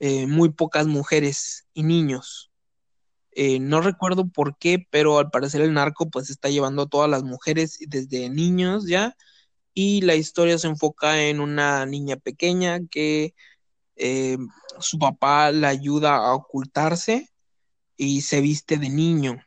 eh, 0.00 0.26
muy 0.26 0.50
pocas 0.50 0.86
mujeres 0.86 1.66
y 1.74 1.82
niños. 1.84 2.50
Eh, 3.32 3.60
no 3.60 3.80
recuerdo 3.80 4.28
por 4.28 4.58
qué, 4.58 4.86
pero 4.90 5.18
al 5.18 5.30
parecer 5.30 5.62
el 5.62 5.72
narco 5.74 6.10
pues 6.10 6.30
está 6.30 6.48
llevando 6.50 6.82
a 6.82 6.88
todas 6.88 7.08
las 7.08 7.22
mujeres 7.22 7.78
desde 7.88 8.28
niños 8.28 8.86
ya 8.86 9.16
y 9.74 10.02
la 10.02 10.16
historia 10.16 10.58
se 10.58 10.68
enfoca 10.68 11.22
en 11.22 11.40
una 11.40 11.86
niña 11.86 12.16
pequeña 12.16 12.80
que 12.90 13.34
eh, 14.00 14.38
su 14.78 14.98
papá 14.98 15.52
la 15.52 15.68
ayuda 15.68 16.16
a 16.16 16.34
ocultarse 16.34 17.28
y 17.96 18.22
se 18.22 18.40
viste 18.40 18.78
de 18.78 18.88
niño. 18.88 19.44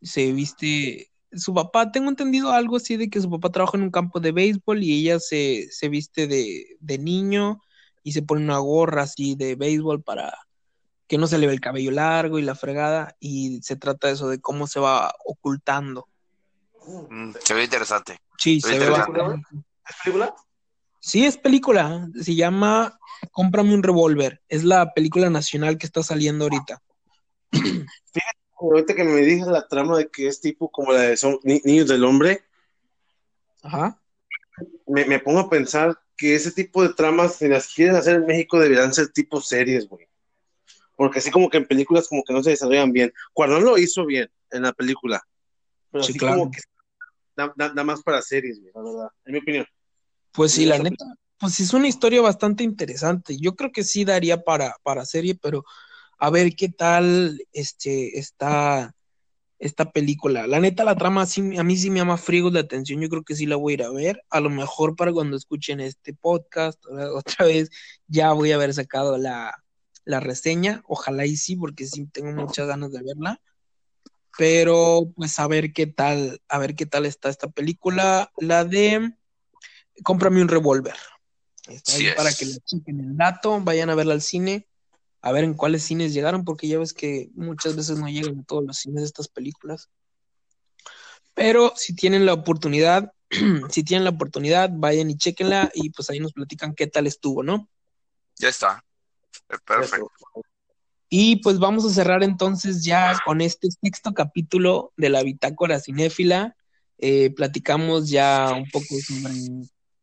Se 0.00 0.32
viste, 0.32 1.10
su 1.32 1.52
papá, 1.52 1.90
tengo 1.92 2.08
entendido 2.08 2.52
algo 2.52 2.76
así 2.76 2.96
de 2.96 3.10
que 3.10 3.20
su 3.20 3.28
papá 3.28 3.50
trabaja 3.50 3.76
en 3.76 3.82
un 3.82 3.90
campo 3.90 4.20
de 4.20 4.32
béisbol 4.32 4.82
y 4.82 5.00
ella 5.00 5.18
se, 5.18 5.68
se 5.70 5.88
viste 5.88 6.26
de, 6.26 6.76
de 6.78 6.98
niño 6.98 7.60
y 8.02 8.12
se 8.12 8.22
pone 8.22 8.44
una 8.44 8.58
gorra 8.58 9.02
así 9.02 9.34
de 9.34 9.56
béisbol 9.56 10.02
para 10.02 10.32
que 11.08 11.18
no 11.18 11.26
se 11.26 11.38
le 11.38 11.48
ve 11.48 11.52
el 11.52 11.60
cabello 11.60 11.90
largo 11.90 12.38
y 12.38 12.42
la 12.42 12.54
fregada 12.54 13.16
y 13.18 13.60
se 13.62 13.74
trata 13.74 14.06
de 14.06 14.14
eso, 14.14 14.28
de 14.28 14.40
cómo 14.40 14.68
se 14.68 14.78
va 14.78 15.12
ocultando. 15.26 16.08
Mm, 17.10 17.32
se 17.42 17.54
ve 17.54 17.64
interesante. 17.64 18.20
Sí, 18.38 18.60
se 18.60 18.78
ve 18.78 18.86
interesante. 18.86 19.18
bastante. 19.18 19.48
¿Es 19.88 19.96
película? 20.04 20.34
Sí, 21.00 21.24
es 21.26 21.36
película. 21.36 22.08
Se 22.20 22.34
llama 22.34 22.98
Cómprame 23.32 23.74
un 23.74 23.82
revólver. 23.82 24.42
Es 24.48 24.64
la 24.64 24.92
película 24.94 25.30
nacional 25.30 25.78
que 25.78 25.86
está 25.86 26.02
saliendo 26.02 26.44
ahorita. 26.44 26.82
Ahorita 28.60 28.94
que 28.94 29.04
me 29.04 29.16
dices 29.22 29.46
la 29.46 29.66
trama 29.66 29.96
de 29.96 30.08
que 30.10 30.28
es 30.28 30.40
tipo 30.40 30.70
como 30.70 30.92
la 30.92 31.00
de 31.00 31.16
son 31.16 31.38
Ni- 31.42 31.62
Niños 31.64 31.88
del 31.88 32.04
Hombre, 32.04 32.44
Ajá. 33.62 33.98
me, 34.86 35.04
me 35.06 35.18
pongo 35.18 35.40
a 35.40 35.50
pensar 35.50 35.98
que 36.16 36.34
ese 36.34 36.52
tipo 36.52 36.82
de 36.82 36.92
tramas, 36.92 37.36
si 37.36 37.48
las 37.48 37.72
quieren 37.72 37.96
hacer 37.96 38.16
en 38.16 38.26
México, 38.26 38.58
deberían 38.58 38.92
ser 38.92 39.08
tipo 39.08 39.40
series, 39.40 39.88
güey. 39.88 40.06
Porque 40.94 41.20
así 41.20 41.30
como 41.30 41.48
que 41.48 41.56
en 41.56 41.66
películas 41.66 42.08
como 42.08 42.22
que 42.22 42.34
no 42.34 42.42
se 42.42 42.50
desarrollan 42.50 42.92
bien. 42.92 43.10
Cuando 43.32 43.58
lo 43.58 43.78
hizo 43.78 44.04
bien 44.04 44.30
en 44.50 44.62
la 44.62 44.72
película. 44.74 45.22
Pero 45.90 46.04
Sí, 46.04 46.10
así 46.10 46.18
claro. 46.18 46.40
como 46.40 46.50
que 46.50 46.60
da, 47.34 47.52
da- 47.56 47.70
da 47.70 47.84
más 47.84 48.02
para 48.02 48.20
series, 48.20 48.60
güey, 48.60 48.72
la 48.74 48.82
verdad. 48.82 49.08
En 49.24 49.32
mi 49.32 49.38
opinión. 49.38 49.66
Pues 50.32 50.52
sí, 50.52 50.64
la 50.64 50.78
neta, 50.78 51.04
pues 51.38 51.58
es 51.60 51.72
una 51.72 51.88
historia 51.88 52.20
bastante 52.20 52.64
interesante. 52.64 53.36
Yo 53.38 53.56
creo 53.56 53.72
que 53.72 53.82
sí 53.82 54.04
daría 54.04 54.42
para, 54.42 54.76
para 54.82 55.04
serie, 55.04 55.34
pero 55.34 55.64
a 56.18 56.30
ver 56.30 56.54
qué 56.54 56.68
tal 56.68 57.40
este, 57.52 58.18
está 58.18 58.94
esta 59.58 59.90
película. 59.90 60.46
La 60.46 60.60
neta, 60.60 60.84
la 60.84 60.96
trama 60.96 61.26
sí, 61.26 61.56
a 61.58 61.62
mí 61.62 61.76
sí 61.76 61.90
me 61.90 61.98
llama 61.98 62.16
friegos 62.16 62.52
la 62.52 62.60
atención. 62.60 63.00
Yo 63.00 63.08
creo 63.08 63.22
que 63.22 63.34
sí 63.34 63.46
la 63.46 63.56
voy 63.56 63.72
a 63.72 63.74
ir 63.74 63.82
a 63.84 63.90
ver. 63.90 64.22
A 64.30 64.40
lo 64.40 64.50
mejor 64.50 64.96
para 64.96 65.12
cuando 65.12 65.36
escuchen 65.36 65.80
este 65.80 66.14
podcast, 66.14 66.82
otra 67.14 67.46
vez 67.46 67.70
ya 68.06 68.32
voy 68.32 68.52
a 68.52 68.56
haber 68.56 68.74
sacado 68.74 69.18
la, 69.18 69.54
la 70.04 70.20
reseña. 70.20 70.82
Ojalá 70.86 71.26
y 71.26 71.36
sí, 71.36 71.56
porque 71.56 71.86
sí 71.86 72.06
tengo 72.06 72.32
muchas 72.32 72.66
ganas 72.66 72.90
de 72.92 73.02
verla. 73.02 73.40
Pero 74.38 75.12
pues 75.16 75.38
a 75.38 75.46
ver 75.46 75.72
qué 75.72 75.86
tal, 75.86 76.40
a 76.48 76.58
ver 76.58 76.74
qué 76.74 76.86
tal 76.86 77.04
está 77.04 77.28
esta 77.28 77.48
película. 77.48 78.30
La 78.38 78.64
de 78.64 79.14
Cómprame 80.02 80.42
un 80.42 80.48
revólver. 80.48 80.94
Así 81.86 82.06
para 82.16 82.32
que 82.32 82.46
le 82.46 82.58
chequen 82.60 83.00
el 83.00 83.16
dato, 83.16 83.60
vayan 83.60 83.90
a 83.90 83.94
verla 83.94 84.14
al 84.14 84.22
cine, 84.22 84.66
a 85.20 85.32
ver 85.32 85.44
en 85.44 85.54
cuáles 85.54 85.82
cines 85.82 86.12
llegaron, 86.12 86.44
porque 86.44 86.68
ya 86.68 86.78
ves 86.78 86.92
que 86.92 87.30
muchas 87.34 87.76
veces 87.76 87.98
no 87.98 88.08
llegan 88.08 88.40
a 88.40 88.44
todos 88.44 88.64
los 88.64 88.78
cines 88.78 89.04
estas 89.04 89.28
películas. 89.28 89.88
Pero 91.34 91.72
si 91.76 91.94
tienen 91.94 92.26
la 92.26 92.34
oportunidad, 92.34 93.12
si 93.70 93.84
tienen 93.84 94.04
la 94.04 94.10
oportunidad, 94.10 94.70
vayan 94.72 95.10
y 95.10 95.16
chequenla 95.16 95.70
y 95.74 95.90
pues 95.90 96.10
ahí 96.10 96.18
nos 96.20 96.32
platican 96.32 96.74
qué 96.74 96.86
tal 96.86 97.06
estuvo, 97.06 97.42
¿no? 97.42 97.68
Ya 98.36 98.48
está. 98.48 98.84
Eh, 99.48 99.56
Perfecto. 99.64 100.10
Y 101.12 101.36
pues 101.36 101.58
vamos 101.58 101.84
a 101.84 101.90
cerrar 101.90 102.22
entonces 102.22 102.84
ya 102.84 103.18
con 103.24 103.40
este 103.40 103.68
sexto 103.70 104.14
capítulo 104.14 104.92
de 104.96 105.08
la 105.08 105.24
Bitácora 105.24 105.80
Cinéfila. 105.80 106.56
Eh, 106.98 107.30
platicamos 107.34 108.08
ya 108.10 108.52
un 108.54 108.70
poco 108.70 108.94
sobre 109.04 109.32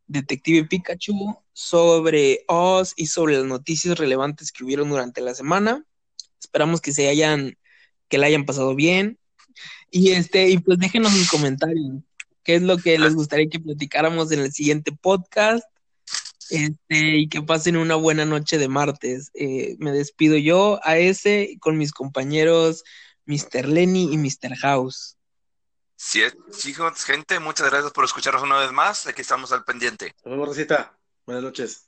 Detective 0.07 0.65
Pikachu, 0.65 1.37
sobre 1.53 2.43
Oz 2.47 2.93
y 2.95 3.07
sobre 3.07 3.37
las 3.37 3.45
noticias 3.45 3.97
relevantes 3.97 4.51
que 4.51 4.63
hubieron 4.63 4.89
durante 4.89 5.21
la 5.21 5.33
semana. 5.35 5.85
Esperamos 6.39 6.81
que 6.81 6.93
se 6.93 7.09
hayan, 7.09 7.57
que 8.07 8.17
la 8.17 8.27
hayan 8.27 8.45
pasado 8.45 8.75
bien. 8.75 9.19
Y 9.91 10.11
este, 10.11 10.49
y 10.49 10.59
pues 10.59 10.79
déjenos 10.79 11.13
sus 11.13 11.29
comentarios. 11.29 12.03
¿Qué 12.43 12.55
es 12.55 12.61
lo 12.61 12.77
que 12.77 12.97
les 12.97 13.15
gustaría 13.15 13.49
que 13.49 13.59
platicáramos 13.59 14.31
en 14.31 14.39
el 14.39 14.51
siguiente 14.51 14.91
podcast? 14.91 15.63
Este, 16.49 17.17
y 17.17 17.27
que 17.27 17.41
pasen 17.41 17.75
una 17.75 17.95
buena 17.95 18.25
noche 18.25 18.57
de 18.57 18.69
martes. 18.69 19.31
Eh, 19.33 19.75
me 19.79 19.91
despido 19.91 20.37
yo 20.37 20.79
a 20.83 20.97
ese 20.97 21.57
con 21.59 21.77
mis 21.77 21.91
compañeros 21.91 22.83
Mr. 23.25 23.67
Lenny 23.67 24.13
y 24.13 24.17
Mr. 24.17 24.55
House. 24.57 25.16
Sí, 25.99 26.21
sí, 26.51 26.75
gente, 27.05 27.39
muchas 27.39 27.69
gracias 27.69 27.91
por 27.91 28.05
escucharnos 28.05 28.43
una 28.43 28.59
vez 28.59 28.71
más. 28.71 29.07
Aquí 29.07 29.21
estamos 29.21 29.51
al 29.51 29.63
pendiente. 29.65 30.13
Nos 30.23 30.31
vemos. 30.31 30.57
Buenas 31.25 31.43
noches. 31.43 31.85